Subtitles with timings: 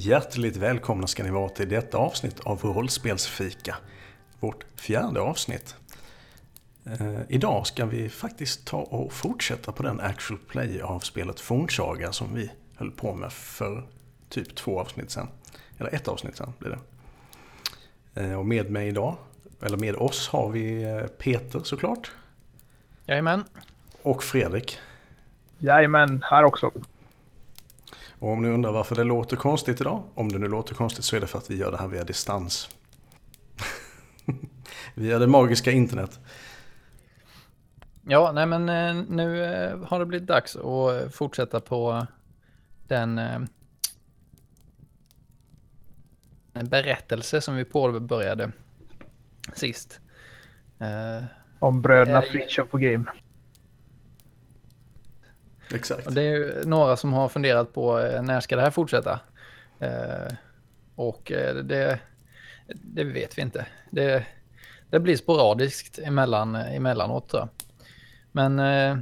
[0.00, 3.76] Hjärtligt välkomna ska ni vara till detta avsnitt av Rollspelsfika.
[4.40, 5.76] Vårt fjärde avsnitt.
[6.84, 12.12] Eh, idag ska vi faktiskt ta och fortsätta på den actual play av spelet Fornsaga
[12.12, 13.86] som vi höll på med för
[14.28, 15.28] typ två avsnitt sedan.
[15.78, 16.78] Eller ett avsnitt sedan blir
[18.14, 18.22] det.
[18.22, 19.16] Eh, och med mig idag,
[19.62, 22.10] eller med oss har vi eh, Peter såklart.
[23.06, 23.44] Jajamän.
[24.02, 24.78] Och Fredrik.
[25.58, 26.72] Jajamän, här också.
[28.18, 31.16] Och om ni undrar varför det låter konstigt idag, om det nu låter konstigt så
[31.16, 32.68] är det för att vi gör det här via distans.
[34.94, 36.20] via det magiska internet.
[38.10, 42.06] Ja, nej men eh, nu eh, har det blivit dags att fortsätta på
[42.86, 43.40] den eh,
[46.52, 48.52] en berättelse som vi påbörjade
[49.54, 50.00] sist.
[51.58, 53.10] Om bröderna Fritiof och Grim.
[55.74, 56.06] Exakt.
[56.06, 59.20] Och det är ju några som har funderat på eh, när ska det här fortsätta?
[59.78, 60.32] Eh,
[60.94, 61.98] och eh, det,
[62.66, 63.66] det vet vi inte.
[63.90, 64.26] Det,
[64.90, 67.48] det blir sporadiskt emellan, eh, emellanåt tror jag.
[68.32, 68.98] Men eh,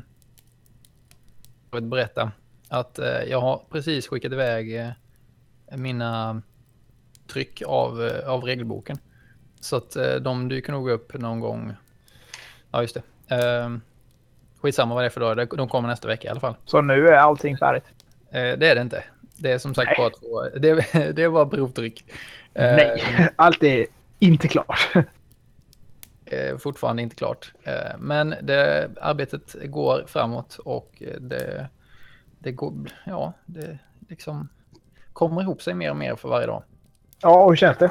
[1.70, 2.32] jag vill berätta
[2.68, 4.90] att eh, jag har precis skickat iväg eh,
[5.76, 6.42] mina
[7.32, 8.98] tryck av, av regelboken.
[9.60, 11.74] Så att de dyker nog upp någon gång.
[12.70, 13.34] Ja, just det.
[13.36, 13.80] Ehm,
[14.66, 15.48] Skitsamma vad det är för dag.
[15.56, 16.54] De kommer nästa vecka i alla fall.
[16.64, 17.84] Så nu är allting färdigt?
[18.30, 19.04] Eh, det är det inte.
[19.36, 19.96] Det är som sagt Nej.
[19.98, 20.58] bara två.
[20.58, 20.74] Det,
[21.16, 22.04] det är bara provtryck.
[22.54, 23.02] Eh, Nej,
[23.36, 23.86] allt är
[24.18, 24.88] inte klart.
[26.28, 27.52] Eh, fortfarande inte klart.
[27.98, 31.68] Men det, arbetet går framåt och det,
[32.38, 32.72] det går,
[33.04, 33.78] ja, det
[34.08, 34.48] liksom
[35.12, 36.62] kommer ihop sig mer och mer för varje dag.
[37.20, 37.90] Ja, hur känns det?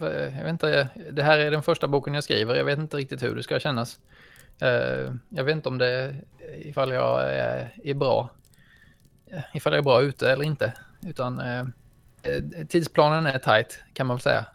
[0.00, 2.54] Jag vet inte, det här är den första boken jag skriver.
[2.54, 3.98] Jag vet inte riktigt hur det ska kännas.
[4.62, 6.14] Uh, jag vet inte om det
[6.58, 8.30] ifall jag är, är bra.
[9.54, 10.72] Ifall jag är bra ute eller inte.
[11.06, 11.66] Utan uh,
[12.68, 14.46] tidsplanen är tight kan man väl säga.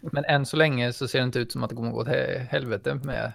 [0.00, 2.08] Men än så länge så ser det inte ut som att det kommer gå åt
[2.48, 3.32] helvete med.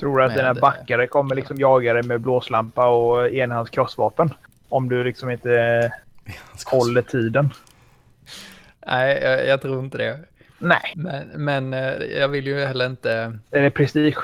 [0.00, 4.34] Tror du att dina backare kommer liksom jaga dig med blåslampa och enhands krossvapen?
[4.68, 5.92] Om du liksom inte
[6.66, 7.50] håller tiden.
[8.86, 10.20] Nej, jag, jag tror inte det.
[10.58, 10.92] Nej.
[10.96, 13.38] Men, men eh, jag vill ju heller inte...
[13.50, 14.18] Är det prestige?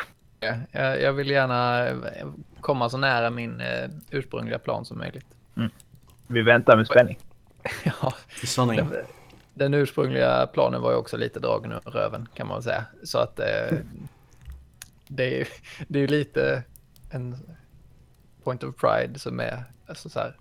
[0.70, 1.88] Jag, jag vill gärna
[2.60, 5.26] komma så nära min uh, ursprungliga plan som möjligt.
[5.56, 5.70] Mm.
[6.26, 7.18] Vi väntar med spänning.
[7.84, 8.14] ja,
[8.56, 8.92] den,
[9.54, 12.84] den ursprungliga planen var ju också lite dragen ur röven kan man väl säga.
[13.02, 13.78] Så att uh,
[15.08, 15.44] det är ju
[15.88, 16.62] det är lite
[17.10, 17.36] en
[18.44, 20.36] point of pride som är alltså så här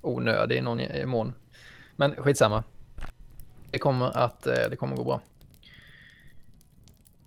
[0.00, 1.34] onödig i någon mån.
[1.96, 2.64] Men skitsamma
[3.74, 5.20] det kommer att eh, det kommer gå bra.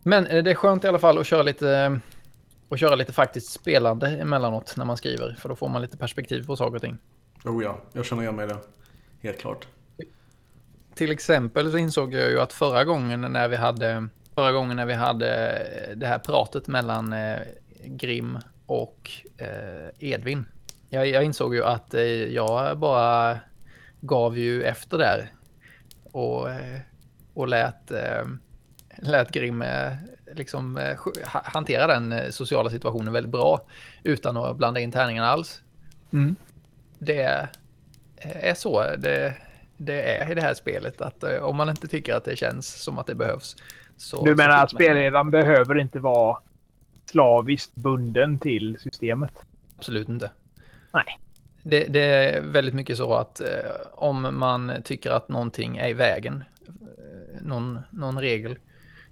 [0.03, 1.99] Men eh, det är skönt i alla fall att köra lite
[2.69, 5.35] och köra lite faktiskt spelande emellanåt när man skriver.
[5.39, 6.97] För då får man lite perspektiv på saker och ting.
[7.45, 8.57] Oh ja, jag känner igen mig i det.
[9.21, 9.67] Helt klart.
[10.95, 14.85] Till exempel så insåg jag ju att förra gången när vi hade förra gången när
[14.85, 17.39] vi hade eh, det här pratet mellan eh,
[17.85, 20.45] Grim och eh, Edvin.
[20.89, 23.39] Jag, jag, insåg ju att eh, jag bara
[24.01, 25.31] gav ju efter där
[26.17, 26.79] och, eh,
[27.33, 28.25] och lät, eh,
[28.97, 29.93] lät Grim eh,
[30.33, 30.95] liksom
[31.25, 33.61] hantera den sociala situationen väldigt bra
[34.03, 35.61] utan att blanda in tärningarna alls.
[36.13, 36.35] Mm.
[36.99, 37.47] Det
[38.21, 39.33] är så det,
[39.77, 42.97] det är i det här spelet att om man inte tycker att det känns som
[42.97, 43.55] att det behövs.
[43.97, 46.37] Så, du menar att spelledaren behöver inte vara
[47.05, 49.33] slaviskt bunden till systemet?
[49.77, 50.31] Absolut inte.
[50.93, 51.19] Nej
[51.69, 53.47] det, det, är väldigt mycket så att eh,
[53.91, 58.57] om man tycker att någonting är i vägen, eh, någon, någon regel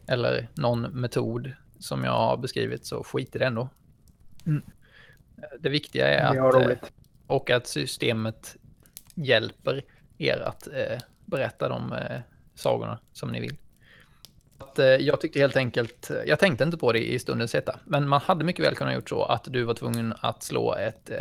[0.08, 3.70] eller någon metod som jag har beskrivit så skit i det ändå.
[4.46, 4.62] Mm.
[5.60, 6.78] Det viktiga är att, eh,
[7.28, 8.56] och att systemet
[9.16, 9.84] hjälper
[10.18, 12.20] er att eh, berätta de eh,
[12.56, 13.58] sagorna som ni vill.
[14.58, 18.08] Att, eh, jag tyckte helt enkelt, jag tänkte inte på det i stundens hetta, men
[18.08, 21.12] man hade mycket väl kunnat gjort så att du var tvungen att slå ett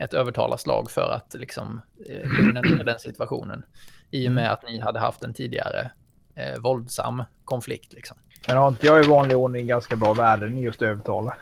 [0.00, 3.62] ett övertalarslag för att liksom eh, lugna ner den situationen.
[4.10, 4.52] I och med mm.
[4.52, 5.90] att ni hade haft en tidigare
[6.34, 7.92] eh, våldsam konflikt.
[7.92, 8.16] Liksom.
[8.46, 11.36] Men har inte jag i vanlig ordning ganska bra värden i just övertala?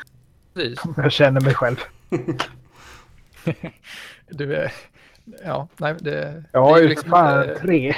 [0.55, 0.81] Precis.
[0.97, 1.77] Jag känner mig själv.
[4.29, 4.73] du är...
[5.45, 6.45] Ja, nej, det...
[6.53, 7.95] Jag har ju liksom fan inte, tre.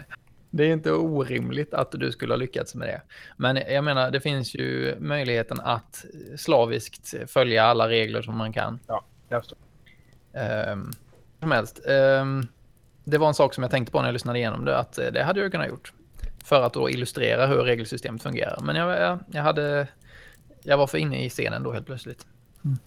[0.50, 3.02] det är inte orimligt att du skulle ha lyckats med det.
[3.36, 6.04] Men jag menar, det finns ju möjligheten att
[6.36, 8.80] slaviskt följa alla regler som man kan.
[8.86, 9.58] Ja, jag förstår.
[10.32, 10.92] Um,
[11.40, 11.80] som helst.
[11.86, 12.48] Um,
[13.04, 15.06] det var en sak som jag tänkte på när jag lyssnade igenom det, att eh,
[15.06, 15.92] det hade jag kunnat gjort.
[16.44, 18.60] För att då illustrera hur regelsystemet fungerar.
[18.62, 19.86] Men jag, jag, jag hade...
[20.62, 22.26] Jag var för inne i scenen då helt plötsligt.
[22.64, 22.78] Mm.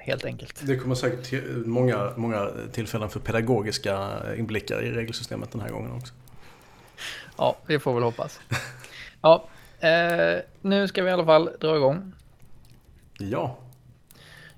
[0.00, 0.60] helt enkelt.
[0.66, 5.92] Det kommer säkert till många, många tillfällen för pedagogiska inblickar i regelsystemet den här gången
[5.92, 6.14] också.
[7.36, 8.40] Ja, vi får väl hoppas.
[9.20, 9.48] Ja,
[9.80, 12.12] eh, nu ska vi i alla fall dra igång.
[13.18, 13.58] Ja.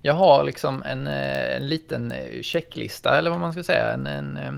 [0.03, 4.07] Jag har liksom en, eh, en liten eh, checklista, eller vad man ska säga, en,
[4.07, 4.53] en, eh,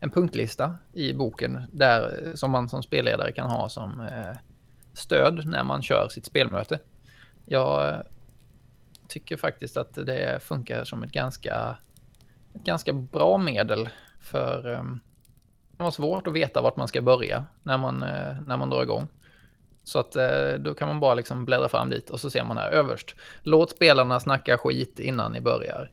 [0.00, 4.08] en punktlista i boken där som man som spelledare kan ha som
[4.92, 6.78] stöd när man kör sitt spelmöte.
[7.44, 8.02] Jag
[9.08, 11.76] tycker faktiskt att det funkar som ett ganska,
[12.54, 13.88] ett ganska bra medel
[14.20, 14.62] för
[15.76, 17.98] det var svårt att veta vart man ska börja när man,
[18.46, 19.08] när man drar igång.
[19.84, 22.56] Så att uh, då kan man bara liksom bläddra fram dit och så ser man
[22.56, 23.14] här överst.
[23.42, 25.90] Låt spelarna snacka skit innan ni börjar.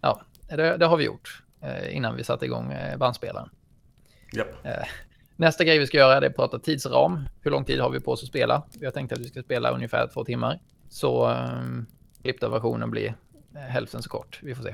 [0.00, 3.50] Ja, det, det har vi gjort uh, innan vi satte igång bandspelaren.
[4.36, 4.46] Yep.
[5.36, 7.28] Nästa grej vi ska göra är att prata tidsram.
[7.42, 8.62] Hur lång tid har vi på oss att spela?
[8.80, 10.60] Vi har tänkt att vi ska spela ungefär två timmar.
[10.88, 11.86] Så um,
[12.22, 13.14] klippta versionen blir
[13.54, 14.40] eh, hälften så kort.
[14.42, 14.72] Vi får se.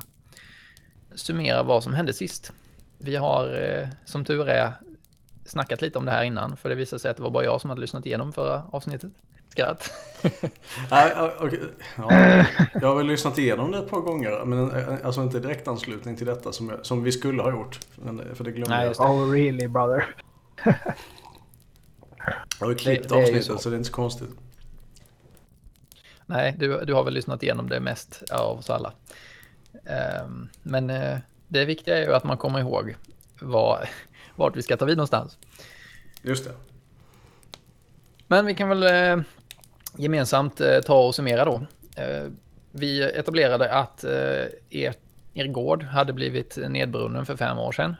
[1.15, 2.53] Summera vad som hände sist.
[2.99, 4.73] Vi har eh, som tur är
[5.44, 7.61] snackat lite om det här innan, för det visade sig att det var bara jag
[7.61, 9.12] som hade lyssnat igenom förra avsnittet.
[9.49, 9.93] Skratt.
[10.91, 11.59] Nej, okay.
[11.97, 12.44] ja,
[12.75, 16.17] jag har väl lyssnat igenom det ett par gånger, men eh, alltså inte direkt anslutning
[16.17, 17.79] till detta som, jag, som vi skulle ha gjort.
[17.94, 19.11] Men, för det glömde Nej, jag.
[19.11, 20.15] Oh really brother.
[22.59, 23.59] jag har ju klippt avsnittet så.
[23.59, 24.31] så det är inte så konstigt.
[26.27, 28.93] Nej, du, du har väl lyssnat igenom det mest av oss alla.
[30.25, 31.19] Um, men uh,
[31.49, 32.97] det viktiga är ju att man kommer ihåg
[33.41, 33.87] vad,
[34.37, 35.38] vart vi ska ta vid någonstans.
[36.23, 36.52] Just det.
[38.26, 39.25] Men vi kan väl uh,
[39.96, 41.67] gemensamt uh, ta och summera då.
[42.70, 44.05] vi etablerade att
[44.70, 44.94] er,
[45.34, 47.96] er gård hade blivit nedbrunnen för fem år sedan.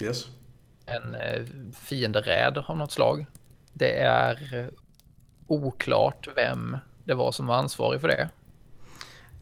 [0.00, 0.26] Yes.
[0.86, 1.16] En
[1.72, 3.26] fienderäd av något slag.
[3.72, 4.70] Det är
[5.46, 8.28] oklart vem det var som var ansvarig för det.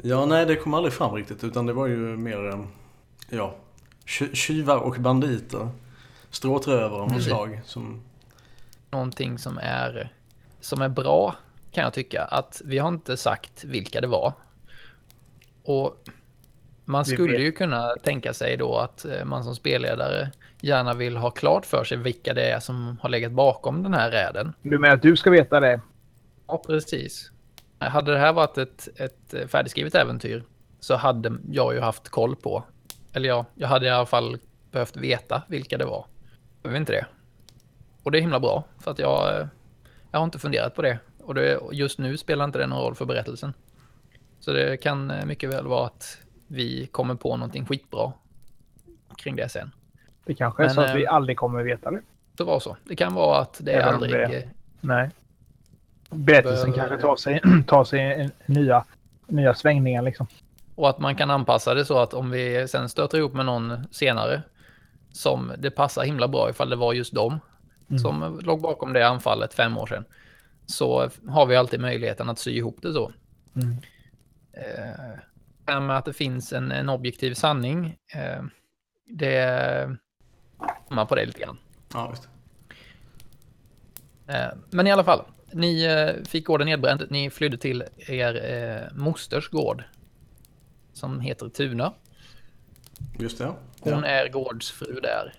[0.03, 2.65] Ja, nej det kom aldrig fram riktigt utan det var ju mer, eh,
[3.29, 3.55] ja,
[4.33, 5.69] tjuvar och banditer.
[6.31, 7.61] Stråtrövare av något slag.
[7.65, 8.03] Som...
[8.91, 10.13] Någonting som är,
[10.61, 11.37] som är bra
[11.73, 12.25] kan jag tycka.
[12.25, 14.33] Att vi har inte sagt vilka det var.
[15.65, 15.97] Och
[16.85, 20.31] man skulle ju kunna tänka sig då att eh, man som spelledare
[20.61, 24.11] gärna vill ha klart för sig vilka det är som har legat bakom den här
[24.11, 24.53] räden.
[24.63, 25.81] Du menar att du ska veta det?
[26.47, 27.31] Ja, precis.
[27.79, 30.45] Hade det här varit ett, ett färdigskrivet äventyr
[30.81, 32.65] så hade jag ju haft koll på,
[33.13, 34.39] eller ja, jag hade i alla fall
[34.71, 36.07] behövt veta vilka det var.
[36.63, 37.07] Jag vet inte det.
[38.03, 39.49] Och det är himla bra, för att jag,
[40.11, 40.99] jag har inte funderat på det.
[41.19, 43.53] Och det, just nu spelar inte det någon roll för berättelsen.
[44.41, 48.13] Så det kan mycket väl vara att vi kommer på någonting skitbra
[49.17, 49.71] kring det sen.
[50.25, 52.03] Det kanske är Men, så att vi eh, aldrig kommer veta det.
[52.37, 52.77] Det var så.
[52.85, 54.13] Det kan vara att det Även aldrig...
[54.13, 54.49] Det,
[54.81, 55.11] nej
[56.11, 58.85] berättelsen kanske tar sig, tar sig nya,
[59.27, 60.27] nya svängningar liksom.
[60.75, 63.87] Och att man kan anpassa det så att om vi sen stöter ihop med någon
[63.91, 64.43] senare
[65.13, 67.41] som det passar himla bra ifall det var just dem
[67.89, 67.99] mm.
[67.99, 70.05] som låg bakom det anfallet fem år sedan.
[70.67, 73.13] Så har vi alltid möjligheten att sy ihop det så.
[73.57, 73.77] Mm.
[74.53, 78.43] Eh, med att det finns en, en objektiv sanning, eh,
[79.07, 79.99] det
[80.91, 81.59] man på det lite grann.
[81.95, 82.29] Ja, visst.
[84.27, 87.07] Eh, men i alla fall, ni eh, fick gården nedbränd.
[87.11, 89.85] Ni flydde till er eh, mosters gård.
[90.93, 91.93] Som heter Tuna.
[93.19, 93.55] Just det.
[93.81, 95.35] Hon är gårdsfru där.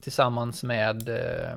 [0.00, 1.08] Tillsammans med...
[1.08, 1.56] Eh,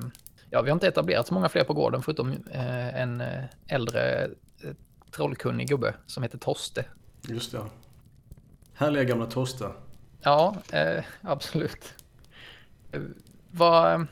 [0.50, 4.24] ja, vi har inte etablerat så många fler på gården förutom eh, en eh, äldre
[4.24, 4.70] eh,
[5.10, 6.84] trollkunnig gubbe som heter Toste.
[7.28, 7.64] Just det.
[8.74, 9.70] Härliga gamla Toste.
[10.20, 10.56] Ja,
[11.22, 11.94] absolut.
[13.50, 14.06] Vad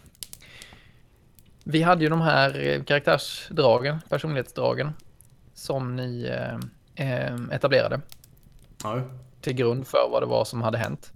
[1.64, 4.92] vi hade ju de här eh, karaktärsdragen, personlighetsdragen,
[5.54, 6.24] som ni
[6.96, 8.00] eh, eh, etablerade.
[8.82, 9.02] Ja.
[9.40, 11.12] Till grund för vad det var som hade hänt.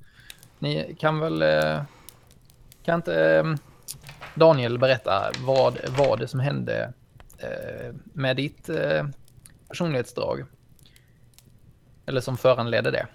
[0.64, 1.42] Ni kan väl...
[1.42, 1.82] Eh,
[2.84, 3.54] kan inte eh,
[4.34, 6.92] Daniel berätta vad var det som hände
[7.38, 8.70] eh, med ditt
[9.68, 10.44] personlighetsdrag?
[12.06, 13.06] Eller som föranledde det?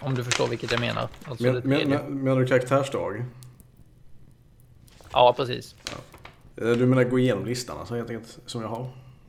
[0.00, 1.08] Om du förstår vilket jag menar.
[1.24, 3.24] Alltså men, men, men, menar du karaktärsdrag?
[5.12, 5.74] Ja, precis.
[5.84, 6.64] Ja.
[6.64, 8.88] Eh, du menar gå igenom listan alltså helt enkelt, som jag har?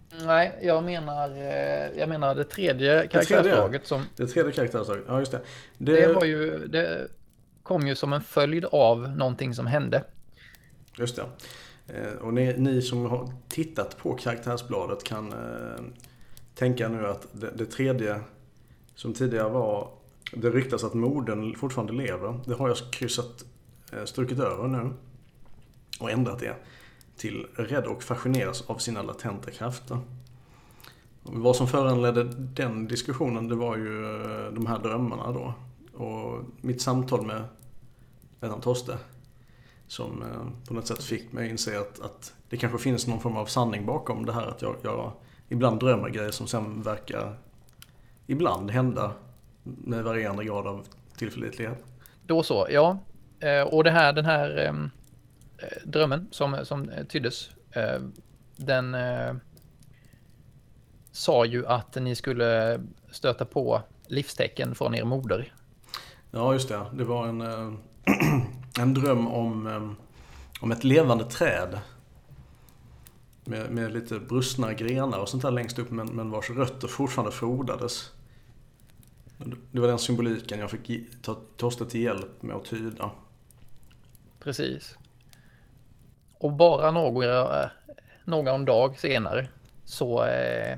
[0.10, 4.04] Nej, jag menar, eh, jag menar det tredje karaktärsdraget som...
[4.16, 5.42] Det tredje karaktärsdraget, ja just det.
[5.78, 5.92] det.
[5.92, 7.08] Det, var ju, det
[7.64, 10.04] kom ju som en följd av någonting som hände.
[10.98, 11.26] Just det.
[11.88, 15.84] Eh, och ni, ni som har tittat på karaktärsbladet kan eh,
[16.56, 18.20] tänka nu att det, det, tredje
[18.96, 19.90] som tidigare var
[20.32, 22.40] Det ryktas att modern fortfarande lever.
[22.46, 23.46] Det har jag kryssat,
[23.94, 24.90] eh, strukit över nu.
[26.00, 26.56] Och ändrat det
[27.18, 30.00] till rädd och fascineras av sina latenta krafter.
[31.24, 35.54] Vad som föranledde den diskussionen det var ju eh, de här drömmarna då.
[36.04, 37.44] Och mitt samtal med
[38.42, 38.98] Lennart Toste.
[39.88, 43.20] Som eh, på något sätt fick mig att inse att, att det kanske finns någon
[43.20, 45.12] form av sanning bakom det här att jag, jag
[45.50, 47.36] ibland drömmer grejer som sen verkar
[48.28, 49.12] ibland hända
[49.64, 51.84] med varierande grad av tillförlitlighet.
[52.26, 53.00] Då så, ja.
[53.40, 54.90] Eh, och det här, den här ehm,
[55.84, 58.02] drömmen som, som tyddes, eh,
[58.56, 58.96] den
[61.12, 62.80] sa ju att ni skulle
[63.12, 65.54] stöta på livstecken från er moder.
[66.32, 66.86] Ja, just det.
[66.94, 67.42] Det var en,
[68.80, 69.96] en dröm om,
[70.62, 71.80] om ett levande träd.
[73.46, 77.32] Med, med lite brustna grenar och sånt där längst upp, men, men vars rötter fortfarande
[77.32, 78.12] frodades.
[79.72, 83.12] Det var den symboliken jag fick ta Torste till hjälp med att tyda.
[84.40, 84.98] Precis.
[86.40, 87.70] Och bara några,
[88.26, 89.48] någon dag senare
[89.86, 90.78] så eh,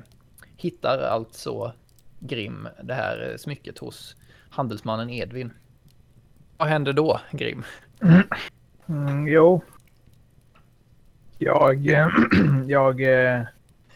[0.56, 1.72] hittar alltså
[2.18, 4.16] Grim det här smycket hos
[4.50, 5.52] handelsmannen Edvin.
[6.56, 7.64] Vad händer då, Grim?
[8.88, 9.26] Mm.
[9.28, 9.62] Jo.
[11.38, 11.86] Jag,
[12.66, 13.42] jag eh,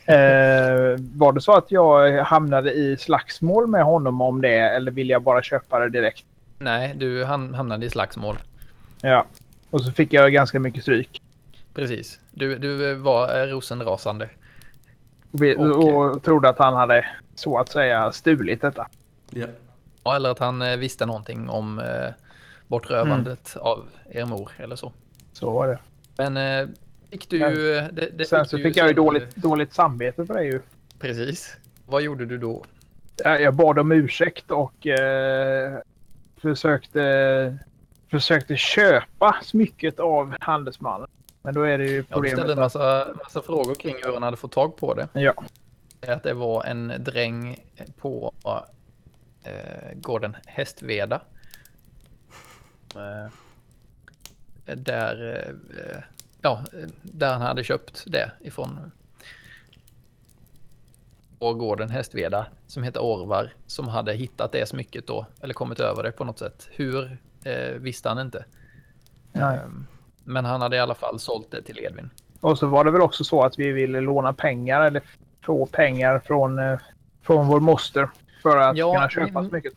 [0.06, 5.08] Eh, var det så att jag hamnade i slagsmål med honom om det eller vill
[5.08, 6.24] jag bara köpa det direkt?
[6.58, 8.36] Nej, du hamnade i slagsmål.
[9.02, 9.26] Ja,
[9.70, 11.22] och så fick jag ganska mycket stryk.
[11.74, 12.20] Precis.
[12.30, 14.28] Du, du var rosenrasande.
[15.30, 18.88] Och, vi, och, och trodde att han hade så att säga stulit detta.
[19.30, 19.46] Ja.
[20.04, 22.10] ja eller att han eh, visste någonting om eh,
[22.66, 23.66] bortrövandet mm.
[23.66, 24.92] av er mor eller så.
[25.32, 25.78] Så var det.
[26.16, 26.68] Men eh,
[27.10, 27.88] fick du ju...
[27.92, 30.60] Det, det Sen fick så fick jag ju dåligt, dåligt samvete för det ju.
[30.98, 31.56] Precis.
[31.86, 32.64] Vad gjorde du då?
[33.16, 35.78] Jag bad om ursäkt och eh,
[36.42, 37.58] försökte,
[38.10, 41.08] försökte köpa smycket av handelsmannen.
[41.44, 42.30] Men då är det ju problemet.
[42.30, 45.08] Jag ställde en massa, massa frågor kring hur han hade fått tag på det.
[45.12, 45.34] Ja.
[46.08, 47.64] Att det var en dräng
[47.96, 48.34] på
[49.42, 51.20] eh, gården Hästveda.
[52.96, 53.30] Eh,
[54.74, 55.46] där
[55.76, 56.02] eh,
[56.40, 56.64] ja,
[57.02, 58.92] där han hade köpt det ifrån.
[61.38, 66.02] Och gården Hästveda som heter Orvar som hade hittat det smycket då eller kommit över
[66.02, 66.68] det på något sätt.
[66.70, 68.44] Hur eh, visste han inte.
[69.32, 69.62] Ja.
[69.62, 69.86] Um,
[70.24, 72.10] men han hade i alla fall sålt det till Edvin.
[72.40, 75.02] Och så var det väl också så att vi ville låna pengar eller
[75.44, 76.78] få pengar från, eh,
[77.22, 78.08] från vår moster
[78.42, 79.48] för att ja, kunna köpa mm.
[79.48, 79.72] smycket.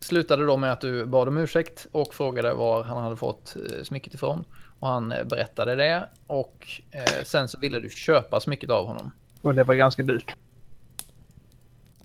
[0.00, 3.82] Slutade då med att du bad om ursäkt och frågade var han hade fått eh,
[3.82, 4.44] smycket ifrån.
[4.78, 9.10] Och han eh, berättade det och eh, sen så ville du köpa smycket av honom.
[9.42, 10.34] Och det var ganska dyrt.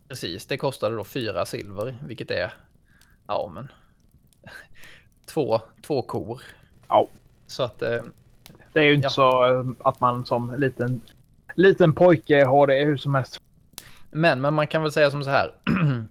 [0.07, 2.53] Precis, det kostade då fyra silver, vilket är,
[3.27, 3.67] ja men,
[5.25, 6.41] två, två kor.
[6.87, 7.07] Ja.
[7.47, 7.81] Så att...
[7.81, 8.01] Eh,
[8.73, 9.09] det är ju inte ja.
[9.09, 11.01] så eh, att man som liten,
[11.55, 13.41] liten pojke har det hur som helst.
[14.11, 15.51] Men, men man kan väl säga som så här.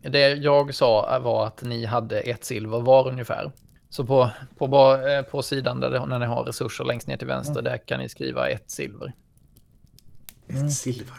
[0.11, 3.53] det jag sa var att ni hade ett silver var ungefär.
[3.89, 7.27] Så på, på, eh, på sidan där det, när ni har resurser längst ner till
[7.27, 7.65] vänster, mm.
[7.65, 9.13] där kan ni skriva ett silver.
[10.49, 10.67] Mm.
[10.67, 11.17] Ett silver.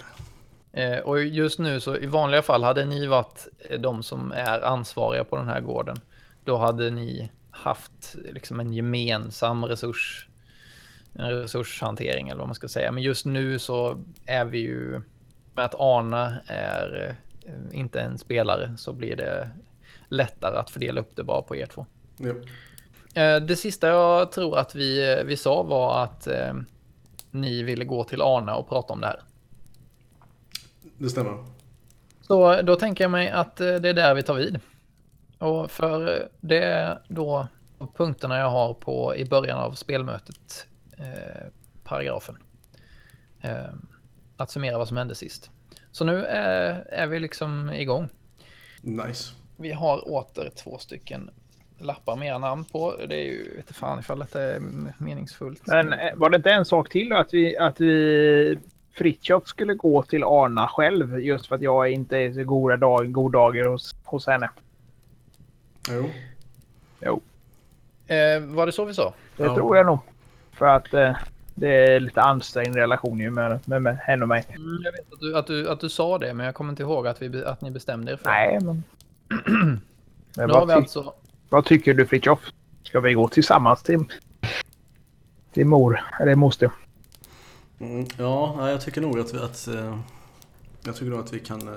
[0.72, 3.48] Eh, och just nu så i vanliga fall hade ni varit
[3.80, 5.98] de som är ansvariga på den här gården.
[6.44, 10.28] Då hade ni haft liksom en gemensam resurs,
[11.14, 12.92] en resurshantering eller vad man ska säga.
[12.92, 15.02] Men just nu så är vi ju
[15.56, 17.16] med att Arna är
[17.72, 19.50] inte en spelare så blir det
[20.08, 21.86] lättare att fördela upp det bara på er två.
[22.18, 22.34] Ja.
[23.22, 26.54] Eh, det sista jag tror att vi, vi sa var att eh,
[27.32, 29.22] ni ville gå till Arna och prata om det här.
[30.98, 31.46] Det stämmer.
[32.22, 34.60] Så då tänker jag mig att eh, det är där vi tar vid.
[35.44, 37.48] Och för det är då
[37.96, 41.48] punkterna jag har på i början av spelmötet, eh,
[41.84, 42.38] paragrafen.
[43.42, 43.74] Eh,
[44.38, 45.52] att summera vad som hände sist.
[45.92, 48.10] Så nu är, är vi liksom igång.
[48.82, 49.34] Nice.
[49.58, 51.30] Vi har åter två stycken
[51.78, 52.96] lappar med namn på.
[53.10, 54.62] Det är ju inte fan ifall det är
[54.98, 55.62] meningsfullt.
[55.68, 58.60] Men eh, var det inte en sak till att vi, att vi
[58.92, 63.12] Fritiof skulle gå till Arna själv just för att jag inte är så goda, dag,
[63.12, 64.50] god dagar hos, hos henne?
[65.90, 66.10] Jo.
[67.00, 67.22] Jo.
[68.08, 69.14] Eh, var det så vi sa?
[69.38, 69.56] Det ja.
[69.56, 70.00] tror jag nog.
[70.52, 71.16] För att eh,
[71.56, 74.46] det är lite ansträngd relation ju med, med, med henne och mig.
[74.50, 76.84] Mm, jag vet att du, att, du, att du sa det, men jag kommer inte
[76.84, 78.84] ihåg att, vi, att ni bestämde er för Nej, men...
[80.36, 81.14] men har vi alltså
[81.54, 82.40] vad tycker du Fritiof?
[82.84, 84.06] Ska vi gå tillsammans till,
[85.54, 86.72] till mor eller moster?
[87.80, 90.00] Mm, ja, jag tycker nog att vi, att, eh,
[90.86, 91.70] jag tycker nog att vi kan...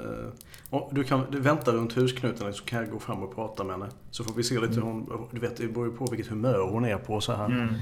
[0.73, 3.73] Eh, du kan du vänta runt husknuten så kan jag gå fram och prata med
[3.79, 3.89] henne.
[4.11, 5.29] Så får vi se lite hur hon...
[5.31, 7.47] Du vet, det beror ju på vilket humör hon är på så här.
[7.47, 7.75] Mm.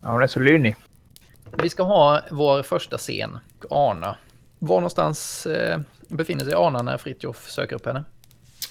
[0.00, 0.76] Ja, hon är så lynnig.
[1.62, 3.38] Vi ska ha vår första scen.
[3.70, 4.16] Arna.
[4.58, 8.04] Var någonstans eh, befinner sig Arna när Fritjof söker upp henne?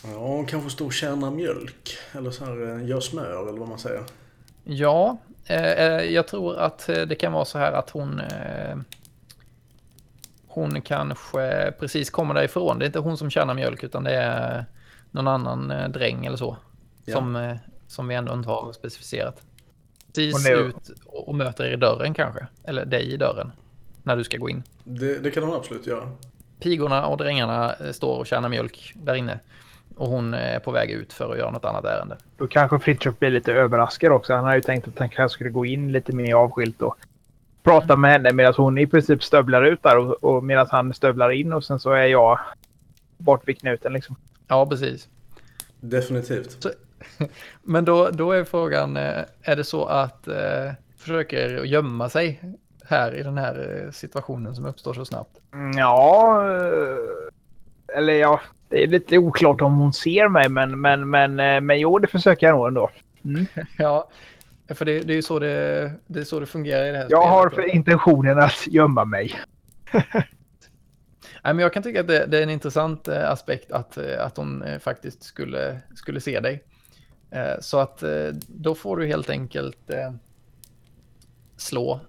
[0.03, 1.97] Ja, hon kanske står och kärnar mjölk.
[2.11, 4.03] Eller så här, eh, gör smör eller vad man säger.
[4.63, 8.19] Ja, eh, eh, jag tror att eh, det kan vara så här att hon...
[8.19, 8.77] Eh,
[10.53, 12.79] hon kanske precis kommer därifrån.
[12.79, 14.65] Det är inte hon som tjänar mjölk utan det är
[15.11, 16.57] någon annan eh, dräng eller så.
[17.05, 17.15] Ja.
[17.15, 17.55] Som, eh,
[17.87, 19.41] som vi ändå inte har specificerat.
[20.15, 22.47] Precis är- ut och och möter er i dörren kanske.
[22.63, 23.51] Eller dig i dörren.
[24.03, 24.63] När du ska gå in.
[24.83, 26.11] Det, det kan hon absolut göra.
[26.59, 29.39] Pigorna och drängarna eh, står och tjänar mjölk där inne.
[29.95, 32.17] Och hon är på väg ut för att göra något annat ärende.
[32.37, 34.33] Då kanske Fritiof blir lite överraskad också.
[34.33, 36.95] Han har ju tänkt att han kanske skulle gå in lite mer avskilt och
[37.63, 41.29] prata med henne medan hon i princip stövlar ut där och, och medan han stövlar
[41.31, 42.39] in och sen så är jag
[43.17, 44.15] bort vid knuten liksom.
[44.47, 45.09] Ja, precis.
[45.79, 46.65] Definitivt.
[47.63, 52.41] Men då, då är frågan, eh, är det så att eh, försöker gömma sig
[52.85, 55.37] här i den här eh, situationen som uppstår så snabbt?
[55.53, 61.09] Mm, Ja, eh, eller ja, det är lite oklart om hon ser mig men, men,
[61.09, 62.89] men, men jo, det försöker jag nog ändå.
[63.25, 63.45] Mm.
[63.77, 64.07] Ja,
[64.75, 67.07] för det, det är ju så det, det, är så det fungerar i det här
[67.09, 67.65] Jag har spelet.
[67.69, 69.33] för intentionen att gömma mig.
[71.43, 74.25] Nej, men jag kan tycka att det, det är en intressant eh, aspekt att, eh,
[74.25, 76.63] att hon eh, faktiskt skulle, skulle se dig.
[77.31, 80.13] Eh, Så att eh, då får du helt enkelt eh,
[81.57, 81.99] slå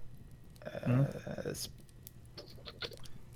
[0.65, 1.05] eh, Mm.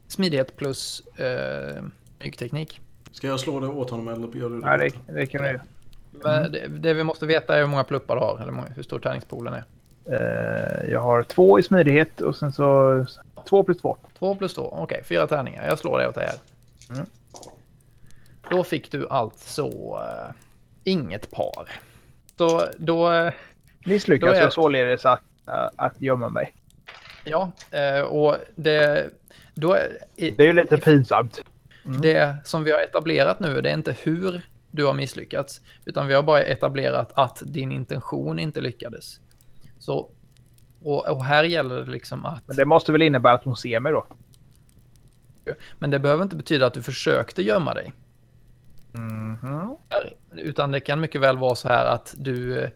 [0.08, 1.84] smidighet plus eh,
[2.20, 2.82] myggteknik.
[3.12, 4.68] Ska jag slå det åt honom eller gör du det?
[4.68, 5.60] Ja, det, det kan du.
[6.24, 9.00] Men det, det vi måste veta är hur många pluppar du har, eller hur stor
[9.00, 9.64] tärningspoolen är.
[10.12, 13.06] Eh, jag har två i smidighet och sen så
[13.50, 13.98] två plus två.
[14.20, 15.68] Två plus två, okej, fyra tärningar.
[15.68, 16.36] Jag slår det åt dig här.
[16.96, 17.06] Mm.
[18.50, 20.32] Då fick du alltså eh,
[20.84, 21.70] inget par.
[22.38, 23.34] Så då, eh,
[23.86, 26.54] Misslyckas Då är- jag således att, äh, att gömma mig.
[27.24, 29.10] ja, eh, och det,
[29.54, 31.42] då är, Det är ju lite pinsamt.
[32.02, 36.14] det som vi har etablerat nu, det är inte hur du har misslyckats, utan vi
[36.14, 39.20] har bara etablerat att din intention inte lyckades.
[39.80, 40.10] Så,
[40.84, 43.80] och, och här gäller det liksom att Men det måste väl innebära att hon ser
[43.80, 44.06] mig då?
[45.80, 47.94] Men det behöver inte betyda att du försökte gömma dig.
[48.92, 49.78] Mhm.
[50.32, 52.70] Utan det kan mycket väl vara så här att du,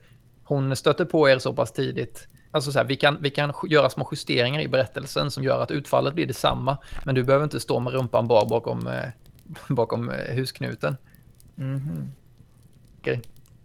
[0.44, 2.28] hon stöter på er så pass tidigt.
[2.52, 5.72] Alltså så här, vi kan, vi kan göra små justeringar i berättelsen som gör att
[5.72, 6.78] utfallet blir detsamma.
[7.06, 9.10] Men du behöver inte stå med rumpan bar bakom, eh,
[9.70, 10.98] bakom eh, husknuten.
[11.56, 12.12] Mhm.
[13.00, 13.22] Okej.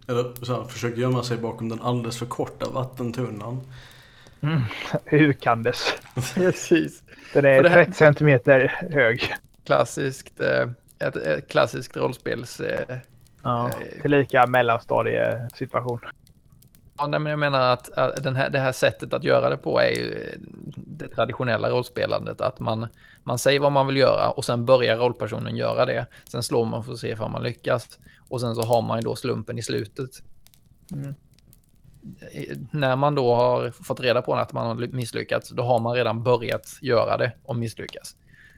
[0.07, 3.61] Eller så här, försöker gömma sig bakom den alldeles för korta vattentunnan.
[5.05, 5.93] Hukandes.
[6.35, 7.03] Precis.
[7.33, 9.33] Den är det här- 30 centimeter hög.
[9.65, 10.69] Klassiskt, eh,
[11.07, 12.59] ett, ett klassiskt rollspels...
[12.59, 12.97] Eh,
[13.43, 13.67] Ja.
[13.69, 15.99] Eh, Tillika mellanstadiesituation.
[16.97, 19.57] Ja, nej, men jag menar att, att den här, det här sättet att göra det
[19.57, 20.39] på är ju eh,
[20.75, 22.41] det traditionella rollspelandet.
[22.41, 22.87] Att man,
[23.23, 26.05] man säger vad man vill göra och sen börjar rollpersonen göra det.
[26.29, 27.99] Sen slår man för att se om man lyckas.
[28.29, 30.09] Och sen så har man ju då slumpen i slutet.
[30.93, 31.15] Mm.
[32.31, 35.79] I- När man då har fått reda på att man har ly- misslyckats, då har
[35.79, 38.15] man redan börjat göra det och misslyckas.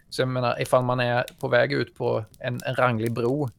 [0.10, 3.50] Så jag menar, ifall man är på väg ut på en, en ranglig bro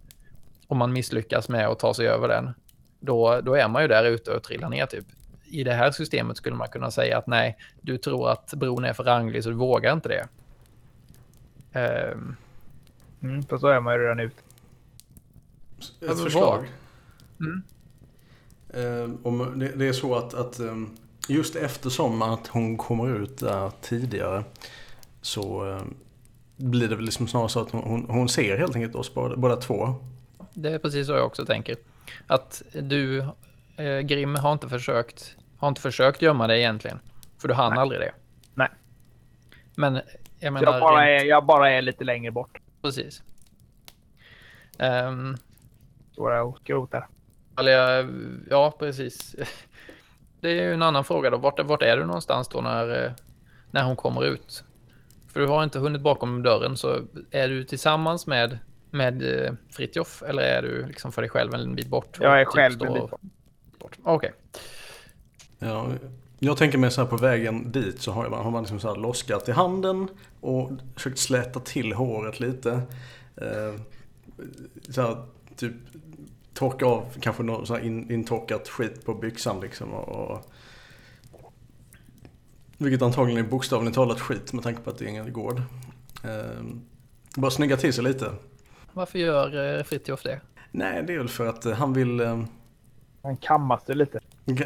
[0.67, 2.55] och man misslyckas med att ta sig över den,
[3.01, 5.05] då, då är man ju där ute och trillar ner typ.
[5.45, 8.93] I det här systemet skulle man kunna säga att nej, du tror att bron är
[8.93, 10.29] för ranglig så du vågar inte det.
[11.73, 12.37] Ehm,
[13.23, 14.37] Mm, för så är man ju redan ute.
[15.79, 16.69] Ett men förslag.
[17.41, 17.63] Mm.
[18.69, 20.77] Eh, om det, det är så att, att eh,
[21.29, 24.45] just eftersom att hon kommer ut där tidigare
[25.23, 25.83] så eh,
[26.57, 29.37] blir det väl liksom snarare så att hon, hon, hon ser helt enkelt oss båda,
[29.37, 29.95] båda två.
[30.55, 31.77] det är precis så jag också tänker.
[32.27, 33.19] Att du,
[33.77, 37.01] eh, Grim, har inte försökt, har inte försökt gömma dig egentligen.
[37.39, 37.79] För du hann Nej.
[37.79, 38.13] aldrig det.
[38.55, 38.69] Nej.
[39.75, 40.01] Men
[40.39, 42.59] jag menar, jag, bara rent- är, jag bara är lite längre bort.
[42.83, 43.23] precis.
[44.79, 45.37] Ehm,
[46.13, 47.09] Står och skrotar.
[47.59, 48.09] Eller,
[48.51, 49.37] ja, precis.
[50.41, 51.37] Det är ju en annan fråga då.
[51.37, 53.13] Vart, vart är du någonstans då när, eh,
[53.71, 54.65] när hon kommer ut?
[55.33, 58.59] För du har inte hunnit bakom dörren, så är du tillsammans med,
[58.91, 62.19] med eh, Fritjof eller är du liksom för dig själv en bit bort?
[62.21, 63.21] Jag är typ själv en bit bort.
[63.79, 63.99] bort.
[64.03, 64.33] Okej.
[65.59, 65.89] Ja,
[66.39, 68.89] jag tänker mig så här på vägen dit så har man, har man liksom så
[68.89, 70.09] här loskat i handen
[70.41, 72.83] och försökt släta till håret lite.
[73.37, 73.81] Eh,
[74.89, 75.27] så här,
[75.57, 75.73] typ
[76.55, 79.93] torka av kanske något så här in, intorkat skit på byxan liksom.
[79.93, 80.53] Och, och,
[82.79, 85.63] vilket antagligen är bokstavligt talat skit med tanke på att det är ingen gård.
[86.25, 86.63] Eh,
[87.37, 88.33] bara snygga till sig lite.
[88.93, 90.41] Varför gör eh, Fritjof det?
[90.71, 92.43] Nej, det är väl för att eh, han vill eh,
[93.23, 94.21] Han kammas det lite.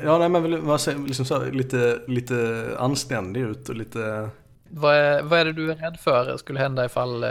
[0.04, 4.28] Ja, nej, men man säger liksom så här, lite, lite anständig ut och lite...
[4.68, 7.24] vad, är, vad är det du är rädd för skulle hända ifall,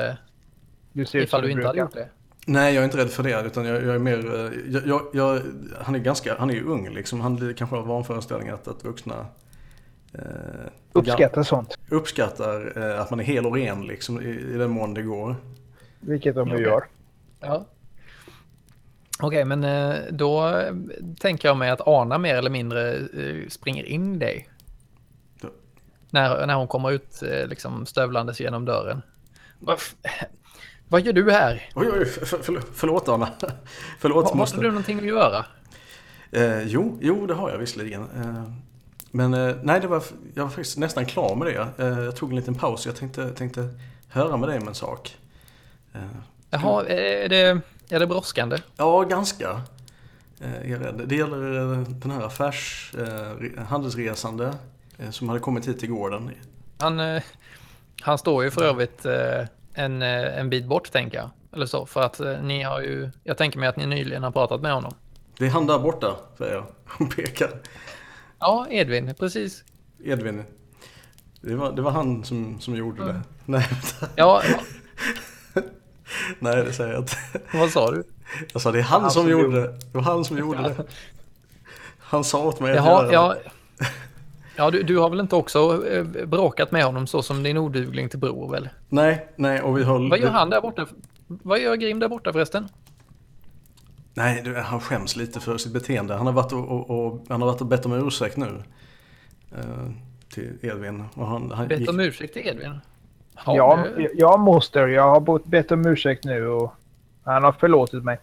[0.94, 1.86] Du ser ifall du inte hade brukar.
[1.86, 2.10] gjort det?
[2.46, 3.44] Nej, jag är inte rädd för det.
[3.46, 4.52] Utan jag, jag är mer...
[4.68, 5.42] Jag, jag, jag,
[5.82, 6.36] han är ganska...
[6.40, 7.22] Han är ju ung liksom.
[7.22, 9.26] Han kanske har vanföreställning att, att vuxna...
[10.14, 10.22] Eh,
[10.94, 11.78] Uppskattar sånt.
[11.90, 15.36] uppskattar eh, att man är hel och ren liksom i, i den mån det går.
[16.06, 16.66] Vilket de ju Okej.
[16.66, 16.84] gör.
[17.40, 17.66] Ja.
[19.20, 20.62] Okej, men eh, då
[21.20, 24.50] tänker jag mig att Ana mer eller mindre eh, springer in i dig.
[25.42, 25.50] Ja.
[26.10, 29.02] När, när hon kommer ut eh, liksom stövlandes genom dörren.
[30.88, 31.70] Vad, gör du här?
[31.76, 33.30] Oj, oj, för, för, förlåt Anna.
[34.00, 34.62] förlåt Har, har moster.
[34.62, 35.46] du någonting att göra?
[36.32, 38.02] Eh, jo, jo, det har jag visserligen.
[38.02, 38.44] Eh,
[39.12, 41.84] men eh, nej, det var, jag var faktiskt nästan klar med det.
[41.86, 42.86] Eh, jag tog en liten paus.
[42.86, 43.70] Jag tänkte, tänkte
[44.08, 45.18] höra med dig om en sak.
[45.94, 46.02] Eh,
[46.50, 48.58] Jaha, är det, är det brådskande?
[48.78, 49.62] ja, ganska.
[50.42, 51.02] Eh, är jag rädd.
[51.06, 54.54] Det gäller eh, den här affärs, re- handelsresande
[55.12, 56.32] som hade kommit hit till gården.
[56.78, 57.22] Han,
[58.02, 59.06] han står ju för övrigt
[59.74, 61.30] en, en bit bort tänker jag.
[61.54, 64.62] Eller så, för att ni har ju, jag tänker mig att ni nyligen har pratat
[64.62, 64.94] med honom.
[65.38, 66.66] Det är han där borta, säger jag.
[66.86, 67.50] Hon pekar.
[68.40, 69.64] Ja, Edvin, precis.
[70.04, 70.44] Edvin.
[71.42, 73.22] Det var, det var han som, som gjorde det.
[73.46, 73.68] Nej.
[74.16, 74.42] Ja,
[76.40, 77.16] nej, det säger jag inte.
[77.54, 78.04] vad sa du?
[78.54, 79.68] Jag sa det är han, Han som, som gjorde det.
[79.68, 80.84] Det var han som gjorde det.
[82.00, 83.14] Han sa åt mig att Jaha, göra det.
[83.14, 83.36] ja.
[84.56, 88.10] Ja, du, du har väl inte också eh, bråkat med honom så som din odugling
[88.10, 88.70] till bror väl?
[88.90, 90.10] Nej, nej, och vi höll...
[90.10, 90.88] Vad gör han där borta?
[91.28, 92.68] Vad gör Grim där borta förresten?
[94.14, 96.14] Nej, du, han skäms lite för sitt beteende.
[96.16, 98.64] Han har varit och, och, och, han har varit och bett om ursäkt nu.
[99.52, 99.90] Eh,
[100.34, 101.04] till Edvin.
[101.14, 102.80] Och han, han Bett gick- om ursäkt till Edvin?
[103.46, 104.88] Ja, det- ja, moster.
[104.88, 106.74] Jag har bott- bett om ursäkt nu och
[107.24, 108.20] han har förlåtit mig.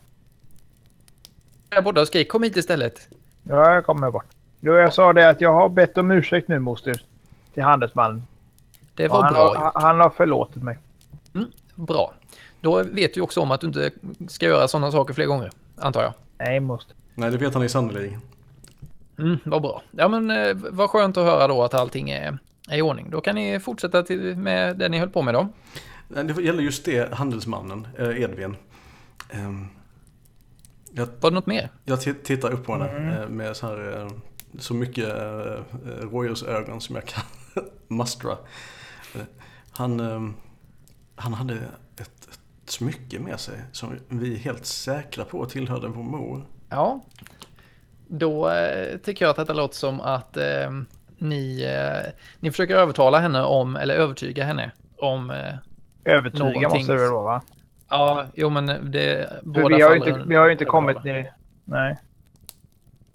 [1.68, 3.08] Där borta och skrik kom hit istället.
[3.42, 4.26] Ja, jag kommer bort.
[4.60, 7.02] Jo, jag sa det att jag har bett om ursäkt nu, moster.
[7.54, 8.22] Till handelsmannen.
[8.94, 9.72] Det var han, bra har, gjort.
[9.74, 10.78] han har förlåtit mig.
[11.74, 12.12] Bra.
[12.60, 13.90] Då vet du också om att du inte
[14.28, 16.12] ska göra sådana saker fler gånger, antar jag.
[16.38, 16.96] Nej, moster.
[17.14, 18.20] Nej, det vet han i sannerligen.
[19.18, 19.82] Mm, vad bra.
[19.90, 22.38] Ja, men eh, vad skönt att höra då att allting är
[22.72, 23.10] i ordning.
[23.10, 25.48] Då kan ni fortsätta till, med det ni höll på med då.
[26.08, 28.56] Det gäller just det, handelsmannen, eh, Edvin.
[29.30, 29.66] Ehm,
[30.92, 31.68] Jag, Var det något mer?
[31.84, 33.22] jag ti- tittar upp på henne Mm.
[33.22, 34.10] eh, med så här eh,
[34.58, 35.08] så mycket
[36.00, 37.22] rådjursögon som jag kan
[37.88, 38.32] mustra.
[39.14, 39.20] Eh,
[39.72, 40.30] Han, eh,
[41.16, 46.02] han hade ett, ett smycke med sig som vi är helt säkra på tillhörde vår
[46.02, 46.42] mor.
[46.68, 47.00] Ja.
[48.08, 48.50] Då
[49.04, 50.70] tycker jag att detta låter som att eh,
[51.20, 55.30] ni, eh, ni försöker övertala henne om, eller övertyga henne om...
[55.30, 55.54] Eh,
[56.04, 56.62] Övertyga Någonting.
[56.78, 57.42] måste det väl vara, va?
[57.90, 59.30] ja, jo men det...
[59.42, 61.32] Båda vi har inte, vi har ju inte kommit ner...
[61.64, 61.96] Nej.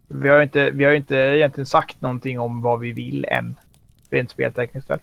[0.08, 3.56] Vi har ju inte, vi har inte egentligen sagt någonting om vad vi vill än.
[4.10, 5.00] Rent speltekniskt väl?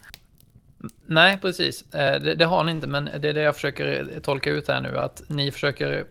[1.07, 1.95] Nej, precis.
[1.95, 4.69] Eh, Det, det har ni inte, men det är det jag försöker eh, tolka ut
[4.69, 4.99] här nu.
[4.99, 6.05] Att ni försöker,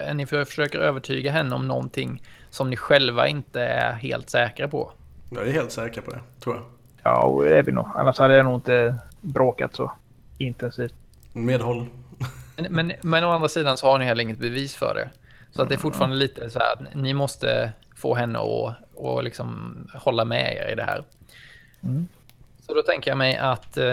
[0.00, 4.68] eh, ni för- försöker övertyga henne om någonting som ni själva inte är helt säkra
[4.68, 4.92] på.
[5.34, 6.64] Jag är helt säker på det, tror jag.
[7.02, 7.86] Ja, och det är vi nog.
[7.94, 9.92] Annars hade jag nog inte bråkat så
[10.38, 10.94] intensivt.
[11.32, 11.86] Medhåll.
[12.56, 15.10] Men, men, men å andra sidan så har ni heller inget bevis för det.
[15.52, 19.24] Så att det är fortfarande lite så här att ni måste få henne att och
[19.24, 21.04] liksom hålla med er i det här.
[21.82, 22.08] Mm.
[22.66, 23.84] Så då tänker jag mig att eh,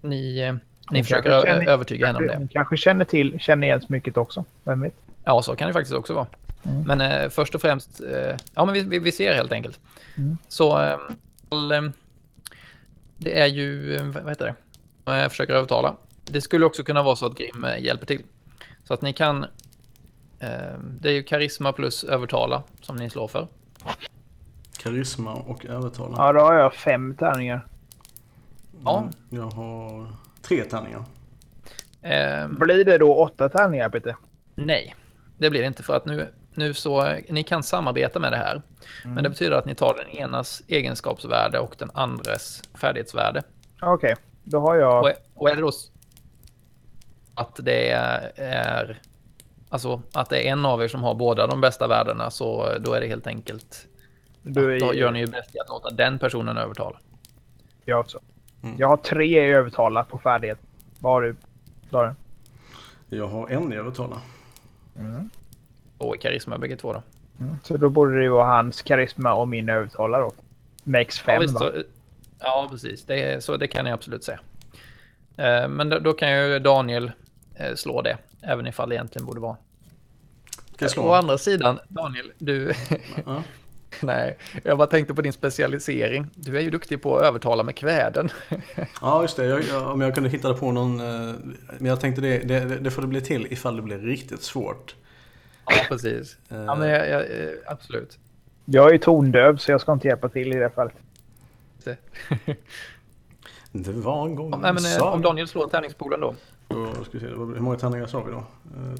[0.00, 0.58] ni
[0.88, 2.36] Hon försöker känner- övertyga henne om det.
[2.36, 4.44] Hon kanske känner till, känner igen smycket också.
[4.64, 4.94] Vem vet?
[5.24, 6.26] Ja, så kan det faktiskt också vara.
[6.66, 6.82] Mm.
[6.82, 9.80] Men eh, först och främst, eh, ja men vi, vi, vi ser helt enkelt.
[10.16, 10.38] Mm.
[10.48, 10.92] Så eh,
[11.50, 11.82] eh,
[13.16, 14.54] det är ju, eh, vad heter
[15.04, 15.96] det, jag försöker övertala.
[16.24, 18.22] Det skulle också kunna vara så att Grim eh, hjälper till.
[18.84, 19.44] Så att ni kan,
[20.40, 23.48] eh, det är ju karisma plus övertala som ni slår för.
[24.78, 26.14] Karisma och övertala.
[26.18, 27.66] Ja, då har jag fem tärningar.
[28.84, 28.98] Ja.
[28.98, 30.06] Mm, Jag har
[30.42, 31.04] tre tärningar.
[32.02, 34.16] Eh, Blir det då åtta tärningar, Peter?
[34.54, 34.94] nej,
[35.38, 38.62] det blir det inte för att nu, nu så, ni kan samarbeta med det här.
[39.04, 43.42] Men det betyder att ni tar den enas egenskapsvärde och den andres färdighetsvärde.
[43.82, 45.04] Okej, då har jag...
[45.04, 45.70] Och, och är det då
[47.34, 47.90] att det
[48.36, 49.00] är
[49.68, 52.92] alltså att det är en av er som har båda de bästa värdena så då
[52.92, 53.86] är det helt enkelt
[54.42, 56.98] Du då är, gör ni ju bäst i att låta den personen övertala.
[57.84, 58.20] jag också.
[58.62, 58.76] Mm.
[58.78, 60.58] Jag har tre i övertala på färdighet.
[60.98, 61.36] Vad har du?
[61.90, 62.16] Sören?
[63.08, 64.16] Jag har en i övertala.
[64.98, 65.30] Mm.
[65.98, 67.02] Och karisma bägge två då.
[67.40, 67.56] Mm.
[67.64, 70.32] Så då borde det ju vara hans karisma och min övertala då.
[70.84, 71.60] Max Ja, 5 visst, va?
[71.60, 71.72] så,
[72.40, 73.04] ja precis.
[73.04, 74.40] Det så det kan jag absolut säga.
[75.36, 77.12] Eh, Men då, då kan ju Daniel
[77.54, 79.56] eh, slå det, även ifall det egentligen borde vara.
[80.74, 81.12] Ska jag Å slå?
[81.12, 82.72] andra sidan, Daniel, du,
[83.26, 83.42] Ja.
[84.02, 86.26] Nej, jag bara tänkte på din specialisering.
[86.34, 88.28] Du är ju duktig på att övertala med kväden.
[89.00, 89.44] Ja, just det.
[89.46, 91.00] Jag, jag, om jag kunde hitta på någon...
[91.00, 91.34] eh,
[91.78, 94.94] Men jag tänkte det, det, det får det bli till ifall det blir riktigt svårt.
[95.66, 96.36] Ja, precis.
[96.48, 98.18] Ja, men jag, jag, eh, absolut.
[98.64, 100.94] Jag är tondöv så jag ska inte hjälpa till i det fallet.
[101.84, 101.96] Det.
[103.72, 106.34] Det var en gång Ja, Nej, men, eh, om Daniel slår tärningspoolen då.
[106.68, 108.38] Då ska vi se, hur många tärningar sa vi då?
[108.38, 108.94] Eh,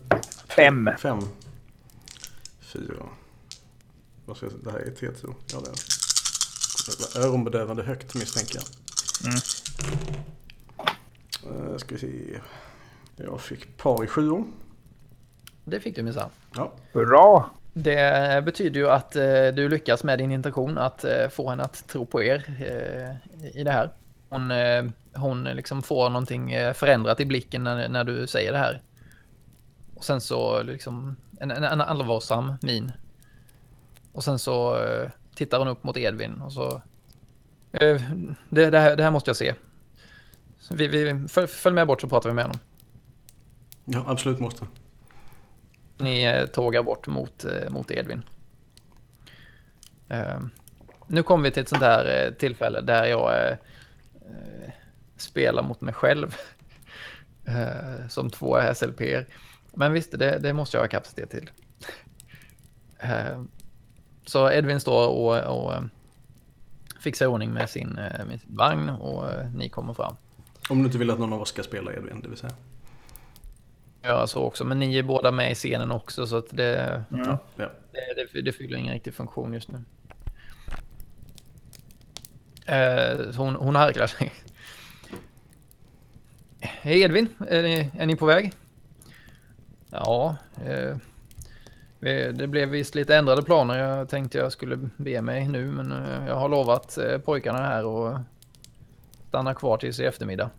[0.49, 0.91] Fem.
[0.99, 1.19] Fem.
[2.61, 2.95] Fyra.
[4.27, 4.65] Vad ska jag säga?
[4.65, 5.35] Det här är T2.
[5.53, 5.75] Ja, det är
[7.21, 7.27] det.
[7.27, 8.65] Öronbedövande högt misstänker jag.
[9.27, 9.39] Mm.
[11.79, 12.41] Ska vi se.
[13.17, 14.45] Jag fick par i sjuor.
[15.65, 16.31] Det fick du minsann.
[16.57, 16.73] Ja.
[16.93, 17.45] Hurra!
[17.73, 21.89] Det betyder ju att eh, du lyckas med din intention att eh, få henne att
[21.89, 23.91] tro på er eh, i det här.
[24.29, 28.83] Hon, eh, hon liksom får någonting förändrat i blicken när, när du säger det här.
[29.95, 32.93] Och sen så liksom en, en, en allvarsam min.
[34.13, 36.83] Och sen så eh, tittar hon upp mot Edvin och så...
[37.73, 38.01] Eh,
[38.49, 39.55] det, det, här, det här måste jag se.
[40.71, 42.59] Vi, vi, följ, följ med bort så pratar vi med honom.
[43.85, 44.67] ja, absolut måste.
[45.99, 48.23] Ni eh, tågar bort mot, eh, mot Edvin.
[50.09, 50.41] Eh,
[51.07, 53.57] nu kommer vi till ett sånt här tillfälle där jag
[55.17, 56.37] spelar mot mig själv.
[58.09, 59.01] Som två SLP.
[59.75, 61.51] Men visst, det, det måste jag ha kapacitet till.
[64.27, 65.83] Så Edvin står och, och
[67.01, 67.89] fixar i ordning med sin,
[68.29, 70.17] med sin vagn och ni kommer fram.
[70.69, 72.55] Om du inte vill att någon av oss ska spela Edvin, det vill säga.
[74.07, 77.37] Jag så också, men ni är båda med i scenen också så att det, Mm.
[77.57, 77.71] Ja.
[77.93, 79.85] Det, det, det fyller ingen riktig funktion just nu.
[82.67, 84.33] Eh, hon, hon harklar sig.
[86.61, 88.53] Hej Edvin, är ni, är ni på väg?
[89.91, 90.37] Ja,
[90.67, 90.97] eh,
[92.33, 93.79] det blev visst lite ändrade planer.
[93.79, 97.85] Jag tänkte jag skulle be mig nu, men eh, jag har lovat eh, pojkarna här
[97.85, 98.19] och
[99.29, 100.51] stanna kvar tills i eftermiddag.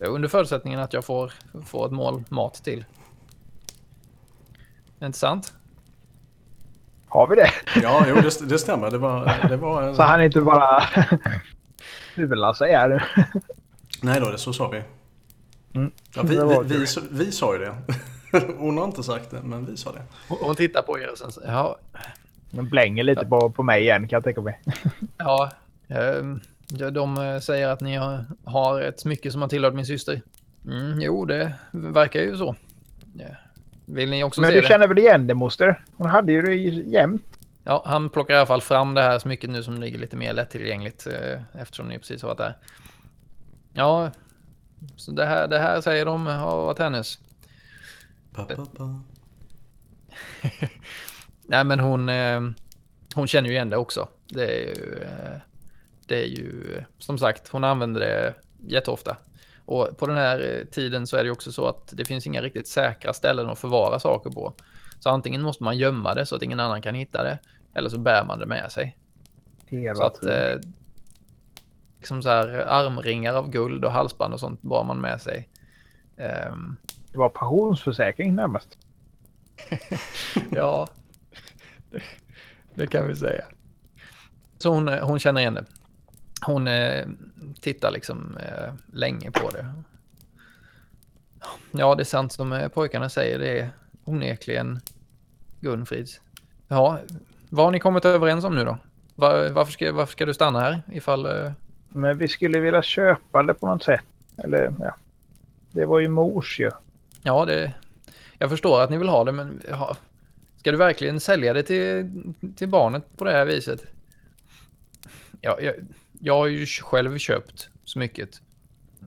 [0.00, 1.32] Under förutsättningen att jag får,
[1.64, 2.84] får ett mål mat till.
[5.02, 5.54] Inte sant?
[7.08, 7.50] Har vi det?
[7.82, 8.90] ja jo, det, det stämmer.
[8.90, 9.48] Det var...
[9.48, 10.82] Det var Så han inte bara
[12.14, 13.04] huvudlar sig här.
[14.02, 14.82] Nej då, det så sa vi.
[15.74, 15.90] Mm.
[16.14, 17.74] Ja, vi, vi, vi, vi sa ju det.
[18.58, 20.02] Hon har inte sagt det, men vi sa det.
[20.28, 21.78] Hon hon tittar på er och sen så, ja,
[22.50, 24.60] Den blänger lite på, på mig igen kan jag tänka mig.
[25.18, 25.50] ja,
[25.86, 26.02] ja,
[26.68, 27.96] de eh, säger att ni
[28.44, 30.22] har, ett smycke som har tillhört min syster.
[30.64, 32.56] Mm, jo, det verkar ju så.
[33.14, 33.26] Ja.
[33.84, 34.66] Vill ni också Men se du det?
[34.68, 35.84] känner väl igen det moster?
[35.96, 37.22] Hon hade ju det jämt.
[37.64, 40.32] Ja, han plockar i alla fall fram det här smycket nu som ligger lite mer
[40.32, 42.56] lättillgängligt eh, eftersom ni precis har varit där.
[43.72, 44.10] Ja,
[44.96, 47.18] så det här, det här säger de har varit hennes.
[48.32, 49.00] Pa, pa, pa.
[51.46, 52.40] Nej, men hon, eh,
[53.14, 54.08] hon känner ju igen det också.
[54.28, 55.40] Det är ju, eh,
[56.06, 58.34] det är ju som sagt, hon använder det
[58.66, 59.16] jätteofta.
[59.64, 62.26] Och på den här eh, tiden så är det ju också så att det finns
[62.26, 64.54] inga riktigt säkra ställen att förvara saker på.
[65.00, 67.38] Så antingen måste man gömma det så att ingen annan kan hitta det,
[67.74, 68.96] eller så bär man det med sig.
[69.66, 70.60] Hela Så att eh,
[71.96, 75.48] liksom så här armringar av guld och halsband och sånt bar man med sig.
[76.16, 76.76] Ehm,
[77.12, 78.78] Det var pensionsförsäkring närmast.
[80.50, 80.88] Ja,
[81.90, 82.02] det,
[82.74, 83.44] det kan vi säga.
[84.58, 85.64] Så hon, eh, hon känner igen det.
[86.42, 87.06] Hon eh,
[87.60, 89.66] tittar liksom eh, länge på det.
[91.72, 93.38] Ja, det är sant som eh, pojkarna säger.
[93.38, 93.70] Det är
[94.04, 94.80] onekligen
[95.60, 96.20] Gunfrids.
[96.68, 96.98] Ja,
[97.50, 98.78] vad har ni kommit överens om nu då?
[99.14, 101.26] Var, varför, ska, varför ska du stanna här ifall...
[101.26, 101.52] Eh,
[101.88, 104.04] Men vi skulle vilja köpa det på något sätt.
[104.36, 104.96] Eller ja.
[105.70, 106.70] Det var ju mors ju.
[107.22, 107.72] ja, det,
[108.38, 109.96] jag förstår att ni vill ha det, men ja,
[110.56, 112.10] ska du verkligen sälja det till,
[112.56, 113.84] till barnet på det här viset?
[115.40, 115.74] Ja, jag,
[116.20, 118.40] jag har ju själv köpt smycket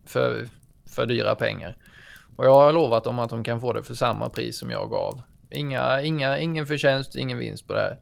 [0.05, 0.47] för,
[0.89, 1.75] för dyra pengar.
[2.35, 4.89] Och jag har lovat dem att de kan få det för samma pris som jag
[4.89, 5.21] gav.
[5.49, 7.97] Inga, inga, ingen förtjänst, ingen vinst på det här.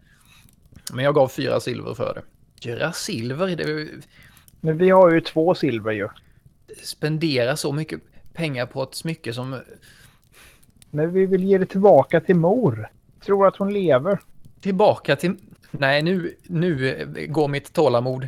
[0.94, 2.22] Men jag gav fyra silver för det.
[2.64, 3.48] Fyra silver?
[3.48, 3.88] Det,
[4.62, 6.08] Men vi har ju två silver ju.
[6.84, 8.02] spendera så mycket
[8.34, 9.62] pengar på ett smycke som...
[10.92, 12.90] Men vi vill ge det tillbaka till mor.
[13.26, 14.20] Tror att hon lever.
[14.62, 15.36] Tillbaka till...
[15.72, 18.28] Nej, nu, nu går mitt tålamod.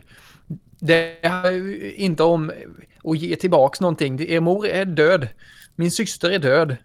[0.79, 2.51] Det är ju inte om
[3.03, 4.21] att ge tillbaks någonting.
[4.21, 5.27] Er mor är död.
[5.75, 6.77] Min syster är död.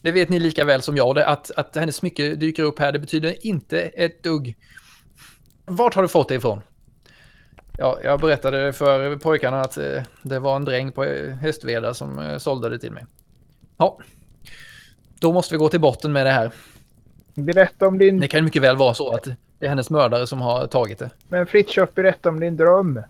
[0.00, 1.18] Det vet ni lika väl som jag.
[1.18, 4.56] Att, att hennes smycke dyker upp här, det betyder inte ett dugg.
[5.64, 6.60] Vart har du fått det ifrån?
[7.78, 12.18] Ja, jag berättade för pojkarna att eh, det var en dräng på eh, Hästveda som
[12.18, 13.04] eh, sålde det till mig.
[13.76, 13.98] Ja,
[15.18, 16.52] då måste vi gå till botten med det här.
[17.34, 18.20] Berätta om din...
[18.20, 19.28] Det kan mycket väl vara så att
[19.64, 21.10] det är hennes mördare som har tagit det.
[21.28, 23.00] Men Fritiof, berätta om din dröm.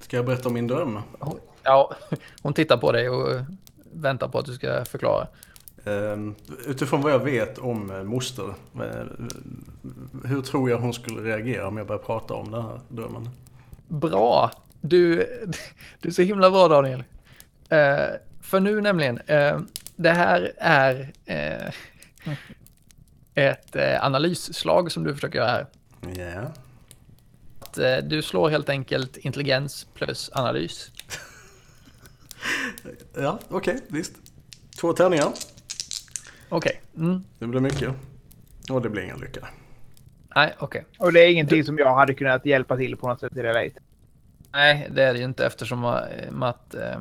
[0.00, 0.98] Ska jag berätta om min dröm?
[1.62, 1.94] Ja,
[2.42, 3.40] hon tittar på dig och
[3.92, 5.26] väntar på att du ska förklara.
[5.84, 6.34] Ehm,
[6.66, 9.28] Utifrån vad jag vet om eh, moster, eh,
[10.24, 13.28] hur tror jag hon skulle reagera om jag börjar prata om den här drömmen?
[13.88, 14.50] Bra!
[14.80, 15.16] Du,
[16.00, 17.04] du är så himla bra Daniel.
[17.68, 17.98] Eh,
[18.40, 19.58] för nu nämligen, eh,
[19.96, 21.72] det här är eh,
[23.34, 25.66] ett eh, analysslag som du försöker göra här.
[26.00, 26.52] Ja.
[27.60, 30.90] Att, eh, du slår helt enkelt intelligens plus analys.
[33.14, 34.12] Ja, okej, visst.
[34.80, 35.32] Två tärningar.
[36.48, 36.80] Okej.
[36.96, 37.24] Mm.
[37.38, 37.94] Det blir mycket.
[38.70, 39.48] Och det blir ingen lycka.
[40.36, 40.84] Nej, okej.
[40.98, 43.80] Och det är ingenting som jag hade kunnat hjälpa till på något sätt i Relate.
[44.52, 47.00] Nej, det är det ju inte eftersom eh, att eh,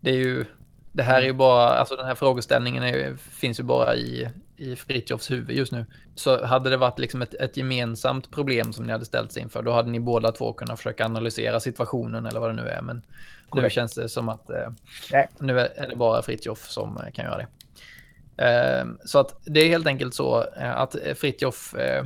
[0.00, 0.44] det är ju
[0.92, 4.76] det här är ju bara, alltså den här frågeställningen är, finns ju bara i, i
[4.76, 5.86] Fritjofs huvud just nu.
[6.14, 9.72] Så hade det varit liksom ett, ett gemensamt problem som ni hade ställts inför, då
[9.72, 12.82] hade ni båda två kunnat försöka analysera situationen eller vad det nu är.
[12.82, 13.02] Men nu
[13.48, 13.74] Korrekt.
[13.74, 14.68] känns det som att eh,
[15.38, 17.46] nu är det bara Fritjof som eh, kan göra det.
[18.44, 22.04] Eh, så att det är helt enkelt så eh, att Fritjof, eh,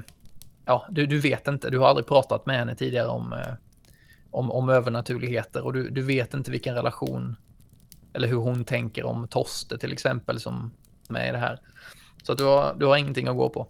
[0.64, 3.54] ja, du, du vet inte, du har aldrig pratat med henne tidigare om, eh,
[4.30, 7.36] om, om övernaturligheter och du, du vet inte vilken relation
[8.12, 10.72] eller hur hon tänker om Toste till exempel som
[11.08, 11.60] med i det här.
[12.28, 13.66] Så att du, har, du har ingenting att gå på.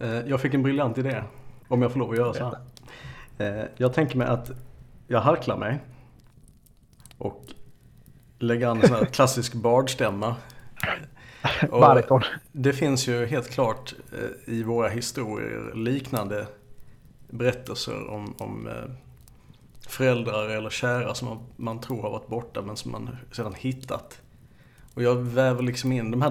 [0.00, 1.22] Eh, Jag fick en briljant idé.
[1.68, 3.58] Om jag får lov att göra så här.
[3.58, 4.50] Eh, Jag tänker mig att
[5.06, 5.78] jag harklar mig.
[7.18, 7.44] Och
[8.38, 10.36] lägger an en sån här klassisk bardstämma.
[11.70, 12.22] Bariton.
[12.52, 16.46] Det finns ju helt klart eh, i våra historier liknande
[17.30, 18.68] berättelser om, om
[19.88, 24.20] föräldrar eller kära som man, man tror har varit borta men som man sedan hittat.
[24.94, 26.30] Och jag väver liksom in de här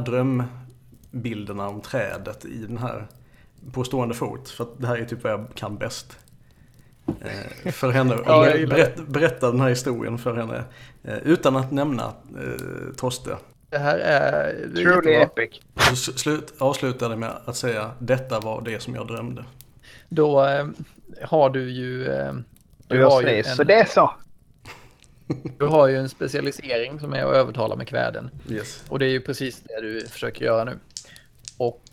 [1.11, 3.07] drömbilderna om trädet i den här
[3.73, 4.49] på stående fot.
[4.49, 6.17] För att det här är typ vad jag kan bäst.
[7.21, 8.17] Eh, för henne.
[8.25, 10.63] Ja, berätta, berätta den här historien för henne.
[11.03, 13.37] Eh, utan att nämna eh, Toste.
[13.69, 14.53] Det här är...
[14.73, 15.43] det är Truly jättebra.
[15.43, 15.61] epic.
[15.99, 19.45] Så slut, avslutade med att säga detta var det som jag drömde.
[20.09, 20.67] Då eh,
[21.21, 22.07] har du ju...
[22.07, 22.33] Eh,
[22.87, 24.11] Du har ju en- så det är så.
[25.59, 28.29] Du har ju en specialisering som är att övertala med kväden.
[28.49, 28.83] Yes.
[28.89, 30.77] Och det är ju precis det du försöker göra nu.
[31.57, 31.83] Och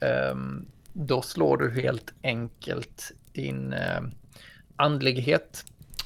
[0.00, 4.00] ehm, då slår du helt enkelt din eh,
[4.76, 5.64] andlighet,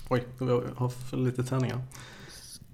[0.09, 1.81] Oj, jag har för lite tärningar.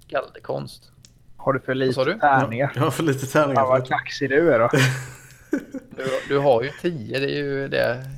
[0.07, 0.91] skaldekonst.
[1.37, 2.19] Har du för lite du?
[2.19, 2.71] tärningar?
[2.75, 3.61] Jag har för lite tärningar.
[3.61, 4.69] För vad kaxig du är då.
[5.97, 8.09] Du, du har ju tio, det är ju det.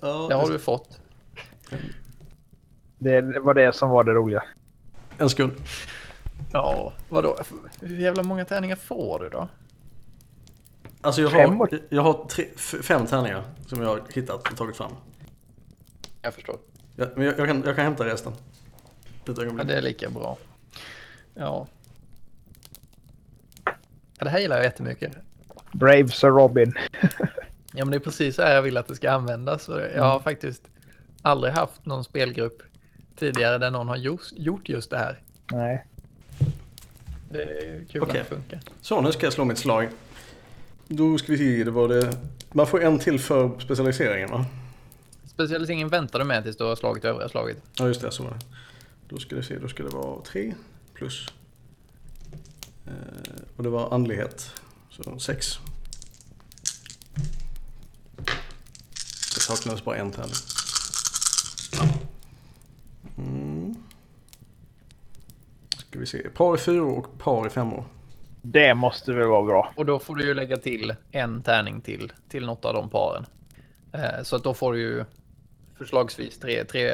[0.00, 1.00] ja, Det har du fått.
[2.98, 4.42] Det var det som var det roliga.
[5.18, 5.52] En sekund.
[6.52, 7.36] Ja, vadå?
[7.80, 9.48] Hur jävla många tärningar får du då?
[11.00, 12.44] Alltså jag Fem har, jag har tre,
[12.82, 14.92] fem tärningar som jag har hittat och tagit fram.
[16.22, 16.56] Jag förstår.
[16.96, 18.32] Jag, men jag, jag, kan, jag kan hämta resten.
[19.26, 20.38] Ett Ja, det är lika bra.
[21.34, 21.66] Ja.
[23.64, 23.74] ja.
[24.18, 25.12] Det här gillar jag jättemycket.
[25.72, 26.74] Brave Sir Robin.
[27.72, 29.62] Ja, men det är precis så här jag vill att det ska användas.
[29.62, 30.62] Så Jag har faktiskt
[31.22, 32.62] aldrig haft någon spelgrupp
[33.16, 35.22] tidigare där någon har just, gjort just det här.
[35.52, 35.86] Nej.
[37.30, 38.20] Det är ju kul Okej.
[38.20, 38.60] att det funkar.
[38.80, 39.88] Så, nu ska jag slå mitt slag.
[40.88, 42.16] Då ska vi se, det var det...
[42.52, 44.46] Man får en till för specialiseringen va?
[45.26, 47.62] Specialiseringen väntar du med tills du har slagit övriga slaget.
[47.78, 48.38] Ja just det, så var det.
[49.08, 50.54] Då ska det se, då ska det vara tre
[50.94, 51.28] plus.
[52.86, 52.92] Eh,
[53.56, 54.52] och det var andlighet.
[54.90, 55.58] Så sex.
[59.34, 60.34] Det saknades bara en tärning.
[63.18, 63.74] Mm.
[65.78, 67.84] Ska vi se, par i fyror och par i femmor.
[68.42, 69.72] Det måste väl vara bra.
[69.76, 73.26] Och då får du ju lägga till en tärning till, till något av de paren.
[73.92, 75.04] Eh, så att då får du ju
[75.78, 76.92] förslagsvis tre, tre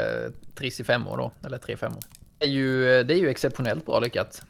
[0.63, 2.01] i femmor då, eller tre femmor.
[2.39, 4.43] Det är ju, det är ju exceptionellt bra lyckat.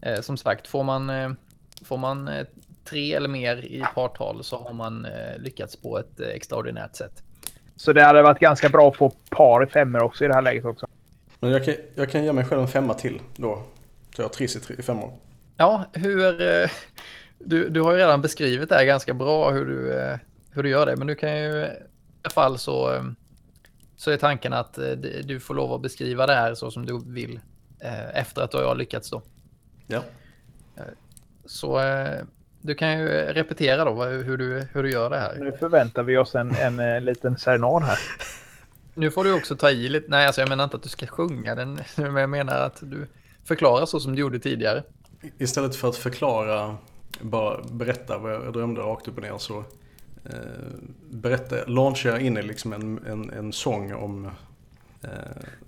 [0.00, 1.30] Eh, som sagt, får man, eh,
[1.84, 2.30] får man
[2.84, 5.06] tre eller mer i partal så har man
[5.38, 7.22] lyckats på ett extraordinärt sätt.
[7.76, 10.42] Så det hade varit ganska bra att få par i femmor också i det här
[10.42, 10.86] läget också.
[11.40, 13.62] Men jag kan, jag kan ge mig själv en femma till då.
[14.16, 15.12] Så jag har triss i, tre, i femmor.
[15.56, 16.42] Ja, hur...
[16.42, 16.70] eh,
[17.44, 20.18] Du, du har ju redan beskrivit det här ganska bra hur du, eh,
[20.50, 21.68] hur du gör det, men du kan ju i
[22.22, 23.02] alla fall så, eh,
[23.96, 24.78] så är tanken att
[25.24, 27.40] du får lov att beskriva det här så som du vill
[28.14, 29.22] efter att du har lyckats då.
[29.86, 30.02] Ja.
[31.44, 31.80] Så
[32.60, 35.36] du kan ju repetera då hur du, hur du gör det här.
[35.38, 37.98] Nu förväntar vi oss en, en, liten serenad här.
[38.94, 41.06] Nu får du också ta i lite, nej alltså jag menar inte att du ska
[41.06, 43.06] sjunga den, men jag menar att du
[43.44, 44.82] förklarar så som du gjorde tidigare.
[45.38, 46.76] Istället för att förklara,
[47.20, 49.58] bara berätta vad jag drömde rakt upp och ner så
[50.24, 50.36] eh,
[51.10, 54.30] berättar, launchar in i liksom en, en, en sång om
[55.02, 55.10] eh,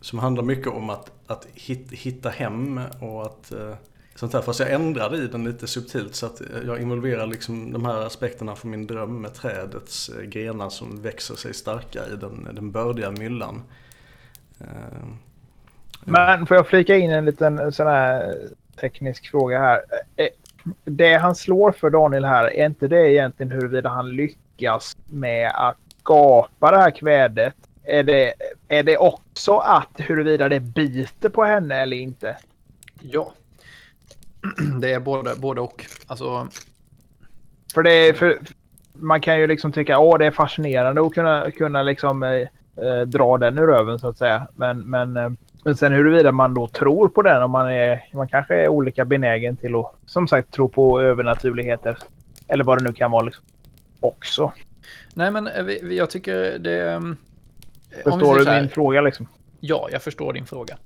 [0.00, 3.74] som handlar mycket om att, att hit, hitta hem och att eh,
[4.14, 4.42] sånt här.
[4.42, 8.07] Fast jag ändrade i den lite subtilt så att eh, jag involverar liksom de här
[8.07, 12.70] aspekterna från min dröm med trädets eh, grenar som växer sig starka i den, den
[12.70, 13.62] bördiga myllan.
[14.61, 15.09] Eh,
[16.05, 18.34] Men får jag flika in en liten sån här
[18.77, 19.83] teknisk fråga här.
[20.16, 20.29] Eh,
[20.85, 25.77] Det han slår för Daniel här, är inte det egentligen huruvida han lyckas med att
[26.01, 27.55] skapa det här kvädet?
[27.85, 28.35] Är det,
[28.68, 32.37] är det också att huruvida det biter på henne eller inte?
[33.01, 33.33] Ja.
[34.81, 35.87] Det är både, både och.
[36.07, 36.49] Alltså,
[37.75, 38.39] För det är, för,
[38.93, 42.49] man kan ju liksom tycka att det är fascinerande att kunna, kunna liksom, eh,
[42.85, 44.49] eh, dra den ur röven så att säga.
[44.55, 45.31] Men, men, eh,
[45.64, 49.04] men sen huruvida man då tror på den och man, är, man kanske är olika
[49.04, 51.98] benägen till att som sagt tro på övernaturligheter.
[52.48, 53.44] Eller vad det nu kan vara liksom.
[54.00, 54.52] också.
[55.14, 56.92] nej, men eh, vi, jag tycker det...
[56.92, 57.16] eh, om
[57.90, 59.28] vi Förstår du min fråga liksom?
[59.60, 60.76] Ja, jag förstår din fråga.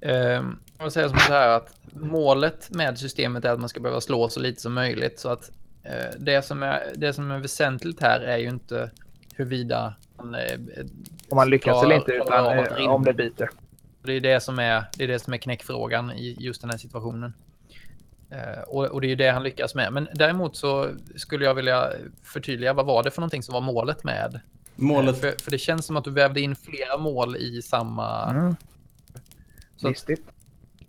[0.00, 0.44] Jag
[0.82, 4.28] vill säga som så här att målet med systemet är att man ska behöva slå
[4.28, 5.18] så lite som möjligt.
[5.18, 5.50] Så att
[5.82, 8.90] eh, det, som är, det som är väsentligt här är ju inte
[9.34, 10.40] huruvida man, eh,
[11.28, 13.50] Om man lyckas eller inte utan om det biter.
[14.02, 16.78] Det är det som är, det är, det som är knäckfrågan i just den här
[16.78, 17.34] situationen.
[18.30, 19.92] Eh, och, och det är ju det han lyckas med.
[19.92, 21.92] Men däremot så skulle jag vilja
[22.22, 24.40] förtydliga vad var det för någonting som var målet med?
[24.76, 28.30] målet, För, för det känns som att du vävde in flera mål i samma...
[28.30, 28.56] Mm.
[29.76, 30.28] Så Listigt.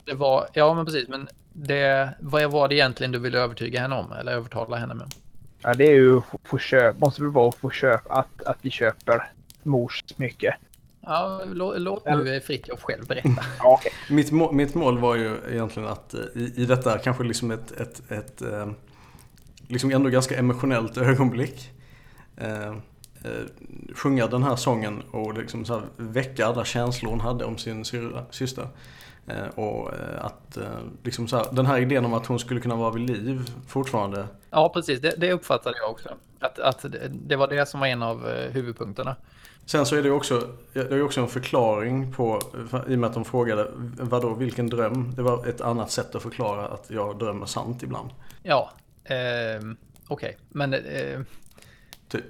[0.06, 3.96] Det var, ja men precis, men det, vad var det egentligen du ville övertyga henne
[3.96, 4.12] om?
[4.12, 5.14] Eller övertala henne med?
[5.62, 7.00] Ja, det är ju få köp.
[7.00, 8.02] Måste väl vara att få köp.
[8.12, 9.32] Att, att vi köper
[9.64, 10.56] mors smycke.
[11.02, 13.30] Ja, lå, låt nu Fritiof själv berätta.
[13.60, 13.92] Ja, okej.
[14.10, 17.72] mitt, må, mitt mål var ju egentligen att eh, i, i detta kanske liksom ett,
[17.72, 18.72] ett, ett eh,
[19.68, 21.72] liksom ändå ganska emotionellt ögonblick
[22.38, 22.76] eh, eh,
[23.96, 27.86] sjunga den här sången och liksom så här väcka alla känslor hon hade om sin
[28.30, 28.68] syster.
[29.28, 30.58] Eh, och att
[31.04, 34.28] liksom så här, den här idén om att hon skulle kunna vara vid liv fortfarande.
[34.50, 35.02] Ja, precis.
[35.02, 36.10] Det, det uppfattade jag också.
[36.40, 39.16] Att, att det, det var det som var en av huvudpunkterna.
[39.70, 42.42] Sen så är det också, det är också en förklaring på,
[42.88, 43.68] i och med att de frågade
[44.00, 45.16] vadå, vilken dröm?
[45.16, 48.10] Det var ett annat sätt att förklara att jag drömmer sant ibland.
[48.44, 48.72] Ja,
[49.04, 49.62] eh,
[50.08, 50.38] okej.
[50.50, 51.20] Men eh,
[52.08, 52.24] Typ.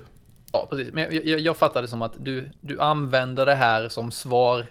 [0.52, 0.94] ja, precis.
[0.94, 4.66] Men jag, jag, jag fattade som att du, du använder det här som svar.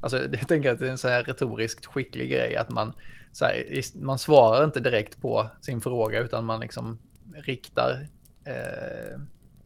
[0.00, 2.92] Alltså, jag tänker att det är en så här retoriskt skicklig grej att man,
[3.32, 3.64] så här,
[3.94, 6.98] man svarar inte direkt på sin fråga utan man liksom
[7.34, 8.06] riktar,
[8.44, 9.20] eh,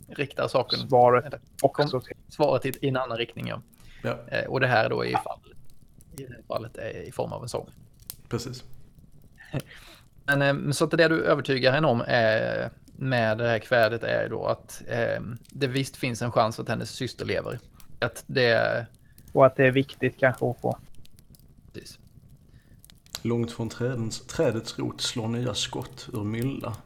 [0.09, 0.89] riktar saken.
[0.89, 2.17] Svaret också till.
[2.29, 3.47] svaret i, en annan riktning.
[3.47, 3.63] Ja.
[4.03, 5.41] Ja, Eh, och det här då i, fall,
[6.17, 7.71] i det här fallet är i form av en sång.
[8.29, 8.65] precis.
[10.25, 14.29] Men eh, så att det du övertygar henne om är, med det här kvädet är
[14.29, 17.59] då att eh, det visst finns en chans att hennes syster lever.
[17.99, 18.87] Att det...
[19.33, 20.79] Och att det är viktigt kanske att få.
[21.73, 21.99] Precis.
[23.23, 26.77] Långt från trädens, trädets rot slår nya skott ur mylla.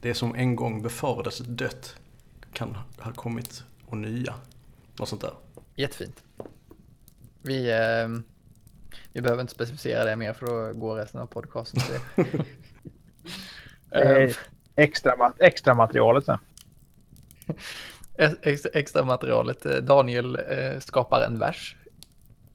[0.00, 1.96] Det som en gång befarades dött
[2.58, 4.34] kan ha kommit och nya.
[4.98, 5.32] Något sånt där.
[5.74, 6.22] Jättefint.
[7.42, 8.08] Vi, eh,
[9.12, 12.44] vi behöver inte specificera det mer för då går resten av podcasten till det.
[13.90, 14.30] Eh, Eh,
[14.76, 16.38] extra, extra materialet sen.
[18.42, 19.66] ex, extra materialet.
[19.66, 21.76] eh, Daniel eh, skapar en vers.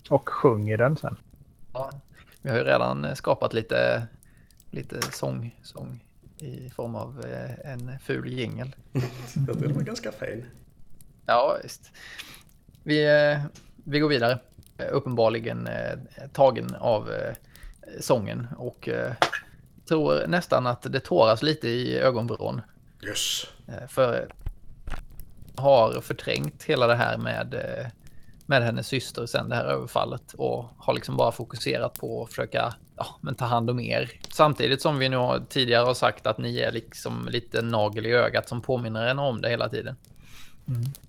[0.10, 1.18] Och sjunger den sen.
[1.74, 1.92] Ja,
[2.42, 4.08] vi har ju redan eh, skapat lite,
[4.72, 6.00] lite sång, sång
[6.44, 8.76] i form av eh, en ful jingel.
[8.92, 10.46] Jag tyckte det var ganska fin.
[11.26, 11.92] Ja, visst.
[12.84, 13.44] Vi, eh,
[13.84, 14.40] vi går vidare.
[14.78, 15.70] Eh, Uppenbarligen
[16.34, 17.10] tagen av
[18.00, 18.90] sången och
[19.88, 22.62] tror nästan att det tåras lite i ögonvrån.
[23.08, 23.44] Yes.
[23.88, 24.28] För
[25.56, 27.56] har förträngt hela det här med,
[28.46, 32.74] med hennes syster sen det här överfallet och har liksom bara fokuserat på att försöka
[33.04, 34.12] ja, men ta hand om er.
[34.30, 38.50] Samtidigt som vi nu tidigare har sagt att ni är liksom lite nagel i ögat
[38.50, 39.96] som påminner henne om det hela tiden.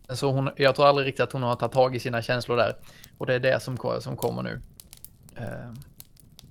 [0.09, 2.77] Så hon, jag tror aldrig riktigt att hon har tagit tag i sina känslor där.
[3.19, 4.61] Och det är det som, som kommer nu.
[5.37, 5.73] Eh,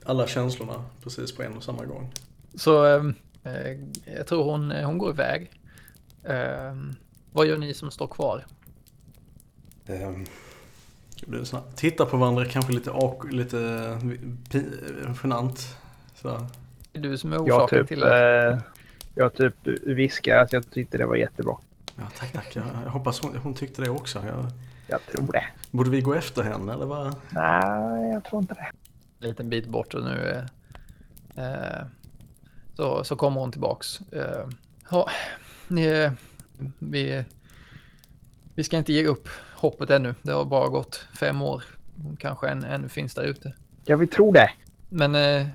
[0.05, 2.11] Alla känslorna precis på en och samma gång.
[2.55, 3.03] Så eh,
[4.17, 5.51] jag tror hon, hon går iväg.
[6.23, 6.75] Eh,
[7.31, 8.45] vad gör ni som står kvar?
[9.87, 10.25] Ehm,
[11.25, 11.77] det blir snabbt.
[11.77, 13.57] Titta på varandra, kanske lite, awk- lite
[14.49, 15.77] pi- genant.
[16.15, 16.45] Sådär.
[16.91, 18.47] Det är du som är orsaken typ, till det.
[18.49, 18.57] eh,
[19.15, 21.55] jag typ viskar att jag tyckte det var jättebra.
[21.95, 22.55] Ja, tack, tack.
[22.55, 24.19] Jag, jag hoppas hon, hon tyckte det också.
[24.27, 24.45] Jag,
[24.87, 25.43] Jag tror det.
[25.71, 27.15] borde vi gå efter henne eller vad?
[27.29, 28.71] Nej, jag tror inte det.
[29.19, 30.45] En liten bit bort och nu
[31.35, 31.85] eh, eh,
[32.75, 33.99] så, så kommer hon tillbaks.
[34.11, 34.47] Eh,
[34.91, 35.09] ja,
[35.67, 36.09] ni,
[36.79, 37.25] vi,
[38.55, 39.27] vi ska inte ge upp
[39.67, 40.15] hoppet ännu.
[40.21, 41.63] Det har bara gått fem år.
[42.19, 43.53] Kanske än, ännu finns där ute.
[43.85, 44.49] Ja, vi tror det.
[44.89, 45.47] Men eh,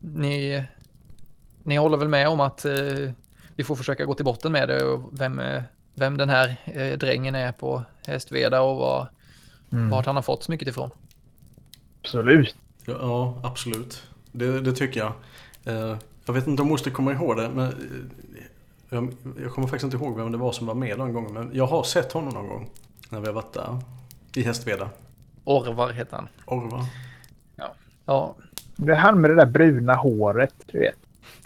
[0.00, 0.64] ni,
[1.62, 3.10] ni håller väl med om att eh,
[3.56, 5.62] vi får försöka gå till botten med det och vem, eh,
[5.94, 9.08] vem den här eh, drängen är på Hästveda och var,
[9.72, 9.90] Mm.
[9.90, 10.90] vart han har fått så mycket ifrån.
[12.02, 12.56] Absolut.
[12.86, 14.02] Ja, ja absolut.
[14.32, 15.12] Det, det tycker jag.
[15.64, 18.44] Eh, jag vet inte om moster kommer ihåg det, men eh,
[18.88, 21.32] jag, jag kommer faktiskt inte ihåg vem det var som var med den gången.
[21.32, 22.70] Men jag har sett honom någon gång
[23.08, 23.78] när vi har varit där.
[24.34, 24.90] I Hästveda.
[25.44, 26.28] Orvar heter han.
[26.46, 26.84] Orvar.
[28.06, 28.36] Ja,
[28.76, 30.96] Det är han med det där bruna håret, du vet.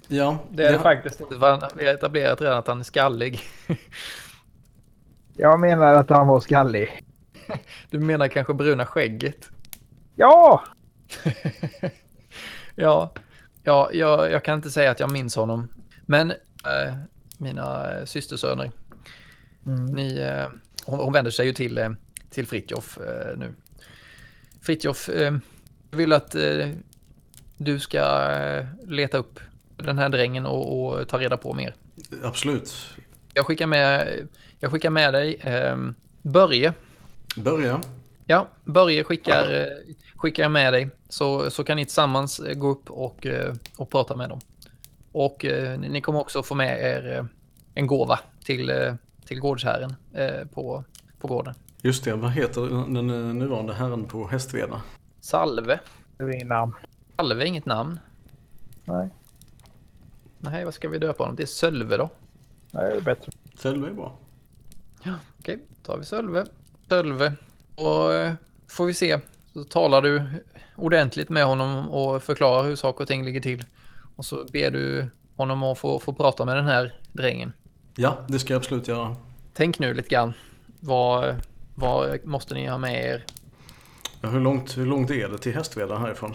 [0.09, 1.34] Ja, det är det faktiskt inte.
[1.76, 3.41] Vi har etablerat redan att han är skallig.
[5.36, 7.05] Jag menar att han var skallig.
[7.91, 9.51] Du menar kanske bruna skägget?
[10.16, 10.62] Ja!
[12.80, 13.12] Ja,
[13.62, 15.68] ja jag, jag kan inte säga att jag minns honom.
[16.07, 16.95] Men eh,
[17.39, 18.70] mina eh, systersöner,
[19.66, 19.84] Mm.
[19.86, 20.47] ni, eh,
[20.84, 21.91] hon, hon vänder sig ju till, eh,
[22.30, 23.55] till Fritjof eh, nu.
[24.62, 25.36] Fritjof, eh,
[25.91, 26.68] vill att eh,
[27.57, 29.41] du ska eh, leta upp
[29.76, 31.74] den här drängen och, och ta reda på mer.
[32.22, 32.74] Absolut.
[33.34, 34.09] Jag skickar med,
[34.61, 35.76] jag skickar med dig eh,
[36.22, 36.72] Börje.
[37.36, 37.80] Börja.
[38.26, 39.68] Ja, Börje skickar,
[40.16, 43.26] skickar jag med dig så, så kan ni tillsammans gå upp och,
[43.76, 44.41] och prata med dem.
[45.12, 47.24] Och eh, ni kommer också få med er eh,
[47.74, 48.94] en gåva till, eh,
[49.24, 50.84] till gårdsherren eh, på,
[51.18, 51.54] på gården.
[51.82, 52.61] Just det, vad heter
[52.94, 54.82] den eh, nuvarande herren på Hästveda?
[55.20, 55.80] Salve.
[56.16, 56.72] Det är inget namn.
[57.16, 58.00] Salve är inget namn.
[58.84, 59.09] Nej,
[60.38, 61.36] Nej, vad ska vi döpa honom?
[61.36, 62.11] Det är Sölve då.
[62.70, 63.32] Nej det är bättre.
[63.59, 64.18] Sölve är bra.
[65.38, 66.46] Okej, då tar vi Sölve.
[66.88, 67.32] Sölve.
[67.74, 68.32] Och eh,
[68.68, 69.18] får vi se.
[69.52, 70.22] Så talar du
[70.76, 73.64] ordentligt med honom och förklarar hur saker och ting ligger till.
[74.19, 75.07] Och så ber du
[75.37, 77.53] honom att få, få prata med den här drängen.
[77.97, 79.16] Ja, det ska jag absolut göra.
[79.55, 80.33] Tänk nu lite grann.
[80.81, 81.35] Vad,
[81.75, 83.25] vad måste ni ha med er?
[84.21, 86.35] Ja, hur, långt, hur långt är det till Hästveda härifrån?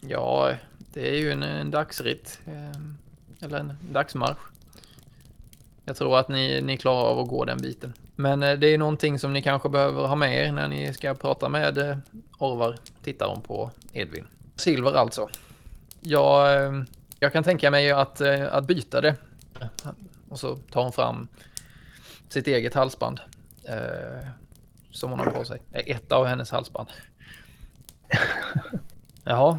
[0.00, 0.52] Ja,
[0.92, 2.40] det är ju en, en dagsritt.
[2.46, 4.38] eh, Eller en dagsmarsch.
[5.84, 7.92] Jag tror att ni, ni klarar av att gå den biten.
[8.16, 11.14] Men eh, det är någonting som ni kanske behöver ha med er när ni ska
[11.14, 11.96] prata med eh,
[12.38, 14.26] Orvar, tittar hon på Edvin.
[14.56, 15.28] Silver alltså.
[16.00, 16.82] Jag, eh,
[17.20, 19.16] jag kan tänka mig att, eh, att byta det.
[20.28, 21.28] Och så tar hon fram
[22.28, 23.20] sitt eget halsband.
[23.64, 24.28] Eh,
[24.90, 25.62] som hon har på sig.
[25.72, 26.88] Eh, ett av hennes halsband.
[29.24, 29.58] Jaha.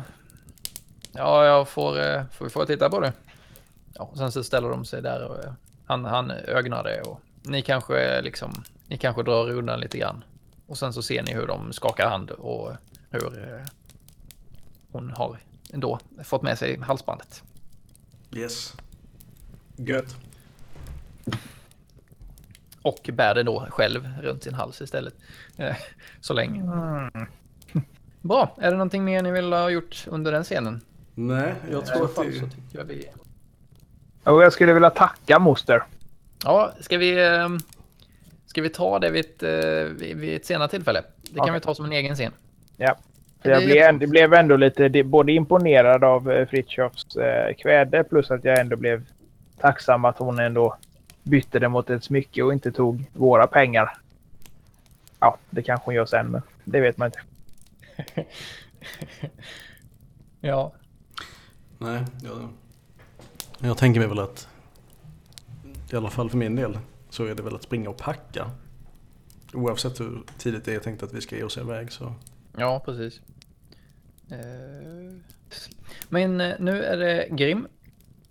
[1.12, 3.14] Ja, jag får, eh, får vi får titta på det.
[3.93, 5.53] Ja, och sen så ställer de sig där och eh,
[5.86, 10.24] han, han ögnar det och ni kanske eh, liksom, ni kanske drar undan lite grann.
[10.68, 12.72] Och sen så ser ni hur de skakar hand och
[13.10, 13.66] hur eh,
[14.91, 15.39] hon har
[15.74, 17.43] ändå fått med sig halsbandet.
[18.36, 18.76] Yes.
[19.76, 20.16] Gött.
[22.82, 25.14] Och bär det då själv runt sin hals istället.
[25.58, 25.76] Eh,
[26.22, 26.62] Så länge.
[26.62, 27.28] Mm.
[28.22, 30.82] Bra, är det någonting mer ni vill ha gjort under den scenen?
[31.16, 32.40] Nej, jag I tror att det...
[32.40, 33.10] så tycker jag vi
[34.24, 35.84] Och jag skulle vilja tacka moster.
[36.44, 37.50] Ja, ska vi, eh,
[38.46, 39.84] ska vi ta det vid ett, eh,
[40.16, 41.04] vid ett senare tillfälle?
[41.22, 42.32] Det kan vi ta som en egen scen.
[42.78, 42.96] Ja.
[43.42, 48.32] Det Jag blev, ändå, blev ändå lite både imponerad av eh, Fritjofs eh, kväde plus
[48.32, 49.06] att jag ändå blev
[49.58, 50.76] tacksam att hon ändå
[51.24, 53.98] bytte det mot ett smycke och inte tog våra pengar.
[55.20, 57.20] Ja, det kanske hon gör sen, men det vet man inte.
[60.42, 60.74] Ja.
[61.78, 62.50] Nej, jag,
[63.60, 64.48] jag tänker mig väl att
[65.92, 66.80] i alla fall för min del
[67.10, 68.52] så är det väl att springa och packa.
[69.54, 72.14] Oavsett hur tidigt det är tänkt att vi ska ge oss iväg så.
[72.58, 73.22] Ja, precis.
[74.32, 75.14] Eh,
[76.10, 77.68] Men eh, nu är det Grim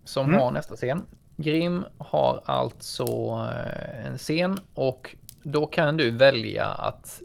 [0.05, 0.41] som Mm.
[0.41, 1.03] har nästa scen.
[1.37, 3.05] Grim har alltså
[3.53, 7.23] eh, en scen och då kan du välja att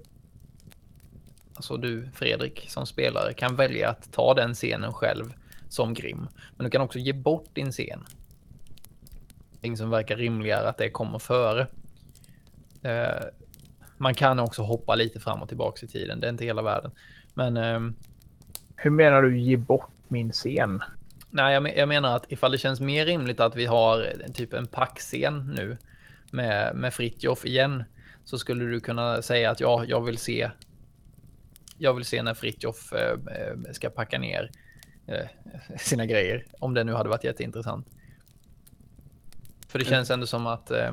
[1.56, 5.34] Alltså du Fredrik som spelare kan välja att ta den scenen själv
[5.70, 6.28] som Grim.
[6.58, 8.04] Men du kan också ge bort din scen.
[9.52, 11.68] Någonting som verkar rimligare att det kommer före.
[14.04, 16.20] Eh, man kan också hoppa lite fram och tillbaka i tiden.
[16.20, 16.92] Det är inte hela världen.
[17.34, 17.96] Men ehm,
[18.76, 20.84] Hur menar du ge bort min scen?
[21.30, 24.34] nej, jag, men- jag menar att ifall det känns mer rimligt att vi har en,
[24.34, 25.78] typ en packscen nu
[26.32, 27.84] med, med Fritjof igen
[28.26, 30.52] så skulle du kunna säga att ja, jag vill se.
[31.78, 34.52] Jag vill se när Fritjof eh, eh, ska packa ner
[35.08, 35.28] eh,
[35.78, 36.46] sina grejer.
[36.60, 37.88] Om det nu hade varit jätteintressant.
[39.68, 40.92] För det känns ändå som att eh,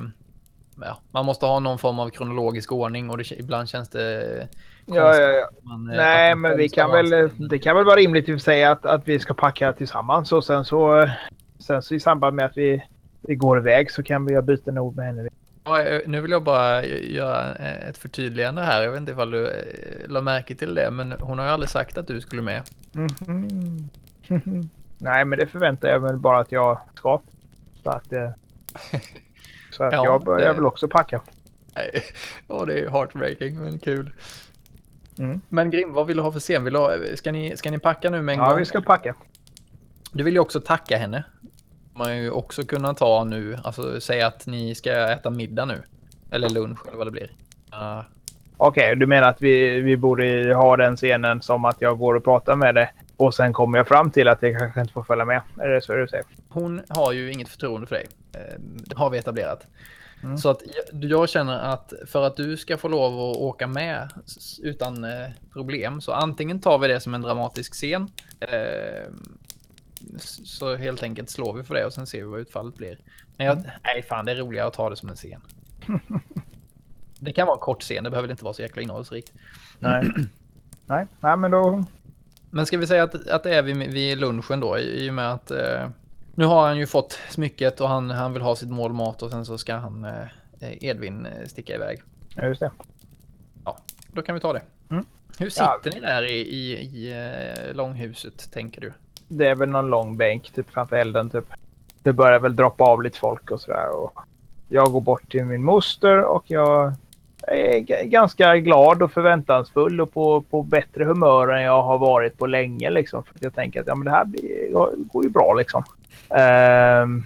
[0.81, 4.47] ja, man måste ha någon form av kronologisk ordning och det, ibland känns det
[4.85, 5.49] Ja, ja, ja.
[5.61, 7.29] Man, eh, Nej, men vi kan väl...
[7.49, 10.31] Det kan väl vara rimligt i och för sig att, att vi ska packa tillsammans
[10.31, 11.09] och sen så...
[11.59, 12.83] Sen så i samband med att vi,
[13.21, 15.29] vi går iväg så kan vi göra byten ord med henne.
[15.63, 18.83] Ja, eh, nu vill jag bara göra eh, ett förtydligande här.
[18.83, 19.51] Jag vet inte ifall du
[20.07, 22.61] la märke till det, men hon har ju aldrig sagt att du skulle med.
[22.91, 23.89] Mhm.
[24.97, 27.21] Nej, men det förväntar jag mig bara att jag ska.
[27.83, 28.29] Så att, eh,
[29.89, 31.21] så Ja, jag börjar det- väl också packa.
[31.75, 32.03] Nej,
[32.47, 34.11] Ja, det är heartbreaking, men kul.
[35.17, 35.41] Mm.
[35.49, 36.63] Men Grim, vad vill du ha för scen?
[36.63, 38.57] Vill ha, ska, ni, ska ni packa nu med en Ja, gång?
[38.59, 39.15] vi ska packa.
[40.11, 41.23] Du vill ju också tacka henne.
[41.95, 45.81] Man ju också kunna ta nu, alltså säga att ni ska äta middag nu.
[46.31, 47.31] Eller lunch eller vad det blir.
[47.71, 48.05] Ja,
[48.57, 52.23] Okej, du menar att vi, vi borde ha den scenen som att jag går och
[52.23, 52.89] pratar med det
[53.21, 55.41] och sen kommer jag fram till att jag kanske inte får följa med.
[55.57, 56.25] Är det så du säger?
[56.49, 58.07] hon har ju inget förtroende för dig.
[58.33, 59.67] Eh, Det har vi etablerat.
[60.23, 60.37] Mm.
[60.37, 60.61] Så att
[60.91, 64.09] jag, känner att för att du ska få lov att åka med
[64.63, 68.11] utan eh, problem så antingen tar vi det som en dramatisk scen.
[68.39, 69.11] Eh,
[70.19, 72.97] så helt enkelt slår vi för det och sen ser vi vad utfallet blir.
[73.37, 75.41] Men jag, nej fan det är roligare att ta det som en scen.
[77.19, 79.33] det kan vara en kort scen, det behöver inte vara så jäkla innehållsrikt.
[79.79, 80.03] Nej.
[80.85, 81.85] Nej, nej men då...
[82.51, 85.13] Men ska vi säga att, att det är vid, vid lunchen då i, i och
[85.13, 85.89] med att eh,
[86.35, 89.31] nu har han ju fått smycket och han, han vill ha sitt mål mat och
[89.31, 92.01] sen så ska han eh, Edvin eh, sticka iväg.
[92.35, 92.71] Ja, just det.
[94.13, 94.61] Då kan vi ta det.
[94.89, 95.05] Mm.
[95.37, 95.91] Hur sitter Ja.
[95.93, 97.11] ni där i, i, i
[97.67, 98.93] eh, långhuset tänker du?
[99.27, 101.45] Det är väl någon lång bänk typ framför elden typ.
[102.03, 103.95] Det börjar väl droppa av lite folk och sådär.
[103.95, 104.19] Och
[104.69, 106.93] jag går bort till min moster och jag
[107.47, 112.47] Eh, ganska glad och förväntansfull och på, på bättre humör än jag har varit på
[112.47, 112.89] länge.
[112.89, 113.23] Liksom.
[113.23, 115.83] För jag tänker att ja, men det här blir, går ju bra liksom.
[116.29, 117.23] Ehm.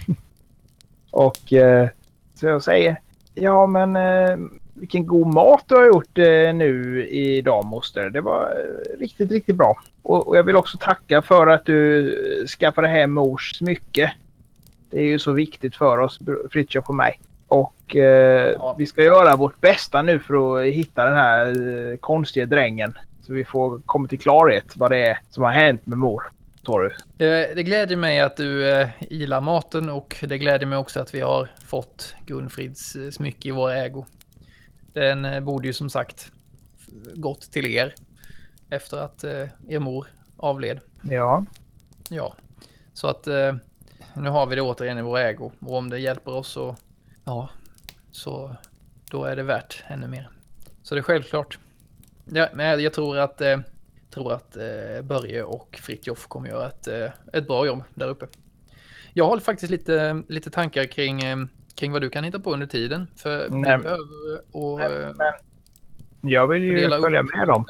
[1.10, 1.88] och eh,
[2.34, 3.00] så jag säger
[3.34, 4.36] ja men eh,
[4.74, 6.16] vilken god mat du har gjort
[6.54, 8.10] nu idag moster.
[8.10, 8.54] Det var
[8.98, 9.80] riktigt, riktigt bra.
[10.02, 14.12] Och, och jag vill också tacka för att du skaffade hem mors smycke.
[14.90, 16.18] Det är ju så viktigt för oss,
[16.50, 17.20] Fritiof och mig.
[17.48, 18.74] Och eh, Ja.
[18.78, 21.46] vi ska göra vårt bästa nu för att hitta den här
[21.92, 22.98] eh, konstiga drängen.
[23.22, 26.22] Så vi får komma till klarhet vad det är som har hänt med mor.
[26.66, 26.82] Tror
[27.16, 27.24] du?
[27.26, 31.14] Eh, Det gläder mig att du eh, gillar maten och det gläder mig också att
[31.14, 34.04] vi har fått Gunfrids eh, smycke i vår ägo.
[34.92, 36.32] Den eh, borde ju som sagt
[37.14, 37.94] gått till er
[38.70, 40.80] efter att eh, er mor avled.
[41.02, 41.44] Ja.
[42.08, 42.34] Ja,
[42.92, 43.54] så att eh,
[44.14, 46.76] nu har vi det återigen i vår ägo och om det hjälper oss så
[47.26, 47.48] ja,
[48.10, 48.56] så
[49.10, 50.30] då är det värt ännu mer.
[50.82, 51.58] Så det är självklart.
[52.24, 53.58] Ja, men jag tror att eh,
[54.10, 58.26] tror att eh, Börje och Fritjof kommer göra ett, eh, ett bra jobb där uppe.
[59.12, 61.36] Jag har faktiskt lite, lite tankar kring, eh,
[61.74, 63.06] kring vad du kan hitta på under tiden.
[63.16, 63.78] För Nej.
[64.52, 65.32] och, eh, Men
[66.30, 67.64] jag vill ju följa med dem.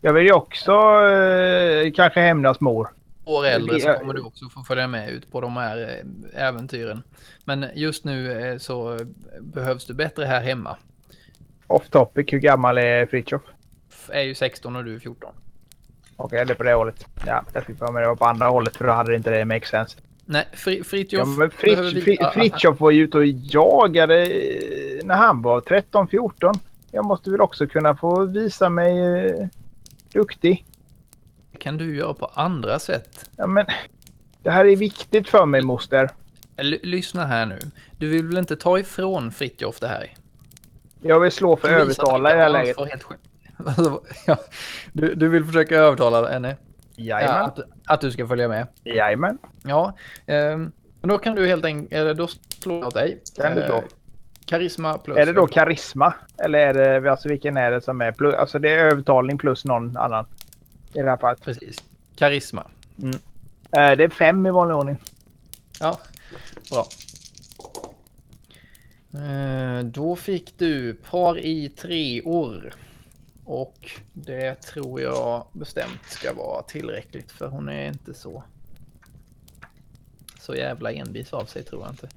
[0.00, 2.90] Jag vill ju också eh, kanske hämnas mor.
[3.36, 6.02] År äldre så kommer du också få följa med ut på de här
[6.34, 7.02] eh, äventyren.
[7.44, 8.98] Men just nu eh, så
[9.40, 10.76] behövs du bättre här hemma.
[11.66, 13.42] Off topic, hur gammal är Fritiof?
[13.90, 15.32] F- Är ju 16 och du är 14.
[16.16, 17.06] Okej, det är på det hållet.
[17.26, 19.30] Ja, jag fick för mig det var på andra hållet för då hade det inte
[19.30, 19.96] det make sense.
[20.24, 21.50] Nej, Fri- Ja, Fritjof men behöver
[21.90, 26.58] Fritz, veta Fri- att- Fritiof var ju ute och jagade eh, när han var 13-14.
[26.90, 29.46] Jag måste väl också kunna få visa mig eh,
[30.12, 30.64] duktig.
[31.60, 33.30] Kan du göra på andra sätt.
[33.36, 33.66] Ja, men
[34.42, 36.10] det här är viktigt för mig moster.
[36.56, 37.58] L- lyssna här nu.
[37.98, 40.14] Du vill väl inte ta ifrån Fritjof det här?
[41.02, 42.76] Jag vill slå för att övertala du i det här läget.
[43.66, 44.36] Alltså, ja,
[44.92, 46.56] du, du vill försöka övertala henne
[46.96, 47.44] ja, Jajamän.
[47.44, 48.66] att, att du ska följa med.
[48.84, 49.38] Jajamän.
[49.62, 49.96] Ja,
[51.00, 52.28] men då kan du helt enkelt, då
[52.62, 53.22] slår jag dig.
[53.36, 53.76] Kan du slå?
[53.76, 53.82] Eh,
[54.46, 55.18] Karisma plus.
[55.18, 56.14] Är det då karisma?
[56.38, 58.34] Eller är det, alltså vilken är det som är plus?
[58.34, 60.26] Alltså det är övertalning plus någon annan.
[60.94, 61.40] I det här fallet.
[61.42, 61.76] Precis.
[62.16, 62.66] Karisma.
[63.02, 63.10] Eh,
[63.70, 64.96] Det är fem i vanlig ordning.
[65.80, 66.00] Ja,
[66.70, 66.86] bra.
[69.22, 72.74] Eh, Då fick du par i tre år.
[73.44, 78.42] Och det tror jag bestämt ska vara tillräckligt för hon är inte så
[80.40, 82.08] så jävla envis av sig tror jag inte.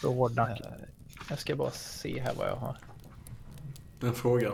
[0.00, 0.66] Så hårdnackad.
[0.66, 0.88] Eh,
[1.30, 2.76] Jag ska bara se här vad jag har.
[4.02, 4.50] En fråga.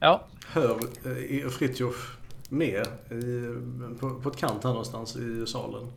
[0.00, 0.70] Ja, Hör
[1.04, 2.16] eh, Fritjof
[2.48, 3.54] med i,
[4.00, 5.92] på, på ett kant här någonstans i salen?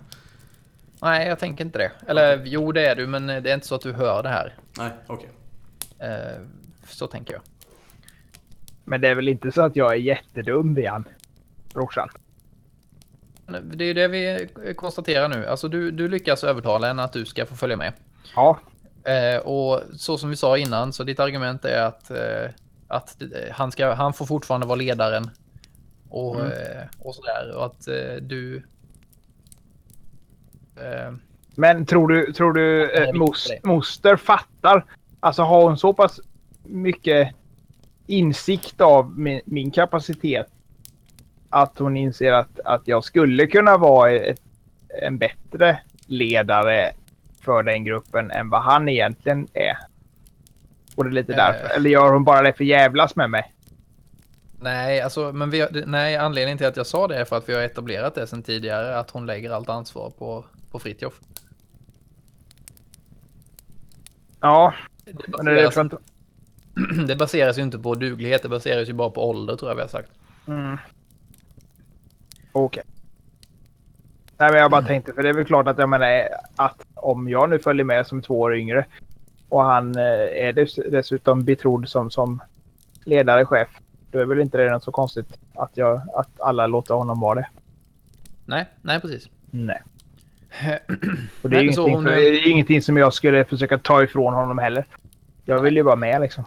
[1.02, 1.92] nej jag tänker inte det.
[2.08, 4.56] Eller jo det är du men det är inte så att du hör det här.
[4.78, 5.30] Nej, okej.
[6.00, 6.42] Eh,
[6.88, 7.42] Så tänker jag.
[8.86, 11.08] Men det är väl inte så att jag är jättedum, Bian?
[11.74, 12.10] Brorsan.
[13.74, 15.46] Det är det vi konstaterar nu.
[15.46, 17.94] Alltså du, du lyckas övertala henne att du ska få följa med.
[18.36, 18.60] Ja.
[19.04, 22.52] Eh, och så som vi sa innan, så ditt argument är att, eh,
[22.90, 25.30] att eh, han, ska, han får fortfarande vara ledaren.
[26.10, 26.52] Och, Mm.
[26.52, 27.56] eh, och sådär.
[27.56, 28.64] Och att eh, du...
[30.76, 31.14] Eh,
[31.56, 34.86] Men tror du, tror du eh, mos, moster fattar?
[35.20, 36.20] Alltså har hon så pass
[36.64, 37.36] mycket
[38.08, 40.48] insikt av min, min kapacitet
[41.50, 44.42] att hon inser att, att jag skulle kunna vara ett,
[45.02, 46.92] en bättre ledare
[47.42, 49.78] för den gruppen än vad han egentligen är?
[51.00, 51.38] Och det är lite Eh.
[51.38, 51.76] därför.
[51.76, 53.54] Eller gör hon bara det för jävlas med mig?
[54.62, 57.54] Nej, alltså, men vi, nej, anledningen till att jag sa det är för att vi
[57.54, 61.20] har etablerat det sedan tidigare, att hon lägger allt ansvar på, på Fritjof.
[64.40, 64.74] Ja,
[65.06, 67.08] Det men det baseras, att...
[67.08, 69.82] det baseras ju inte på duglighet, det baseras ju bara på ålder tror jag vi
[69.82, 70.10] har sagt.
[70.48, 70.78] Mm.
[72.52, 72.84] Okej.
[74.38, 77.30] Nej, men jag bara tänkte, för det är väl klart att jag menar att om
[77.30, 78.86] jag nu följer med som två år yngre
[79.50, 82.42] och han eh, är dess, dessutom betrodd som, som
[83.04, 83.68] ledare, chef,
[84.12, 87.36] då är väl inte det något så konstigt att, jag, att alla låter honom vara
[87.36, 87.48] det.
[88.46, 89.30] Nej, nej precis.
[89.52, 89.82] Nej.
[91.42, 94.04] Och det är, Nej, ingenting, hon, för, det är ingenting som jag skulle försöka ta
[94.04, 94.86] ifrån honom heller.
[95.46, 96.44] Jag vill ju vara med liksom.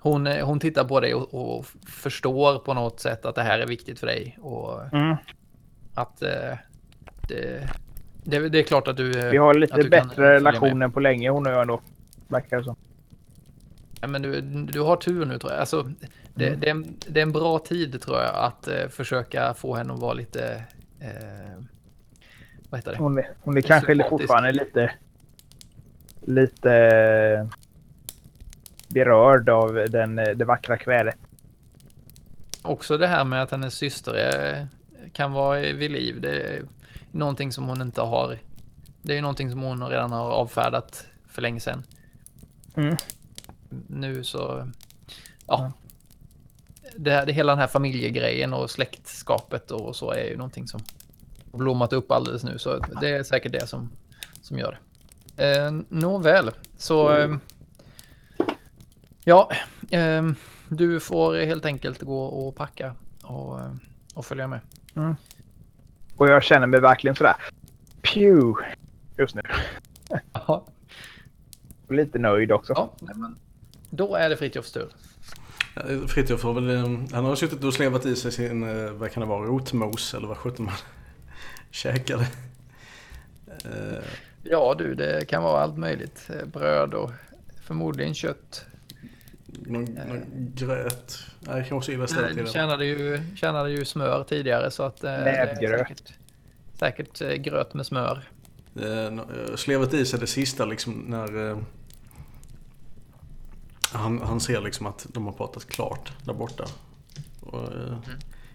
[0.00, 3.58] Hon, eh, hon tittar på dig och, och förstår på något sätt att det här
[3.58, 5.16] är viktigt för dig och Mm.
[5.94, 6.58] att eh,
[7.28, 7.68] det,
[8.24, 9.30] det, det är klart att du...
[9.30, 10.84] Vi har lite bättre följa relation med.
[10.86, 11.80] än på länge hon och jag ändå.
[12.28, 12.76] Verkar det som.
[14.00, 14.40] Ja, men du,
[14.72, 15.60] du har tur nu tror jag.
[15.60, 15.82] Alltså,
[16.34, 16.60] det, Mm.
[16.60, 19.92] det, är en, det är en bra tid tror jag att eh, försöka få henne
[19.92, 20.64] att vara lite...
[21.00, 21.62] Eh,
[22.70, 22.98] vad heter det?
[22.98, 24.10] Hon är, hon är kanske sympatisk.
[24.10, 24.92] fortfarande lite...
[26.20, 26.72] Lite...
[26.74, 27.46] eh,
[28.94, 31.14] Berörd av den, eh, det vackra kvädet.
[32.62, 34.66] Också det här med att hennes syster är,
[35.12, 36.20] kan vara vid liv.
[36.20, 36.62] Det
[37.12, 38.38] någonting som hon inte har.
[39.02, 41.82] Det är ju någonting som hon redan har avfärdat för länge sedan.
[42.74, 42.96] Mm.
[43.86, 44.70] Nu så...
[45.46, 45.72] Ja.
[46.96, 50.80] Det, det, hela den här familjegrejen och släktskapet och så är ju någonting som
[51.52, 52.58] blommat upp alldeles nu.
[52.58, 53.90] Så det är säkert det som,
[54.42, 54.78] som gör
[55.36, 55.56] det.
[55.58, 57.16] Eh, Nåväl, så...
[57.16, 57.36] Eh,
[59.24, 59.50] ja,
[59.90, 60.30] eh,
[60.68, 63.72] du får helt enkelt gå och packa och, eh,
[64.14, 64.60] och följa med.
[66.20, 67.36] Och jag känner mig verkligen sådär...
[68.02, 68.54] Pew!
[69.18, 69.42] Just nu.
[70.32, 70.64] Ja,
[71.86, 72.72] Och lite nöjd också.
[73.00, 73.36] ja men
[73.90, 74.88] då är det Fritjofs tur.
[76.08, 79.20] Fritiof har väl, eh, han har suttit och slevat i sig sin, eh, vad kan
[79.20, 80.74] det vara, rotmos eller vad sjutton man
[81.70, 82.26] käkade.
[83.64, 84.04] Eh,
[84.42, 86.30] Ja du, det kan vara allt möjligt.
[86.52, 87.10] Bröd och
[87.62, 88.66] förmodligen kött.
[89.66, 91.18] Någon, någon gröt.
[91.40, 95.04] Nej, jag kan också illa ställt till tjänade ju, tjänade ju smör tidigare så att...
[95.04, 95.88] eh, Näbgröt.
[95.88, 96.12] Säkert,
[96.74, 98.28] säkert eh, gröt med smör.
[98.76, 99.20] Eh, eh,
[99.56, 101.58] slevat i sig det sista liksom när eh,
[103.92, 106.64] han, han ser liksom att de har pratat klart där borta.
[107.40, 107.98] Och, eh,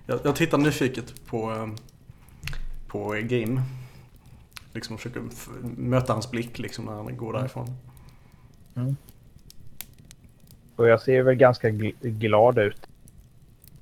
[0.05, 1.67] jag, jag tittar nyfiket på, eh,
[2.87, 3.61] på Game.
[4.73, 5.23] Liksom försöker
[5.77, 7.77] möta hans blick liksom när han går därifrån.
[10.75, 12.87] Och jag ser väl ganska gl- glad ut.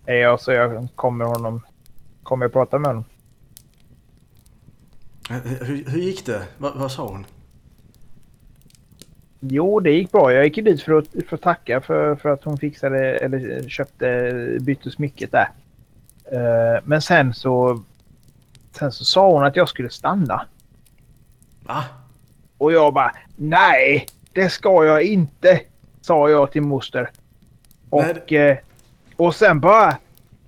[0.06, 1.62] Är jag så jag kommer honom...
[2.24, 3.06] Kommer jag prata med honom?
[5.30, 5.36] Eh,
[5.68, 6.44] Hur, hur gick det?
[6.58, 7.26] Va, vad sa hon?
[9.40, 10.34] Jo, det gick bra.
[10.34, 14.58] Jag gick dit för att, för att tacka för, för att hon fixade eller köpte,
[14.62, 15.50] bytte smycket där.
[16.32, 17.84] Eh, men sen så...
[18.72, 20.46] Sen så sa hon att jag skulle stanna.
[21.64, 21.84] Va?
[22.58, 25.62] Och jag bara nej, det ska jag inte.
[26.04, 27.12] Sa jag till moster.
[27.90, 28.58] Och, eh,
[29.16, 29.98] och sen bara...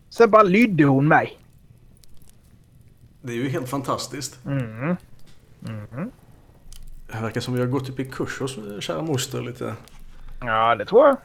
[0.09, 1.37] Sen bara lydde hon mig.
[3.21, 4.45] Det är ju helt fantastiskt.
[4.45, 4.95] Mm.
[5.59, 6.11] Mhm.
[7.11, 9.75] Det verkar som vi har gått upp i kurs hos eh, kära moster lite.
[10.41, 11.17] Ja, det tror jag.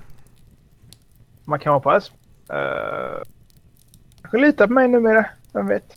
[1.44, 2.12] Man kan hoppas.
[2.52, 3.22] Uh,
[4.20, 5.26] kanske litar på mig numera.
[5.52, 5.96] Vem vet?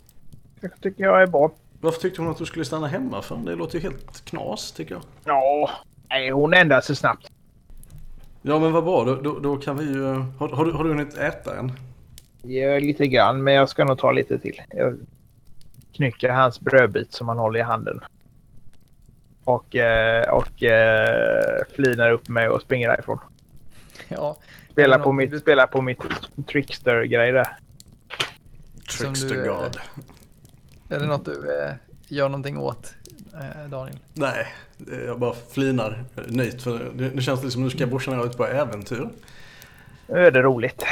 [0.60, 1.50] Jag tycker jag är bra.
[1.80, 3.36] Varför tyckte hon att du skulle stanna hemma för?
[3.36, 5.02] Det låter ju helt knas tycker jag.
[5.24, 5.70] Ja,
[6.08, 7.30] nej, hon ändrar sig snabbt.
[8.46, 10.04] Ja men vad bra, då, då, då kan vi ju...
[10.38, 11.72] Har, har, du, har du hunnit äta än?
[12.42, 14.60] Ja, lite grann, men jag ska nog ta lite till.
[14.70, 14.98] Jag
[15.92, 18.00] knycker hans brödbit som han håller i handen.
[19.44, 23.18] Och, eh, och eh, flinar upp mig och springer därifrån.
[24.08, 24.36] Ja,
[24.70, 25.98] Spelar på mitt, du- spelar på mitt
[26.48, 27.56] trickster-grej där.
[28.98, 29.76] Trickster du, eh, God.
[30.88, 31.72] är det något du eh,
[32.08, 33.03] gör någonting åt, eh,
[33.70, 33.98] Daniel?
[34.14, 34.46] Nej,
[34.92, 38.20] eh, jag bara flinar eh, nöjt för det, det känns liksom nu ska brorsan och
[38.20, 39.08] jag ut på äventyr.
[40.08, 40.84] Nu är det roligt.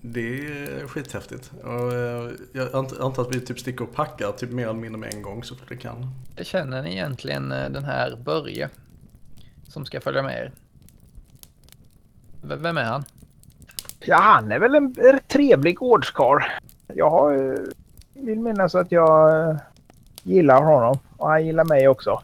[0.00, 1.52] Det är skithäftigt.
[1.64, 4.98] Och eh, jag ant- antar att vi typ sticker och packar typ mer eller mindre
[5.00, 6.10] med en gång så fort vi kan.
[6.42, 8.68] Känner ni egentligen eh, den här Börje
[9.68, 10.52] som ska följa med er?
[12.42, 13.04] V- Vem är han?
[14.00, 14.94] Ja, han är väl en
[15.28, 16.42] trevlig gårdskarl.
[16.94, 17.58] Jag har, eh,
[18.14, 19.56] vill minnas att jag eh,
[20.22, 22.22] gillar honom och han gillar mig också.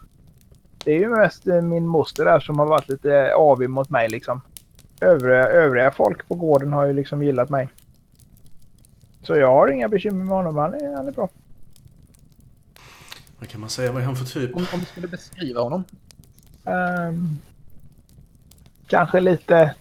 [0.85, 4.09] Det är ju mest eh, min moster där som har varit lite avig mot mig
[4.09, 4.41] liksom.
[5.01, 7.69] Övriga, övriga folk på gården har ju liksom gillat mig.
[9.23, 10.57] Så jag har inga bekymmer med honom.
[10.57, 11.29] Han är, han är bra.
[13.39, 13.93] Vad kan man säga?
[13.93, 14.57] Vad är han för typ?
[14.57, 15.85] Om, om du skulle beskriva honom?
[16.65, 17.39] Ehm,
[18.87, 19.75] kanske lite...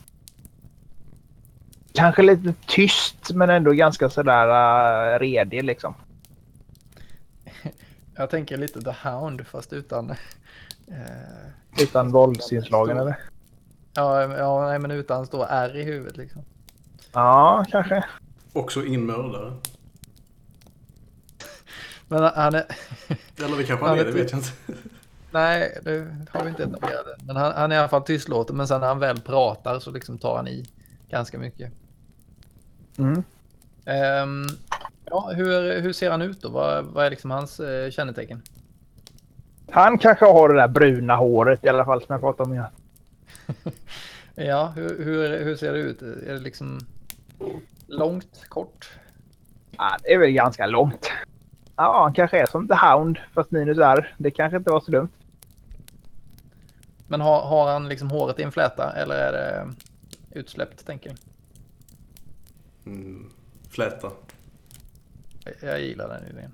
[1.93, 5.93] Kanske lite tyst men ändå ganska sådär uh, redig liksom.
[8.18, 10.09] Jag tänker lite The Hound fast utan...
[10.88, 13.20] Eh, Utan våldsinslagen eller?
[13.93, 16.41] ja, ja, nej, men utan stå R i huvudet liksom.
[17.13, 18.03] Ja, kanske.
[18.53, 19.53] Också in mördare.
[22.07, 22.65] Men han är...
[23.43, 24.51] Eller det kanske han är, det vet jag inte.
[25.32, 27.05] Nej, det har vi inte etablerat.
[27.26, 28.57] Men han, han är i alla fall tystlåten.
[28.57, 30.65] Men sen när han väl pratar så liksom tar han i
[31.09, 31.72] ganska mycket.
[32.97, 33.24] Mm.
[33.86, 34.47] Ehm,
[35.09, 36.49] ja, hur, hur ser han ut då?
[36.49, 38.41] Vad, vad är liksom hans eh, kännetecken?
[39.71, 42.71] Han kanske har det där bruna håret i alla fall som jag pratade om innan.
[44.39, 46.01] Ja, hur, hur, hur ser det ut?
[46.01, 46.79] Är det liksom
[47.87, 48.89] långt, kort?
[49.71, 51.11] Ja, det är väl ganska långt.
[51.75, 54.15] Ja, han kanske är som The Hound fast minus R.
[54.17, 55.09] Det kanske inte var så dumt.
[57.07, 59.73] Men har, har han liksom håret i en fläta eller är det
[60.39, 61.17] utsläppt tänker jag?
[62.93, 63.29] Mm,
[63.69, 64.11] fläta.
[65.61, 66.51] Jag gillar den idén.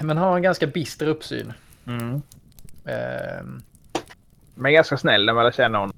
[0.00, 1.52] Men har en ganska bister uppsyn.
[1.86, 2.22] Mm.
[2.84, 3.62] Ehm,
[4.54, 5.96] Men ganska snäll när man lär känna honom.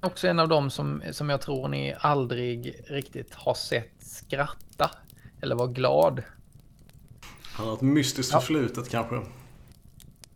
[0.00, 4.90] också en av dem som, som jag tror ni aldrig riktigt har sett skratta
[5.40, 6.22] eller vara glad.
[7.52, 8.40] Han har ett mystiskt Ja.
[8.40, 9.14] förflutet kanske.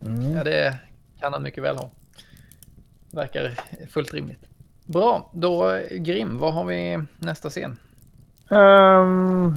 [0.01, 0.31] Mm.
[0.31, 0.77] Ja, det
[1.19, 1.91] kan han mycket väl ha.
[3.11, 4.39] Verkar fullt rimligt.
[4.85, 7.77] Bra, då Grim, vad har vi nästa scen?
[8.49, 9.53] Ehm,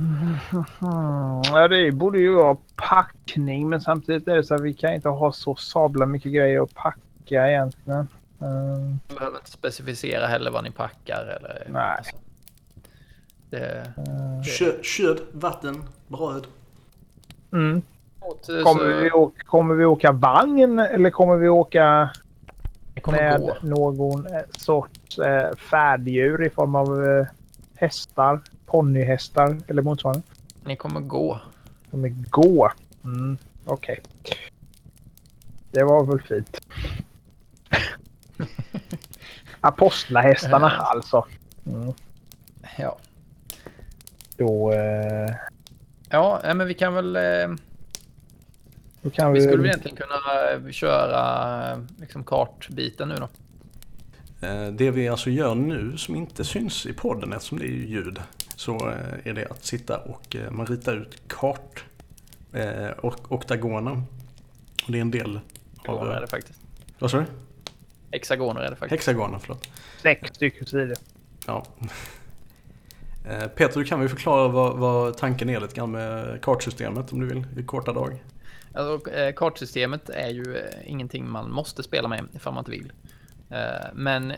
[1.53, 5.09] ja, det borde ju vara packning men samtidigt är det så att vi kan inte
[5.09, 8.09] ha så sabla mycket grejer att packa egentligen.
[8.41, 11.67] Ehm, Jag behöver inte specificera heller vad ni packar eller...
[11.69, 11.97] Nej.
[11.99, 12.17] Alltså,
[13.51, 13.93] det,
[14.59, 16.47] Kö, köd, vatten, bröd.
[17.53, 17.83] mm.
[18.43, 22.11] så, kommer, vi åka, kommer vi åka vagn eller kommer vi åka
[22.95, 23.57] det kommer med gå.
[23.63, 27.27] någon eh, sorts eh, färddjur i form av eh,
[27.77, 30.23] hästar, ponnyhästar eller motsvarande?
[30.65, 31.41] Ni kommer gå.
[31.93, 32.73] Är gå.
[33.05, 34.01] Mm, Okej.
[35.71, 36.61] Det var väl fint.
[39.61, 41.27] Apostlahästarna alltså.
[41.67, 41.93] Mm.
[42.79, 42.99] Ja,
[44.37, 45.35] Då, eh,
[46.11, 47.17] ja men vi kan väl...
[47.17, 47.49] Eh,
[49.13, 49.47] kan vi vi...
[49.47, 53.29] skulle väl egentligen kunna eh, köra eh, liksom kartbiten nu då.
[54.41, 57.87] Eh, Det vi alltså gör nu som inte syns i podden eftersom det är ju
[57.87, 58.19] ljud.
[58.57, 61.85] Så eh, är det att sitta och eh, man ritar ut kart
[62.97, 64.03] och oktagoner.
[64.87, 65.41] Och det är en del
[65.77, 66.21] Hexagoner är av...
[66.21, 66.61] det faktiskt.
[66.99, 67.25] Vad sa du?
[68.13, 68.91] Hexagoner är det faktiskt.
[68.91, 69.69] Hexagoner, förlåt.
[70.03, 70.97] Sex stycken sidor.
[71.47, 71.67] Ja.
[73.29, 77.21] Eh, Peter, du kan väl förklara vad, vad tanken är lite grann med kartsystemet om
[77.21, 78.23] du vill i korta drag?
[78.73, 80.57] Alltså, kartsystemet är ju
[80.87, 82.93] ingenting man måste spela med ifall man inte vill.
[83.51, 84.31] Eh, men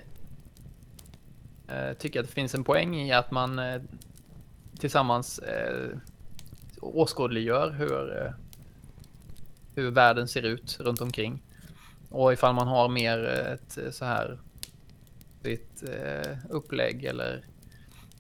[1.69, 3.83] eh, tycker att det finns en poäng i att man eh,
[4.79, 5.89] tillsammans eh,
[6.81, 8.33] åskådliggör hur,
[9.75, 11.43] hur världen ser ut runt omkring.
[12.11, 14.39] Och ifall man har mer ett så här
[15.43, 15.83] ett,
[16.51, 17.45] upplägg eller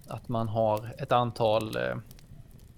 [0.07, 1.79] att man har ett antal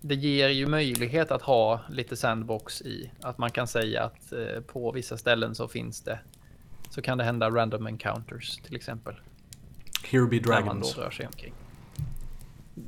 [0.01, 3.11] det ger ju möjlighet att ha lite sandbox i.
[3.21, 4.33] Att man kan säga att
[4.67, 6.19] på vissa ställen så finns det
[6.91, 9.15] så kan det hända random encounters till exempel.
[10.05, 10.95] Here be När man dragons.
[10.95, 11.55] då rör sig omkring.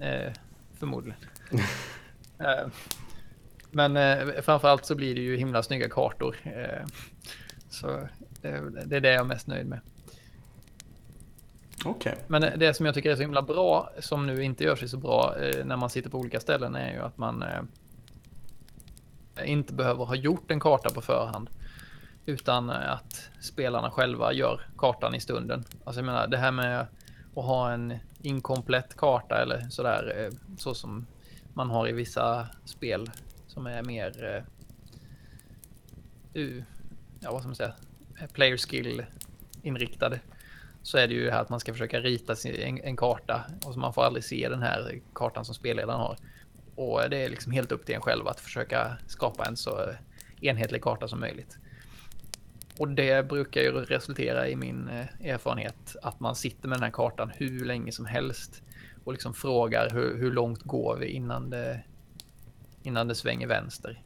[0.01, 0.33] Eh,
[0.79, 1.19] förmodligen.
[2.39, 2.67] eh,
[3.71, 6.37] men eh, framförallt så blir det ju himla snygga kartor.
[6.43, 6.87] Eh,
[7.71, 8.09] så
[8.41, 9.81] det, det är det jag är mest nöjd med.
[11.85, 12.15] Okej.
[12.27, 14.97] Men det som jag tycker är så himla bra, som nu inte gör sig så
[14.97, 17.63] bra eh, när man sitter på olika ställen, är ju att man eh,
[19.45, 21.51] inte behöver ha gjort en karta på förhand.
[22.27, 25.65] Utan eh, att spelarna själva gör kartan i stunden.
[25.85, 26.81] Alltså jag menar, det här med
[27.37, 31.07] att ha en inkomplett karta eller sådär, eh, så som
[31.55, 33.11] man har i vissa spel
[33.47, 34.45] som är mer,
[36.37, 36.63] Uh,
[37.21, 37.75] ja vad ska man säga,
[38.33, 39.05] player skill
[39.63, 40.21] inriktade
[40.83, 43.75] så är det ju det här att man ska försöka rita en, en karta och
[43.75, 46.17] så man får aldrig se den här kartan som spelledaren har.
[46.75, 49.91] Och det är liksom helt upp till en själv att försöka skapa en så
[50.41, 51.59] enhetlig karta som möjligt.
[52.79, 56.91] Och det brukar ju resultera i min eh, erfarenhet att man sitter med den här
[56.91, 58.63] kartan hur länge som helst
[59.05, 61.83] och liksom frågar hur, hur långt går vi innan det
[62.83, 64.03] innan det svänger vänster.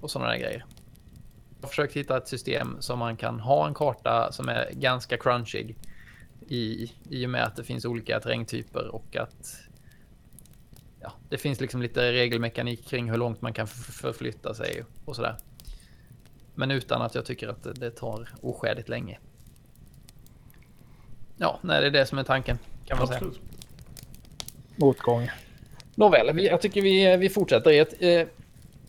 [0.00, 0.64] Och sådana där grejer.
[1.60, 5.16] Jag har försökt hitta ett system som man kan ha en karta som är ganska
[5.16, 5.76] crunchig
[6.48, 9.56] i, i och med att det finns olika terrängtyper och att
[11.00, 15.36] ja, det finns liksom lite regelmekanik kring hur långt man kan förflytta sig och sådär.
[16.54, 19.18] Men utan att jag tycker att det, tar oskäligt länge.
[21.36, 23.34] Ja, nej, det är det som är tanken kan man Absolut.
[23.34, 23.46] säga.
[24.76, 25.30] Motgång.
[25.94, 28.04] Nåväl, vi, jag tycker vi, vi fortsätter.
[28.04, 28.26] Eh,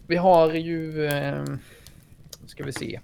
[0.08, 1.06] vi har ju...
[1.06, 1.44] Eh,
[2.46, 3.00] ska vi se.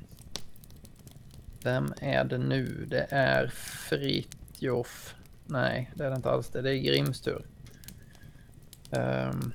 [1.63, 2.85] Vem är det nu?
[2.87, 5.15] Det är Fritjof.
[5.45, 6.49] Nej, det är det inte alls.
[6.49, 7.45] Det, det är Grims tur.
[8.91, 9.53] Um,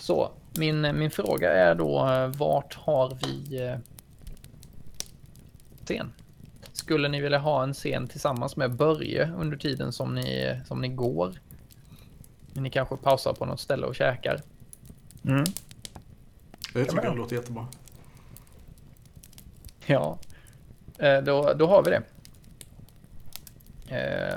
[0.00, 3.76] så, min, min fråga är då eh, vart har vi eh,
[5.84, 6.12] scen?
[6.72, 10.88] Skulle ni vilja ha en scen tillsammans med Börje under tiden som ni, som ni
[10.88, 11.32] går?
[12.52, 14.40] Ni kanske pausar på något ställe och käkar.
[15.24, 15.44] Mm.
[16.74, 17.66] Jag tycker det låter jättebra.
[19.86, 20.18] Ja,
[20.98, 22.02] eh, då, då har vi det.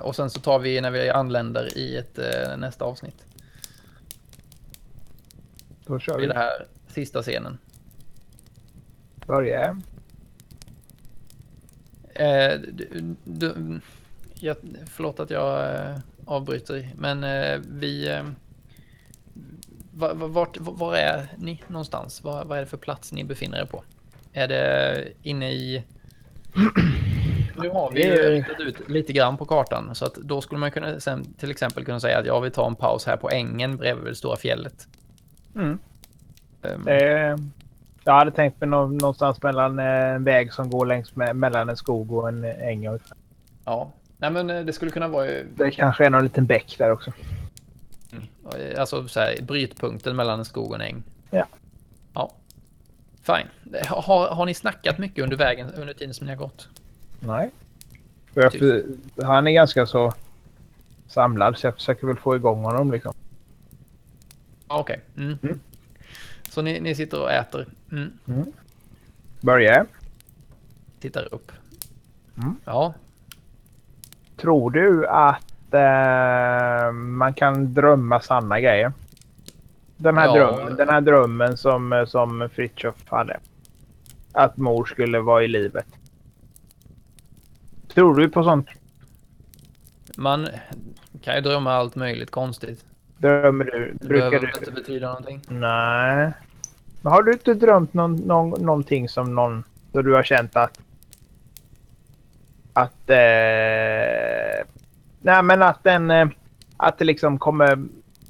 [0.01, 2.20] Och sen så tar vi när vi anländer i ett
[2.57, 3.26] nästa avsnitt.
[5.88, 6.27] Då kör I vi.
[6.27, 7.57] den här sista scenen.
[9.27, 9.81] Börja.
[12.13, 13.79] Eh, du, du,
[14.33, 18.09] jag, förlåt att jag eh, avbryter, men eh, vi...
[18.09, 18.23] Eh,
[19.93, 22.23] va- va- vart, var är ni någonstans?
[22.23, 23.83] Vad, vad är det för plats ni befinner er på?
[24.33, 25.83] Är det inne i...
[27.61, 30.99] Nu har vi ritat ut lite grann på kartan, så att då skulle man kunna
[30.99, 34.05] sen till exempel kunna säga att ja, vi tar en paus här på ängen bredvid
[34.05, 34.88] det stora fjället.
[35.58, 35.80] Mm.
[36.88, 37.36] Eh,
[38.03, 41.70] jag hade tänkt mig nå- någonstans mellan eh, en väg som går längs med, mellan
[41.70, 42.88] en skog och en äng.
[42.89, 43.01] och-
[43.66, 46.91] ja, nej men eh, det skulle kunna vara Det kanske är någon liten bäck där
[46.91, 47.12] också.
[48.78, 51.03] Alltså så här, brytpunkten mellan en skog och en äng.
[51.30, 51.45] Ja.
[52.14, 52.32] Ja.
[53.22, 53.47] Fine.
[53.88, 56.70] Har, har ni snackat mycket under vägen under tiden som ni har gått?
[57.20, 57.49] Nej.
[58.51, 58.86] Typ.
[59.24, 60.14] han är ganska så
[61.08, 63.14] samlad så jag försöker väl få igång honom liksom.
[64.70, 65.01] Ja, Okej.
[65.18, 65.38] Mm.
[65.43, 65.59] Mm.
[66.49, 67.68] Så ni, ni sitter och äter.
[67.91, 68.11] Mm.
[69.41, 69.86] Börja.
[70.99, 71.51] Tittar upp.
[72.38, 72.55] Mm.
[72.65, 72.93] Ja.
[74.38, 78.93] Tror du att eh, man kan drömma sanna grejer?
[79.97, 80.34] Den här, Ja.
[80.34, 83.39] drömmen, den här drömmen som, som Fritiof hade.
[84.32, 85.86] Att mor skulle vara i livet.
[87.88, 88.68] Tror du på sånt?
[90.18, 90.47] Man
[91.22, 92.86] kan ju drömma allt möjligt konstigt.
[93.18, 93.93] Drömmer du?
[93.99, 94.59] Det Brukar behöver du?
[94.59, 95.41] inte betyda någonting.
[95.47, 96.32] Nej.
[97.01, 99.63] Men har du inte drömt någon, någon, någonting som någon...
[99.91, 100.80] Då du har känt att...
[102.74, 103.09] Att...
[103.09, 104.65] Eh,
[105.22, 106.11] nej men att den...
[106.11, 106.28] Eh,
[106.78, 107.86] att det liksom kommer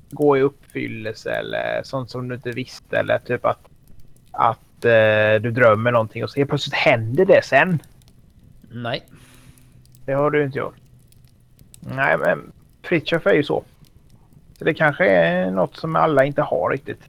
[0.10, 3.70] gå i uppfyllelse eller sånt som du inte visste eller typ att...
[4.32, 7.80] Att eh, du drömmer någonting och så helt plötsligt händer det sen.
[8.72, 9.04] Nej.
[10.06, 10.76] Det har du inte gjort.
[11.80, 12.52] Nej men
[12.84, 13.64] Fritiof är ju så.
[14.58, 17.02] Så det kanske är något som alla inte har riktigt.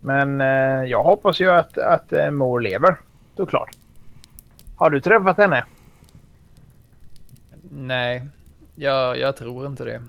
[0.00, 2.96] Men eh, jag hoppas ju att, att eh, mor lever.
[3.36, 3.70] Såklart.
[4.76, 5.64] Har du träffat henne?
[7.70, 8.26] Nej.
[8.74, 10.02] Jag, jag tror inte det.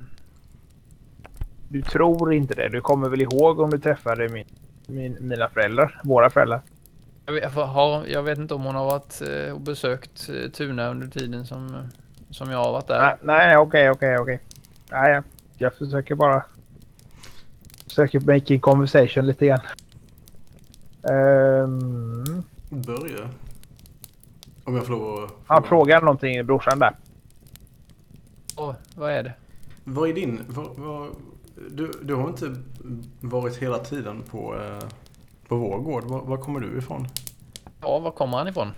[1.70, 2.70] Du tror inte det.
[2.70, 4.46] Du kommer väl ihåg om du träffade min,
[4.88, 6.02] min, mina föräldrar?
[6.04, 6.62] Våra föräldrar?
[7.26, 10.90] Jag vet, har, jag vet inte om hon har varit eh, och besökt eh, Tuna
[10.90, 11.90] under tiden som,
[12.30, 13.00] som jag har varit där.
[13.00, 14.40] Nej, nej, okej, okej, okej.
[14.92, 15.24] Nej, ja.
[15.58, 16.46] Jag försöker bara...
[17.88, 19.60] Försöker make a conversation lite grann.
[21.04, 23.30] Ehm, Börje.
[24.64, 25.32] Om jag får lov att...
[25.46, 26.96] han frågar någonting, brorsan där.
[28.58, 29.34] Åh, vad är det?
[29.84, 30.42] Vad är din...
[30.48, 31.10] Vad, vad,
[31.70, 32.56] du, du har inte
[33.20, 34.88] varit hela tiden på, eh,
[35.48, 36.04] på vår gård.
[36.04, 37.08] Var, var kommer du ifrån?
[37.82, 38.72] Ja, var kommer han ifrån?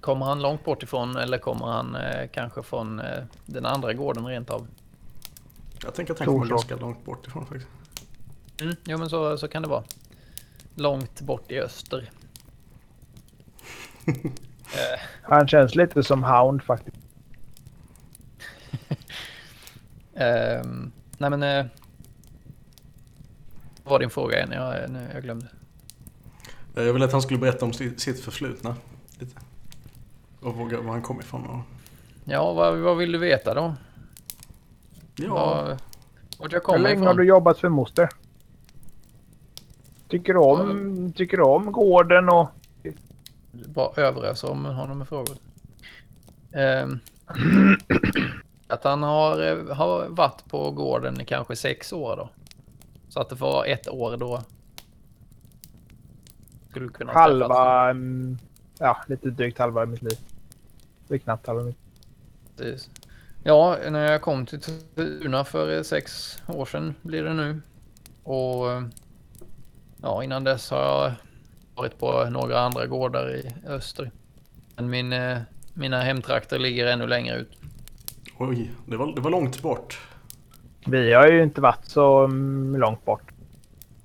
[0.00, 4.26] Kommer han långt bort ifrån eller kommer han eh, kanske från eh, den andra gården
[4.26, 4.66] rent av?
[5.86, 7.68] Jag tänker att han kommer ganska långt bort ifrån faktiskt.
[8.60, 9.84] Mm, jo, men så, så kan det vara.
[10.74, 12.10] Långt bort i öster.
[14.06, 14.14] eh,
[15.22, 16.96] Han känns lite som Hound faktiskt.
[20.14, 21.42] ehm, nej, men...
[21.42, 21.66] Eh,
[23.84, 24.52] vad var din fråga igen?
[24.52, 25.46] Jag, nu, jag glömde.
[26.76, 28.76] Eh, Jag ville att han skulle berätta om sitt sitt förflutna.
[29.18, 29.40] Lite.
[30.40, 31.46] Och våga var han kom ifrån.
[31.46, 31.60] Och,
[32.24, 33.74] Ja, vad, vad vill du veta då?
[35.16, 35.76] Ja,
[36.38, 37.16] vart jag Hur kommer länge har ifrån?
[37.16, 38.08] du jobbat för moster?
[40.08, 42.48] Tycker du om, tycker du om gården och...
[43.52, 45.36] Bara överösa om honom med frågor.
[46.52, 46.98] Ehm,
[48.68, 52.28] att han har, eh, har varit på gården i kanske sex år då.
[53.08, 54.42] Så att det vara ett år då.
[56.70, 58.38] Skulle kunna Halva, mm,
[58.78, 60.18] ja lite drygt halva mitt liv.
[61.08, 61.78] Det är knappt halva mitt
[62.56, 62.90] Precis.
[63.48, 67.60] Ja, när jag kom till Tuna för sex år sedan blir det nu.
[68.22, 68.82] Och eh,
[70.02, 71.12] ja, innan dess har jag
[71.74, 74.10] varit på några andra gårdar i öster.
[74.76, 75.38] Men min, eh,
[75.74, 77.58] mina hemtrakter ligger ännu längre ut.
[78.38, 80.00] Oj, det var, det var långt bort.
[80.86, 83.32] Vi har ju inte varit så mm, långt bort.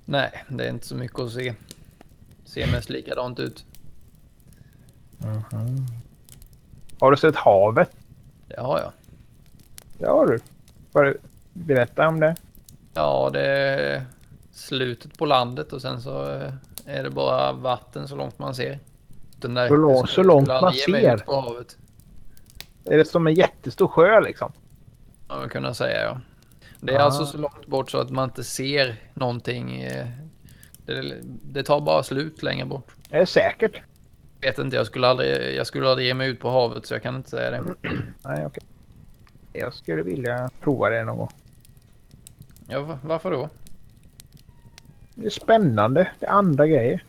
[0.04, 1.54] Nej, det är inte så mycket att se.
[2.44, 3.64] Ser mest likadant ut.
[6.98, 7.90] Har du sett havet?
[8.48, 8.92] Det har jag.
[10.08, 10.38] Har du.
[10.92, 11.14] Bara
[11.52, 12.34] berätta om det.
[12.94, 14.04] Ja, det är
[14.52, 16.52] slutet på landet och sen så eh,
[16.86, 18.78] är det bara vatten så långt man ser.
[19.36, 21.16] Den där, Så jag så långt man ser.
[21.16, 21.76] På havet.
[22.84, 24.52] Är det som en jättestor sjö liksom?
[25.28, 26.20] Ja, man kunna säga ja.
[26.80, 27.02] Det är Ah.
[27.02, 29.82] alltså så långt bort så att man inte ser någonting.
[29.82, 30.06] eh,
[30.86, 32.90] Det, det tar bara slut längre bort.
[33.10, 33.80] Det är säkert.
[34.40, 37.02] Vet inte, jag skulle aldrig, jag skulle aldrig ge mig ut på havet så jag
[37.02, 37.62] kan inte säga det.
[38.24, 38.62] Nej, okej.
[39.52, 41.28] Jag skulle vilja prova det någon gång.
[42.68, 43.48] Ja, va- varför då?
[45.14, 46.10] Det är spännande.
[46.20, 47.04] Det är andra grejer.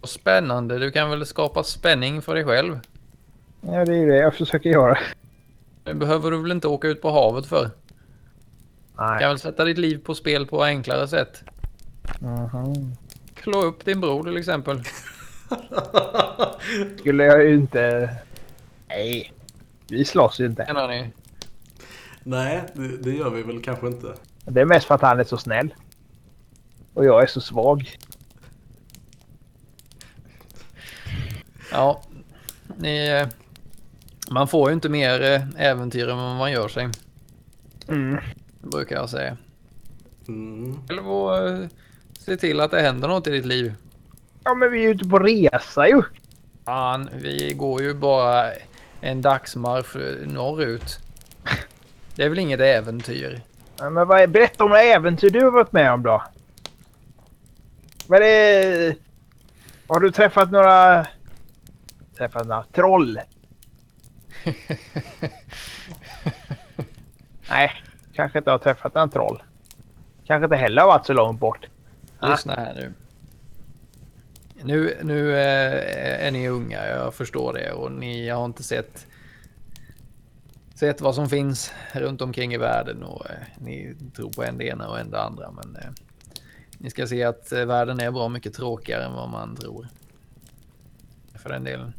[0.00, 2.80] Och Spännande, du kan väl skapa spänning för dig själv?
[3.60, 4.98] Ja, det är det jag försöker göra.
[5.84, 7.64] Det behöver du väl inte åka ut på havet för?
[7.64, 7.70] Du
[8.96, 9.20] Nej.
[9.20, 11.42] kan väl sätta ditt liv på spel på enklare sätt?
[12.20, 12.96] Mhm.
[13.34, 14.82] Klå upp din bror till exempel.
[16.98, 18.16] Skulle jag ju inte...
[18.88, 19.32] Nej.
[19.92, 20.64] Vi slåss ju inte.
[20.66, 21.10] Menar ni?
[22.22, 24.14] Nej, det, det gör vi väl kanske inte.
[24.44, 25.74] Det är mest för att han är så snäll.
[26.94, 27.98] Och jag är så svag.
[31.72, 32.02] Ja,
[32.76, 33.28] ni, eh,
[34.30, 36.88] man får ju inte mer eh, äventyr än vad man gör sig.
[37.88, 38.18] Mm.
[38.60, 39.36] Brukar jag säga.
[40.28, 40.78] Mm.
[40.90, 41.68] Eller att eh,
[42.18, 43.74] se till att det händer något i ditt liv.
[44.44, 46.02] Ja, men vi är ute på resa ju.
[46.64, 48.52] Fan, vi går ju bara
[49.02, 49.96] en dagsmarsch
[50.26, 50.98] norrut.
[52.14, 53.40] Det är väl inget äventyr?
[53.78, 56.22] Ja, men vad är, berätta om några äventyr du har varit med om då.
[58.06, 58.96] Vad är.
[59.86, 61.06] Har du träffat några...
[62.16, 63.20] Träffat några troll?
[67.50, 67.72] Nej,
[68.14, 69.42] kanske inte har träffat några troll.
[70.26, 71.66] Kanske inte heller har varit så långt bort.
[72.20, 72.92] Lyssna här nu.
[74.64, 77.72] Nu, nu eh, är ni unga, jag förstår det.
[77.72, 79.06] Och ni har inte sett,
[80.74, 83.02] sett vad som finns runt omkring i världen.
[83.02, 85.50] Och eh, ni tror på en det ena och en det andra.
[85.50, 85.90] Men eh,
[86.78, 89.88] ni ska se att världen är bra mycket tråkigare än vad man tror.
[91.34, 91.92] För den delen.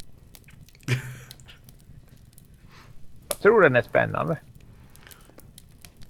[3.30, 4.38] Jag tror den är spännande.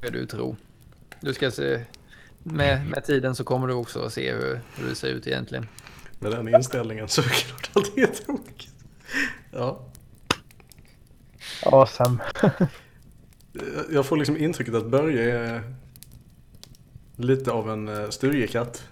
[0.02, 0.56] Vad du tror.
[1.20, 1.86] Du ska se.
[2.44, 5.68] Med, med tiden så kommer du också att se hur, hur det ser ut egentligen.
[6.24, 8.74] Med den inställningen så är det klart att det är tråkigt.
[9.52, 9.80] Ja.
[11.66, 12.18] Awesome.
[13.92, 15.64] Jag får liksom intrycket att Börje är
[17.16, 18.84] lite av en eh, stugekatt.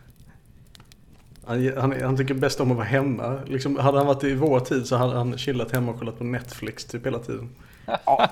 [1.45, 3.39] Han, han, han tycker bäst om att vara hemma.
[3.47, 6.23] Liksom, hade han varit i vår tid så hade han chillat hemma och kollat på
[6.23, 7.49] Netflix typ hela tiden.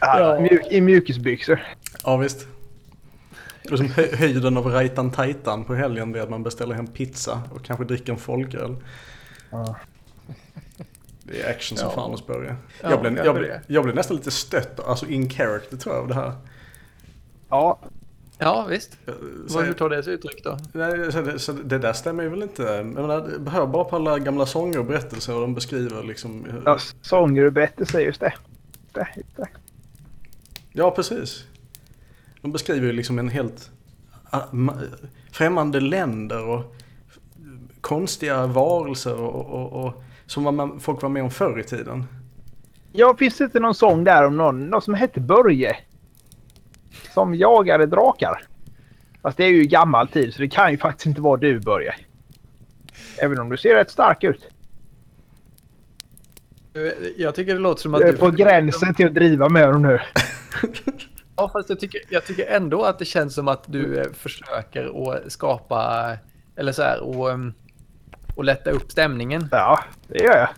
[0.00, 0.46] Ja.
[0.70, 1.60] I mjukisbyxor.
[2.04, 2.46] Ja visst.
[3.62, 7.64] Liksom hö- höjden av rajtan tajtan på helgen är att man beställer hem pizza och
[7.64, 8.76] kanske dricker en folköl.
[9.50, 9.76] Ja.
[11.22, 11.94] Det är action som Ja.
[11.94, 12.56] fan hos Börje.
[12.82, 13.60] Ja, jag, blev, kanske jag, blev, det.
[13.66, 16.32] jag blev nästan lite stött, alltså in character tror jag av det här.
[17.48, 17.78] Ja,
[18.42, 18.98] Ja, visst.
[19.06, 19.12] Så,
[19.54, 20.58] Vad, hur tar det sig uttryck då?
[20.72, 22.62] nej, så, det, så det där stämmer ju väl inte.
[22.62, 26.46] Jag menar, hör bara på alla gamla sånger och berättelser och de beskriver liksom.
[26.64, 28.32] ja sånger och berättelser, just det.
[28.92, 29.48] Det, just det.
[30.72, 31.44] Ja, precis.
[32.42, 33.70] De beskriver ju liksom en helt
[34.50, 34.86] ma-
[35.32, 36.76] främmande länder och
[37.80, 42.04] konstiga varelser och, och, och som vad man, folk var med om förr i tiden.
[42.92, 45.76] Ja, finns det inte någon sång där om någon, någon som hette Börje?
[47.14, 48.42] Som jagade drakar.
[49.22, 51.94] Fast det är ju gammal tid så det kan ju faktiskt inte vara du Börje.
[53.22, 54.48] Även om du ser rätt stark ut.
[57.16, 58.18] Jag tycker det låter som att Du är du...
[58.18, 60.00] på gränsen till att driva med dem nu.
[61.40, 65.12] Ja, fast jag tycker, jag tycker ändå att det känns som att du eh, försöker
[65.14, 66.16] att skapa,
[66.56, 67.52] eller så här, och, ehm,
[68.36, 69.48] och lätta upp stämningen.
[69.50, 70.48] Ja, det gör jag.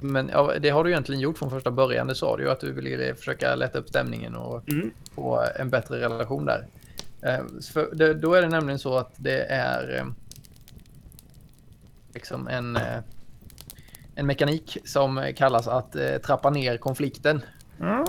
[0.00, 2.06] Men ja, det har du egentligen gjort från första början.
[2.06, 4.90] Det sa du ju att du ville försöka lätta upp stämningen och Mm.
[5.14, 6.66] få en bättre relation där.
[7.22, 7.38] Eh,
[7.72, 10.04] För det, då är det nämligen så att det är eh,
[12.14, 12.98] liksom en, eh,
[14.14, 17.42] en mekanik som kallas att eh, trappa ner konflikten.
[17.80, 18.04] Mm.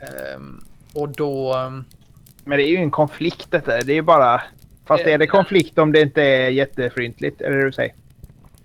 [0.00, 1.84] Ehm, och då, ehm,
[2.44, 3.80] Men det är ju en konflikt detta.
[3.80, 4.42] Det är ju bara...
[4.86, 7.40] Fast Det- är det konflikt om det inte är jättefryntligt?
[7.40, 7.94] Är det du säger?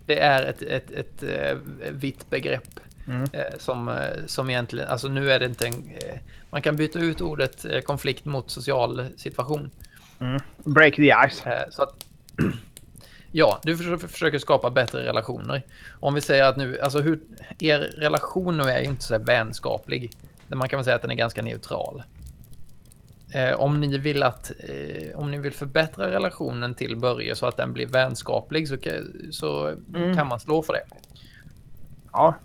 [0.05, 1.57] Det är ett, ett, ett, eh,
[1.91, 3.23] vitt begrepp Mm.
[3.33, 3.95] eh, som, eh,
[4.25, 5.89] som egentligen, alltså nu är det inte en,
[6.49, 9.71] man kan byta ut ordet konflikt mot social situation.
[10.63, 11.43] Break the ice.
[11.69, 12.05] Så att,
[13.31, 15.61] ja, du försöker, skapa bättre relationer.
[15.99, 17.19] Om vi säger att nu, alltså hur,
[17.59, 20.11] er relation nu är ju inte så vänskaplig.
[20.47, 22.03] Man kan väl säga att den är ganska neutral.
[23.33, 27.57] Eh, om ni vill att, eh, om ni vill förbättra relationen till Börje så att
[27.57, 28.77] den blir vänskaplig så,
[29.31, 30.15] så Mm.
[30.15, 30.83] kan man slå för det.
[32.11, 32.35] Ja.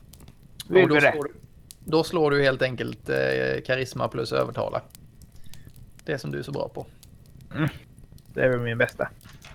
[0.68, 1.12] Vi Och då, gjorde det.
[1.12, 1.32] slår du,
[1.84, 4.82] då slår du helt enkelt eh, karisma plus övertala.
[6.04, 6.86] Det som du är så bra på.
[8.34, 9.08] Det är väl min bästa.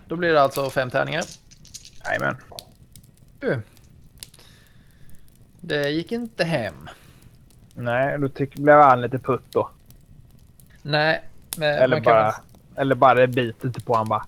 [0.07, 1.23] Då blir det alltså fem tärningar.
[2.05, 2.35] Jajamän.
[3.39, 3.61] Du.
[5.61, 6.89] Det gick inte hem.
[7.73, 9.69] Nej, då tyck, blev han lite putt då.
[10.87, 11.23] Nej,
[11.57, 12.33] men Eller man kan bara, väl-
[12.75, 14.25] eller bara det biter inte på han bara.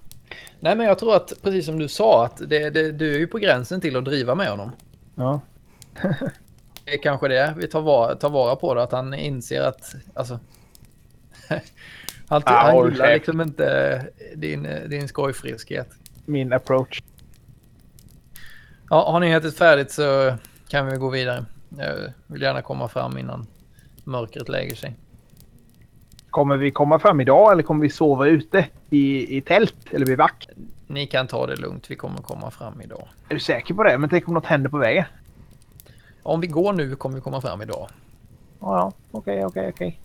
[0.59, 3.27] Nej, men jag tror att precis som du sa att det, det, du är ju
[3.27, 4.71] på gränsen till att driva med honom.
[5.15, 5.41] Ja.
[6.85, 9.95] Det är kanske det vi tar vara, tar vara på det, att han inser att
[10.13, 10.39] alltså.
[12.27, 13.13] han, Ja, han gillar käft.
[13.17, 14.05] liksom inte
[14.35, 15.89] din, din skojfriskhet.
[16.25, 17.03] Min approach.
[18.89, 20.33] Ja, har ni ätit färdigt så
[20.67, 21.45] kan vi gå vidare.
[21.77, 21.95] Jag
[22.27, 23.47] vill gärna komma fram innan
[24.03, 24.95] mörkret lägger sig.
[26.29, 30.17] Kommer vi komma fram idag eller kommer vi sova ute i, i tält eller vid
[30.17, 30.47] vack?
[30.87, 33.07] Ni kan ta det lugnt, vi kommer komma fram idag.
[33.29, 33.97] Är du säker på det?
[33.97, 35.05] Men tänk om något händer på vägen?
[36.23, 37.89] Om vi går nu kommer vi komma fram idag.
[38.59, 38.91] Ja, ja.
[39.11, 39.99] Okej, okej, okej.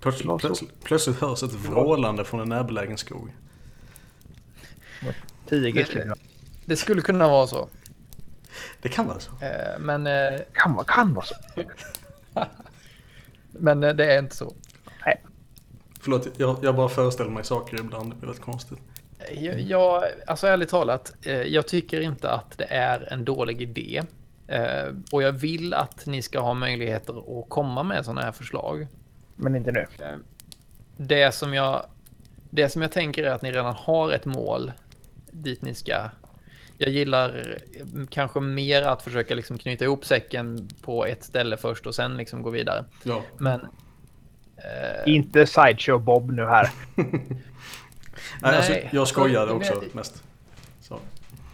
[0.00, 3.30] Plötsligt, plötsligt, plötsligt hörs ett vrålande från en närbelägen skog.
[5.48, 6.14] Tio Det-.
[6.64, 7.68] Det skulle kunna vara så.
[8.82, 9.30] Det kan vara så.
[9.44, 11.34] Eh, Men, eh, Kan, vara- kan vara så.
[13.50, 14.52] men eh, det är inte så.
[16.04, 18.12] Förlåt, jag, jag bara föreställer mig saker ibland.
[18.12, 18.78] Det blir rätt konstigt.
[19.32, 24.02] Jag, jag, alltså ärligt talat, eh, jag tycker inte att det är en dålig idé.
[24.46, 28.86] Eh, Och jag vill att ni ska ha möjligheter att komma med sådana här förslag.
[29.36, 29.86] Men inte nu.
[30.96, 31.86] Det som jag,
[32.50, 34.72] det som jag tänker är att ni redan har ett mål
[35.30, 36.10] dit ni ska.
[36.78, 41.86] Jag gillar eh, kanske mer att försöka liksom knyta ihop säcken på ett ställe först
[41.86, 42.84] och sen liksom gå vidare.
[43.02, 43.22] Ja.
[43.38, 43.60] Men
[44.56, 46.70] eh, Inte Sideshow Bob nu här.
[48.42, 50.22] Nej, alltså, jag skojade också det- mest.
[50.80, 50.98] Så.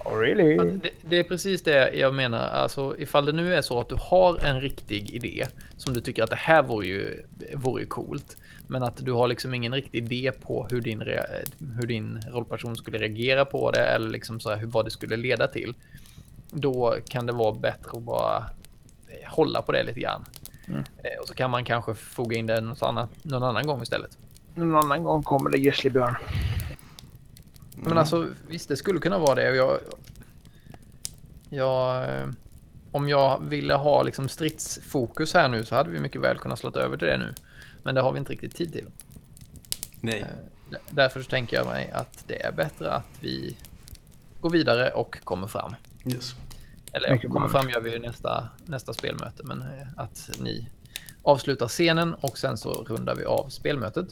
[0.04, 0.56] Oh, really?
[0.56, 2.48] det, det är precis det jag menar.
[2.48, 5.46] Alltså ifall det nu är så att du har en riktig idé
[5.76, 7.22] som du tycker att det här vore ju,
[7.54, 8.36] vore ju coolt.
[8.66, 11.00] Men att du har liksom ingen riktig idé på hur din,
[11.80, 15.16] hur din rollperson skulle reagera på det eller liksom så här, hur, vad det skulle
[15.16, 15.74] leda till.
[16.50, 18.44] Då kan det vara bättre att bara
[19.26, 20.24] hålla på det lite grann.
[20.72, 20.84] Mm.
[20.98, 24.18] Eh, Och så kan man kanske foga in det något annat, någon annan gång istället.
[24.54, 26.16] Någon annan gång kommer det Grizzlybjörn.
[27.74, 29.56] Men alltså visst, det skulle kunna vara det.
[29.56, 29.78] Jag,
[31.48, 32.28] jag, eh,
[32.92, 36.70] om jag ville ha liksom stridsfokus här nu så hade vi mycket väl kunnat slå
[36.76, 37.34] över till det nu.
[37.82, 38.86] Men det har vi inte riktigt tid till.
[40.00, 40.24] Nej.
[40.70, 43.56] D- Därför så tänker jag mig att det är bättre att vi
[44.40, 45.74] går vidare och kommer fram.
[46.06, 46.34] Yes.
[46.92, 50.68] Eller ja, Mycket kommer fram gör vi ju nästa, nästa spelmöte, men eh, att ni
[51.22, 54.06] avslutar scenen och sen så rundar vi av spelmötet.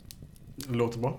[0.68, 1.18] Låter bra.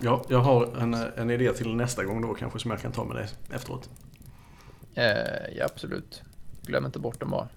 [0.00, 3.04] Ja, jag har en, en idé till nästa gång då kanske som jag kan ta
[3.04, 3.90] med dig efteråt.
[4.94, 6.22] Eh, ja, absolut.
[6.62, 7.48] Glöm inte bort dem bara.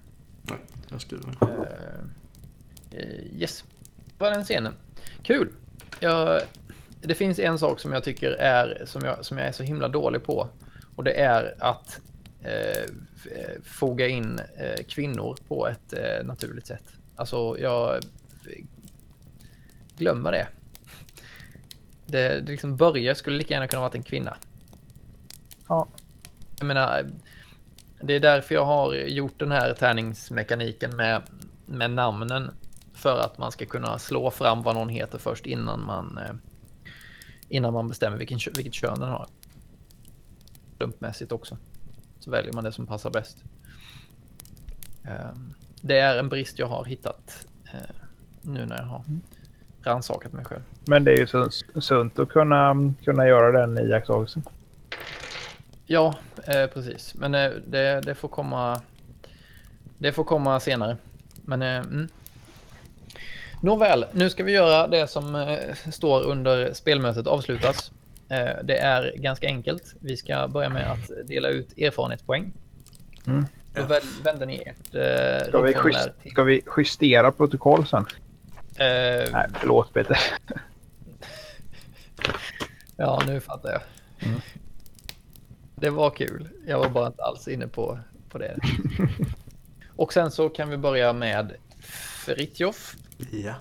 [0.42, 0.58] Nej,
[0.88, 1.28] jag skriver.
[1.42, 3.64] Eh, eh, yes,
[4.18, 4.72] var den scenen.
[5.22, 5.48] Kul.
[6.00, 6.40] Jag,
[7.00, 9.88] det finns en sak som jag tycker är som jag, som jag är så himla
[9.88, 10.48] dålig på
[10.96, 12.00] och det är att
[12.48, 16.84] eh, foga in eh, kvinnor på ett eh, naturligt sätt.
[17.16, 18.00] Alltså jag
[19.96, 20.48] glömmer det.
[22.06, 24.36] Det, det liksom Börje skulle lika gärna kunna varit en kvinna.
[25.68, 25.88] Ja.
[26.58, 27.06] Jag menar,
[28.00, 31.22] det är därför jag har gjort den här tärningsmekaniken med,
[31.66, 32.50] med namnen.
[32.94, 36.34] För att man ska kunna slå fram vad någon heter först innan man, eh,
[37.48, 39.26] innan man bestämmer vilken, vilket kön den har.
[40.76, 41.56] Slumpmässigt också.
[42.20, 43.36] Så väljer man det som passar bäst.
[45.04, 47.94] Ehm, Det är en brist jag har hittat eh,
[48.42, 49.02] nu när jag har
[49.82, 50.62] rannsakat mig själv.
[50.86, 54.42] Men det är ju sunt, sunt att kunna, kunna göra den iakttagelsen.
[55.86, 56.14] Ja,
[56.46, 57.14] eh, precis.
[57.14, 58.80] Men eh, det, det får komma.
[59.98, 60.96] Det får komma senare.
[61.44, 62.08] Men eh, mm.
[63.62, 67.92] Nåväl, nu ska vi göra det som eh, står under spelmötet avslutas.
[68.30, 69.94] Eh, det är ganska enkelt.
[70.00, 72.52] Vi ska börja med att dela ut erfarenhetspoäng.
[73.26, 73.44] Mm.
[73.74, 78.06] Då vänder ni ert eh, Ska vi, just, ska vi justera protokoll sen?
[78.76, 80.18] Eh, Nej, förlåt Peter.
[83.00, 83.80] Ja, nu fattar jag.
[84.28, 84.40] Mm.
[85.74, 86.48] Det var kul.
[86.66, 87.98] Jag var bara inte alls inne på,
[88.28, 88.56] på det.
[89.96, 91.52] Och sen så kan vi börja med
[92.24, 92.96] Fritjof.
[93.30, 93.54] Ja.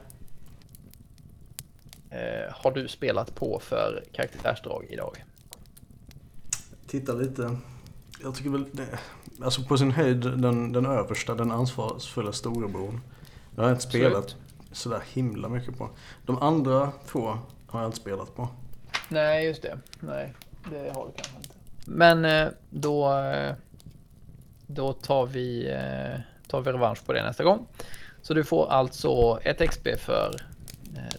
[2.10, 5.24] Eh, har du spelat på för karaktärsdrag idag?
[6.88, 7.58] Titta lite.
[8.24, 8.88] Jag tycker väl det,
[9.44, 13.02] alltså på sin höjd den, den översta, den ansvarsfulla storebror.
[13.56, 14.38] Jag har inte spelat Slut.
[14.72, 15.90] sådär himla mycket på.
[16.26, 18.50] De andra två har jag inte spelat på.
[19.10, 19.80] Nej, just det.
[20.00, 20.34] Nej,
[20.72, 21.56] det har du kanske inte.
[21.86, 23.54] Men eh, då, eh,
[24.68, 27.68] då tar vi, eh, tar vi revansch på det nästa gång.
[28.22, 30.36] Så du får alltså ett XP för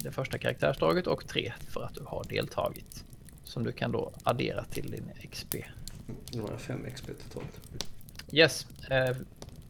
[0.00, 3.04] det första karaktärsdraget och tre för att du har deltagit.
[3.44, 5.54] Som du kan då addera till din XP.
[6.32, 7.60] Nu har jag fem XP totalt.
[8.32, 8.66] Yes.
[8.90, 9.16] Eh,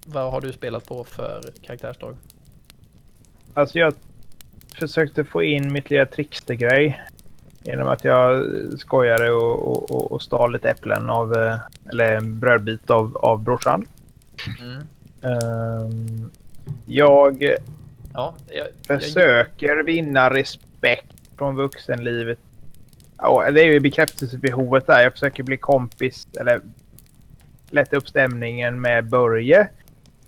[0.06, 2.16] vad har du spelat på för karaktärsdrag?
[3.54, 3.94] Alltså jag
[4.74, 7.02] försökte få in mitt lilla trickstergrej.
[7.62, 8.44] Genom att jag
[8.78, 11.58] skojade och, och, och stal lite äpplen av, eh,
[11.90, 13.86] eller en brödbit av, av brorsan.
[14.60, 14.86] Mm.
[15.22, 16.30] Um,
[16.86, 17.42] jag,
[18.12, 19.85] ja, jag, försöker jag...
[19.85, 22.39] vinna respekt från vuxenlivet.
[23.18, 25.02] Ja, det är ju bekräftelsebehovet där.
[25.02, 26.60] Jag försöker bli kompis eller
[27.70, 29.68] lätta upp stämningen med Börje.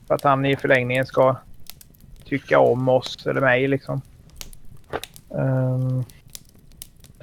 [0.06, 1.36] För att han i förlängningen ska
[2.24, 4.00] tycka om oss eller mig liksom.
[5.28, 6.04] Um...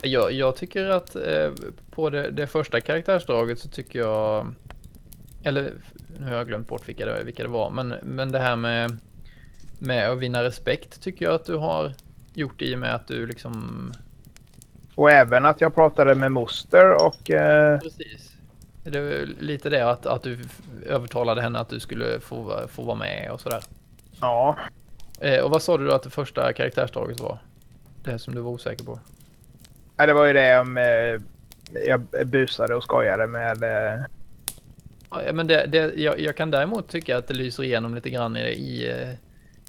[0.02, 1.52] Jag, jag, tycker att eh,
[1.92, 4.54] på det, det, första karaktärsdraget så tycker jag...
[5.44, 5.74] Eller
[6.20, 7.70] nu har jag glömt bort vilka det, vilka det var.
[7.70, 8.98] Men, men det här med,
[9.80, 11.94] med att vinna respekt tycker jag att du har
[12.34, 13.94] gjort i och med att du liksom...
[14.96, 17.32] Och även att jag pratade med moster och...
[17.32, 17.80] Eh...
[17.80, 18.34] Precis.
[18.84, 20.40] Det är lite det att, att du
[20.86, 23.62] övertalade henne att du skulle få, få vara med och sådär.
[24.22, 24.58] Ja.
[25.20, 27.40] Eh, och vad sa du då att det första karaktärsdraget var?
[28.04, 29.00] Det som du var osäker på?
[29.98, 31.22] Ja, det var ju det om eh,
[31.88, 33.64] jag busade och skojade med...
[33.64, 34.02] Eh...
[35.10, 38.38] Ja, men det, det, jag, jag, kan däremot tycka att det lyser igenom lite grann
[38.38, 39.10] i, i eh,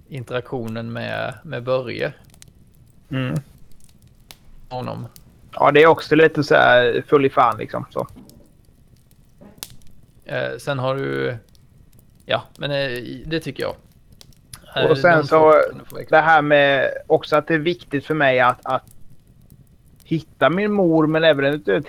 [0.09, 2.12] interaktionen med, med Börje.
[3.10, 3.35] Mm.
[4.68, 5.06] Honom.
[5.52, 7.86] Ja, det är också lite så här full i fan liksom.
[7.90, 8.06] Så.
[10.24, 11.36] Eh, sen har du...
[12.26, 13.74] Ja, men eh, det tycker jag.
[14.74, 15.62] Och eh, sen så
[16.09, 18.85] det här med också att det är viktigt för mig att, att
[20.05, 21.89] hitta min mor men även eventuellt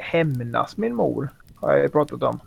[0.00, 1.28] hämnas min mor.
[1.54, 2.40] Har jag pratat om.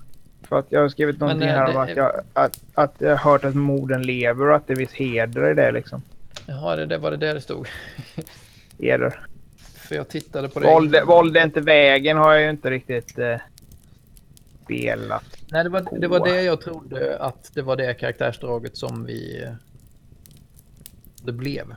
[0.52, 3.10] För att jag har skrivit någonting men, här det, om att jag, att, att jag
[3.10, 6.02] har hört att morden lever och att det finns heder i det liksom.
[6.45, 7.68] Jaha, det, det var det där det stod.
[8.80, 9.19] heder.
[9.76, 11.03] För jag tittade på det.
[11.06, 13.38] Våld, är inte vägen har jag ju inte riktigt eh,
[14.64, 19.06] spelat Nej, det var, det var det jag trodde att det var det karaktärsdraget som
[19.06, 19.48] vi...
[21.23, 21.76] Det blev.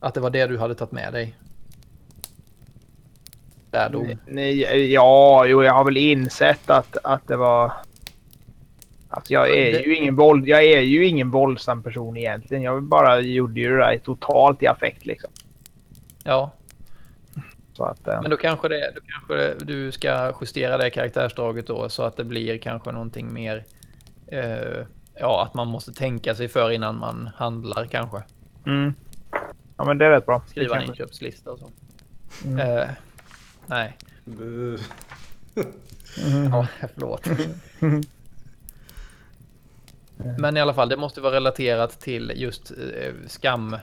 [0.00, 1.34] Att det var det du hade tagit med dig.
[3.70, 4.06] Där då.
[4.26, 7.72] Nej, ja, jo, jag har väl insett att, att det var...
[9.08, 9.80] Alltså jag är det...
[9.80, 12.62] ju ingen våld, jag är ju ingen våldsam person egentligen.
[12.62, 15.30] Jag bara gjorde ju det där totalt i affekt liksom.
[16.24, 16.52] Ja,
[17.78, 18.22] att, eh.
[18.22, 22.24] Men då kanske, det, då kanske du ska justera det karaktärsdraget då så att det
[22.24, 23.64] blir kanske någonting mer...
[24.26, 28.22] Eh, ja, att man måste tänka sig för innan man handlar kanske.
[28.66, 28.94] Mm.
[29.76, 30.42] Ja, men det är rätt bra.
[30.46, 31.70] Skriva en inköpslista och så.
[32.44, 32.78] Mm.
[32.78, 32.88] Eh,
[33.68, 33.96] nej.
[34.26, 34.78] Mm.
[36.50, 37.26] Ja, förlåt.
[40.38, 43.76] Men i alla fall, det måste vara relaterat till just eh, skam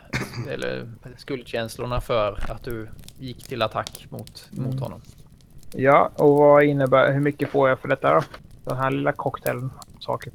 [0.50, 2.88] eller skuldkänslorna för att du
[3.20, 4.78] gick till attack mot, mot mm.
[4.78, 5.02] honom.
[5.72, 8.24] Ja, och vad innebär, hur mycket får jag för detta då?
[8.64, 10.34] Den här lilla cocktailen saker.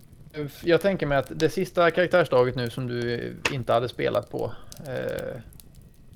[0.62, 4.52] Jag tänker mig att det sista karaktärsdraget nu som du inte hade spelat på.
[4.86, 5.40] Eh,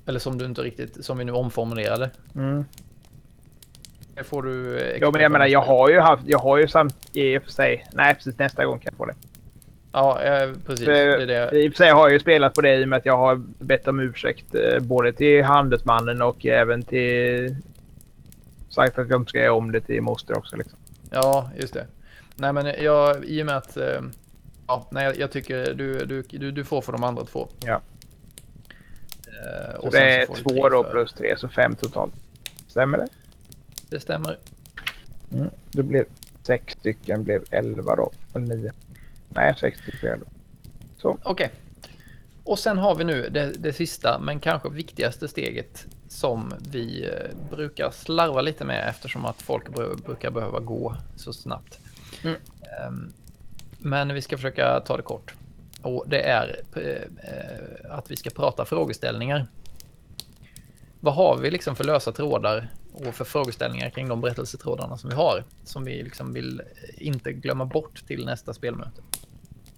[0.05, 2.09] eller som du inte riktigt, som vi nu omformulerade.
[2.35, 2.65] Mm.
[4.15, 4.79] Det får du...
[5.01, 7.51] Ja, men jag menar, jag har ju haft, jag har ju samt i och för
[7.51, 9.15] sig, nej precis nästa gång kan jag få det.
[9.91, 10.85] Ja, eh, precis.
[10.85, 11.63] Det är det.
[11.63, 13.17] I och för sig har jag ju spelat på det i och med att jag
[13.17, 17.55] har bett om ursäkt eh, både till handelsmannen och även till...
[18.69, 20.79] Sagt att jag inte ska göra om det till moster också liksom.
[21.11, 21.87] Ja, just det.
[22.35, 23.77] Nej, men jag, i och med att...
[23.77, 24.01] Eh,
[24.67, 27.47] ja, nej, jag tycker du, du, du, du får för de andra två.
[27.65, 27.81] Ja.
[29.81, 32.13] så det är två då plus tre, så fem totalt.
[32.67, 33.07] Stämmer det?
[33.95, 34.37] Det stämmer.
[35.33, 35.49] Mm.
[35.71, 36.05] Det blev
[36.43, 38.11] sex stycken, blev elva då.
[38.33, 38.71] Eller nio.
[39.29, 40.17] Nej, 64
[40.97, 41.09] Så.
[41.09, 41.31] Okej.
[41.31, 41.49] Okay.
[42.43, 47.55] Och sen har vi nu det, det, sista, men kanske viktigaste steget som vi eh,
[47.55, 49.69] brukar slarva lite med eftersom att folk
[50.05, 51.79] brukar behöva gå så snabbt.
[52.23, 52.35] Mm.
[52.87, 53.13] Um,
[53.79, 55.33] men vi ska försöka ta det kort.
[55.81, 59.47] Och det är uh, att vi ska prata frågeställningar.
[60.99, 65.15] vad har vi liksom för lösa trådar och för frågeställningar kring de berättelsetrådarna som vi
[65.15, 66.61] har, som vi liksom vill
[66.97, 69.01] inte glömma bort till nästa spelmöte.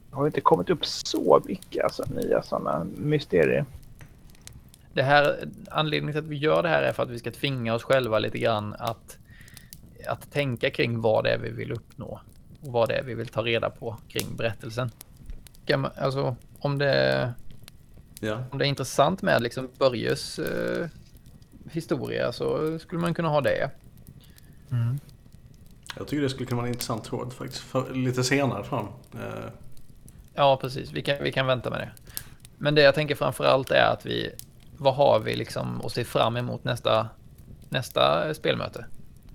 [0.09, 3.65] Det har inte kommit upp så mycket alltså, nya sådana mysterier.
[4.93, 7.75] Det här, anledningen till att vi gör det här är för att vi ska tvinga
[7.75, 9.17] oss själva lite grann att,
[10.07, 12.21] att tänka kring vad det är vi vill uppnå
[12.61, 14.91] och vad det är vi vill ta reda på kring berättelsen.
[15.95, 17.33] Alltså, om det,
[18.19, 18.43] ja.
[18.51, 20.87] om det är intressant med liksom Börjes eh,
[21.71, 23.71] historia så skulle man kunna ha det.
[24.71, 24.99] Mm.
[25.97, 28.85] Jag tycker det skulle kunna vara en intressant tråd faktiskt, för, lite senare fram.
[29.13, 29.51] Eh.
[30.33, 30.91] Ja, precis.
[30.91, 31.91] Vi kan, vi kan vänta med det.
[32.57, 34.31] Men det jag tänker framför allt är att vi,
[34.77, 37.09] vad har vi liksom att se fram emot nästa,
[37.69, 38.85] nästa spelmöte?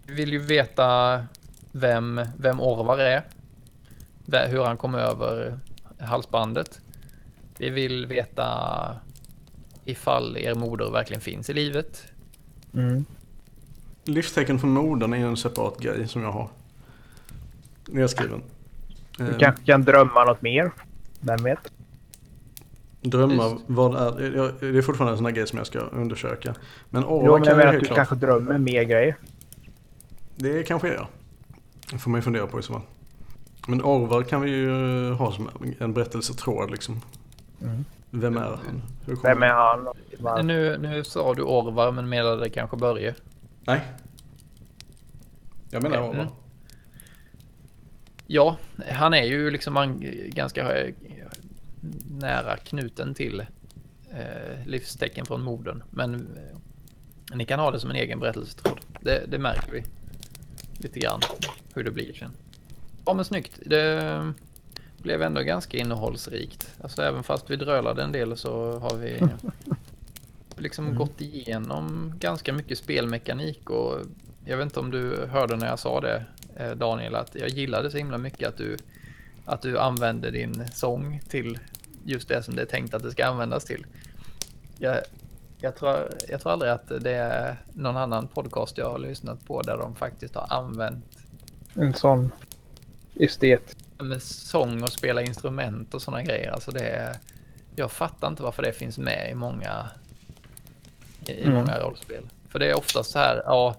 [0.07, 1.21] Vi vill ju veta
[1.73, 3.23] vem, vem Orvar är,
[4.49, 5.59] hur han kom över
[5.99, 6.81] halsbandet.
[7.59, 8.49] Vi vill veta
[9.85, 12.12] ifall er moder verkligen finns i livet.
[12.75, 13.05] Mm.
[14.05, 16.49] Livstecken från modern är en separat grej som jag har
[17.87, 18.43] nedskriven.
[19.17, 19.39] Du ehm.
[19.39, 20.71] kanske kan drömma något mer?
[21.21, 21.73] Vem vet?
[23.01, 23.65] Drömma, Just.
[23.67, 24.31] vad är
[24.61, 24.79] det?
[24.79, 26.55] är fortfarande en sån här grej som jag ska undersöka.
[26.91, 27.97] Men Orvar jo, men jag menar att du klart.
[27.97, 29.17] kanske drömmer mer grejer.
[30.37, 31.07] Det kanske är jag.
[31.91, 32.83] Det får man ju fundera på i så fall.
[33.67, 37.01] Men Orvar kan vi ju eh, ha som en berättelsetråd liksom.
[37.63, 37.85] Mm.
[38.15, 38.83] Vem är han?
[39.23, 40.47] Vem är han?
[40.47, 43.15] Nu, nu sa du Orvar men menade kanske Börje?
[43.61, 43.81] Nej.
[45.71, 46.11] Jag menar okay.
[46.11, 46.23] Orvar.
[46.23, 46.35] Mm.
[48.27, 48.57] Ja,
[48.91, 50.95] han är ju liksom ganska eh,
[52.11, 53.41] nära knuten till
[54.11, 55.83] eh, livstecken från modern.
[55.91, 58.81] Men eh, ni kan ha det som en egen berättelsetråd.
[59.01, 59.85] Det, det märker vi
[60.79, 61.21] lite grann
[61.75, 62.31] hur det blir sen.
[63.07, 63.61] Ja men snyggt.
[63.67, 64.33] Det
[65.03, 66.75] blev ändå ganska innehållsrikt.
[66.83, 69.23] Alltså även fast vi drölade en del så har vi
[70.57, 70.99] liksom mm.
[70.99, 73.99] gått igenom ganska mycket spelmekanik och
[74.45, 76.25] jag vet inte om du hörde när jag sa det
[76.57, 78.77] eh, Daniel att jag gillade så himla mycket att du
[79.45, 81.59] att du använder din sång till
[82.05, 83.87] just det som det är tänkt att det ska användas till.
[84.79, 84.97] Jag,
[85.61, 89.63] jag, tror, jag tror aldrig att det är någon annan podcast jag har lyssnat på
[89.63, 91.05] där de faktiskt har använt
[91.75, 92.31] en sån
[93.15, 93.77] estet.
[94.03, 96.51] Med sång och spela instrument och sådana grejer.
[96.51, 97.17] Alltså det är,
[97.77, 99.87] jag fattar inte varför det finns med i många,
[101.27, 101.55] i mm.
[101.55, 102.23] många rollspel.
[102.49, 103.77] För det är oftast så här, ja.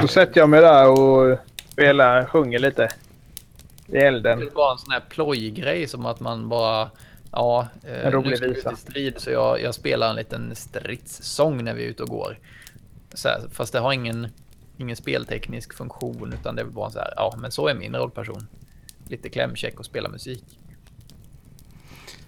[0.00, 1.38] Då sätter jag mig där och
[1.72, 2.88] spelar, sjunger lite.
[3.86, 4.38] I elden.
[4.38, 6.90] Det är bara en sån här plojgrej som att man bara,
[7.32, 11.64] ja, eh, en rolig nu ska vi strid så jag, jag spelar en liten stridssång
[11.64, 12.38] när vi är ute och går.
[13.14, 14.28] Så här, fast det har ingen,
[14.76, 18.46] ingen spelteknisk funktion utan det är bara så här, ja men så är min rollperson.
[19.10, 20.44] Lite klämkäck och spela musik.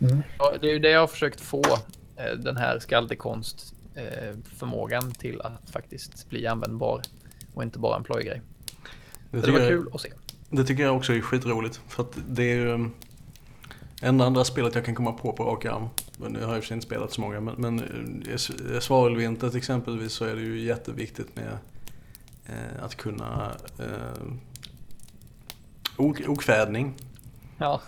[0.00, 0.22] Mm.
[0.38, 1.62] Ja, det är ju det jag har försökt få
[2.16, 7.02] eh, den här skaldekonst eh, förmågan till att faktiskt bli användbar
[7.54, 8.42] och inte bara en plojgrej.
[9.30, 10.12] Det, det var jag, kul att se.
[10.50, 12.90] Det tycker jag också är skitroligt för att det är ju
[14.02, 15.88] enda andra spelet jag kan komma på på rak arm.
[16.18, 17.80] Nu har jag i och för sig inte spelat så många men, men
[18.34, 18.38] i
[18.80, 21.58] Svavelvintret exempelvis så är det ju jätteviktigt med
[22.46, 24.32] eh, att kunna eh,
[26.02, 26.94] okvädning.
[27.58, 27.80] Ja.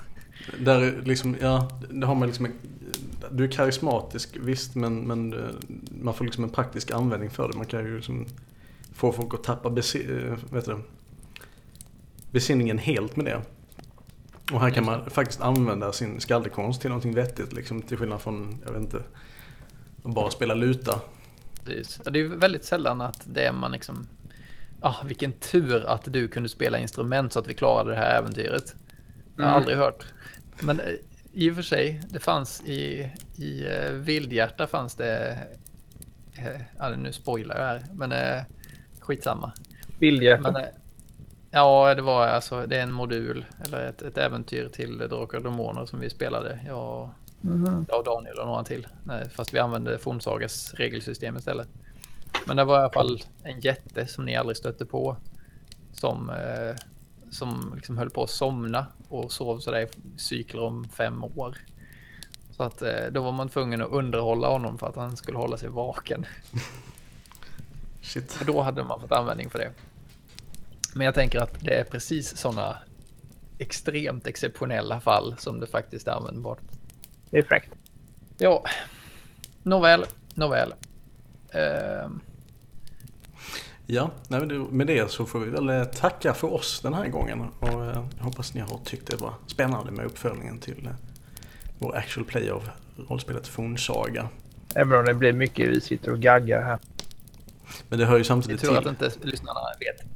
[0.58, 2.48] Där liksom, ja, det har man liksom
[3.30, 5.54] du är karismatisk visst men, men eh,
[6.02, 7.56] man får liksom en praktisk användning för det.
[7.56, 8.26] Man kan ju liksom
[8.94, 10.78] få folk att tappa besi eh, vet du,
[12.30, 13.42] besinningen helt med det.
[14.52, 18.58] Och här kan man faktiskt använda sin skaldekonst till någonting vettigt liksom till skillnad från,
[18.66, 19.02] jag vet inte,
[20.04, 21.00] att bara spela luta.
[21.64, 24.06] Det är väldigt sällan att det är man liksom
[24.84, 28.74] ah, vilken tur att du kunde spela instrument så att vi klarade det här äventyret.
[29.36, 29.60] Jag har mm.
[29.60, 30.04] aldrig hört.
[30.60, 30.86] Men eh,
[31.32, 35.38] i och för sig, det fanns i, i uh, Vildhjärta fanns det,
[36.38, 38.42] uh, ja, nu spoilar jag här, men uh,
[39.00, 39.52] skitsamma.
[39.98, 40.52] Vildhjärta?
[40.52, 40.62] Men,
[41.50, 45.44] ja, det var alltså, det är en modul, eller ett, ett äventyr till Drakar och
[45.44, 47.10] Demoner som vi spelade, jag,
[47.44, 47.86] mm.
[47.88, 48.86] jag och Daniel och några till.
[49.04, 51.68] Nej, fast vi använde Fornsagas regelsystem istället.
[52.46, 55.16] Men det var i alla fall en jätte som ni aldrig stötte på.
[55.92, 56.76] Som, eh,
[57.30, 61.56] som liksom höll på att somna och sov sådär i cykler om fem år.
[62.56, 65.56] Så att eh, då var man tvungen att underhålla honom för att han skulle hålla
[65.56, 66.26] sig vaken.
[68.02, 68.36] Shit.
[68.40, 69.70] Och då hade man fått användning för det.
[70.94, 72.78] Men jag tänker att det är precis sådana
[73.58, 76.58] extremt exceptionella fall som det faktiskt är användbart.
[77.30, 77.70] Det är fräckt.
[78.38, 78.64] Ja,
[79.62, 80.04] nåväl,
[80.34, 80.74] nåväl.
[81.54, 82.10] Uh...
[83.86, 84.10] Ja,
[84.70, 87.40] med det så får vi väl eh, tacka för oss den här gången.
[87.60, 90.92] Och eh, jag hoppas ni har tyckt det var spännande med uppföljningen till eh,
[91.78, 92.68] vår actual play av
[93.08, 94.28] rollspelet Fornsaga.
[94.74, 96.78] Även om det blir mycket vi sitter och gaggar här.
[97.88, 98.88] Men det hör ju samtidigt tur att till.
[98.88, 100.06] inte lyssnarna vet.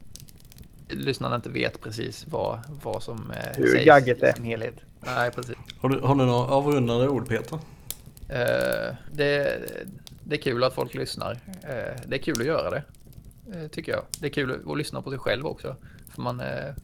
[0.98, 4.32] Lyssnarna inte vet precis vad, vad som eh, Hur sägs i är.
[4.32, 4.74] sin helhet.
[5.00, 5.56] Nej, precis.
[5.80, 7.58] Har du, har du några avrundande ord Peter?
[8.28, 9.58] Eh, det,
[10.24, 11.32] det är kul att folk lyssnar.
[11.62, 12.82] Eh, det är kul att göra det, eh,
[13.70, 14.04] tycker jag.
[14.20, 15.76] Det är kul att lyssna på sig själv också.
[16.08, 16.74] För man eh,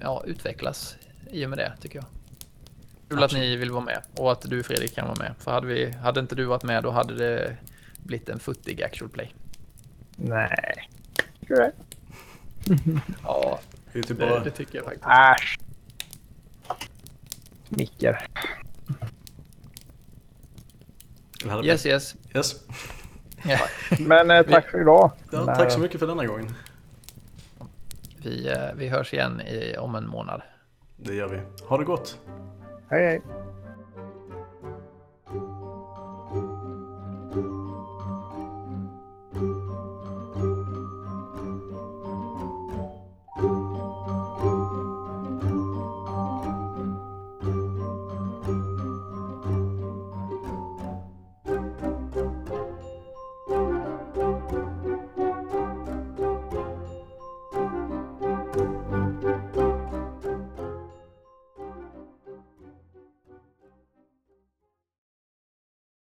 [0.00, 0.96] ja, utvecklas
[1.30, 2.06] i och med det, tycker jag.
[3.08, 5.34] Kul att ni vill vara med och att du Fredrik kan vara med.
[5.38, 7.56] För hade, vi, hade inte du varit med då hade det
[7.96, 9.34] blivit en futtig actual play.
[10.16, 10.88] Nej.
[11.46, 11.72] Tror jag.
[13.22, 13.60] Ja,
[13.92, 15.06] Det är typ det, det tycker jag faktiskt.
[15.06, 15.58] Äsch.
[17.68, 18.26] Smicker.
[21.64, 22.16] Yes, yes.
[22.34, 22.54] yes.
[23.98, 25.10] Men eh, tack för idag.
[25.30, 26.54] Ja, tack så mycket för denna gången.
[28.22, 30.42] vi, eh, vi hörs igen i, om en månad.
[30.96, 31.40] Det gör vi.
[31.66, 32.18] Ha det gott.
[32.90, 33.22] Hej hej.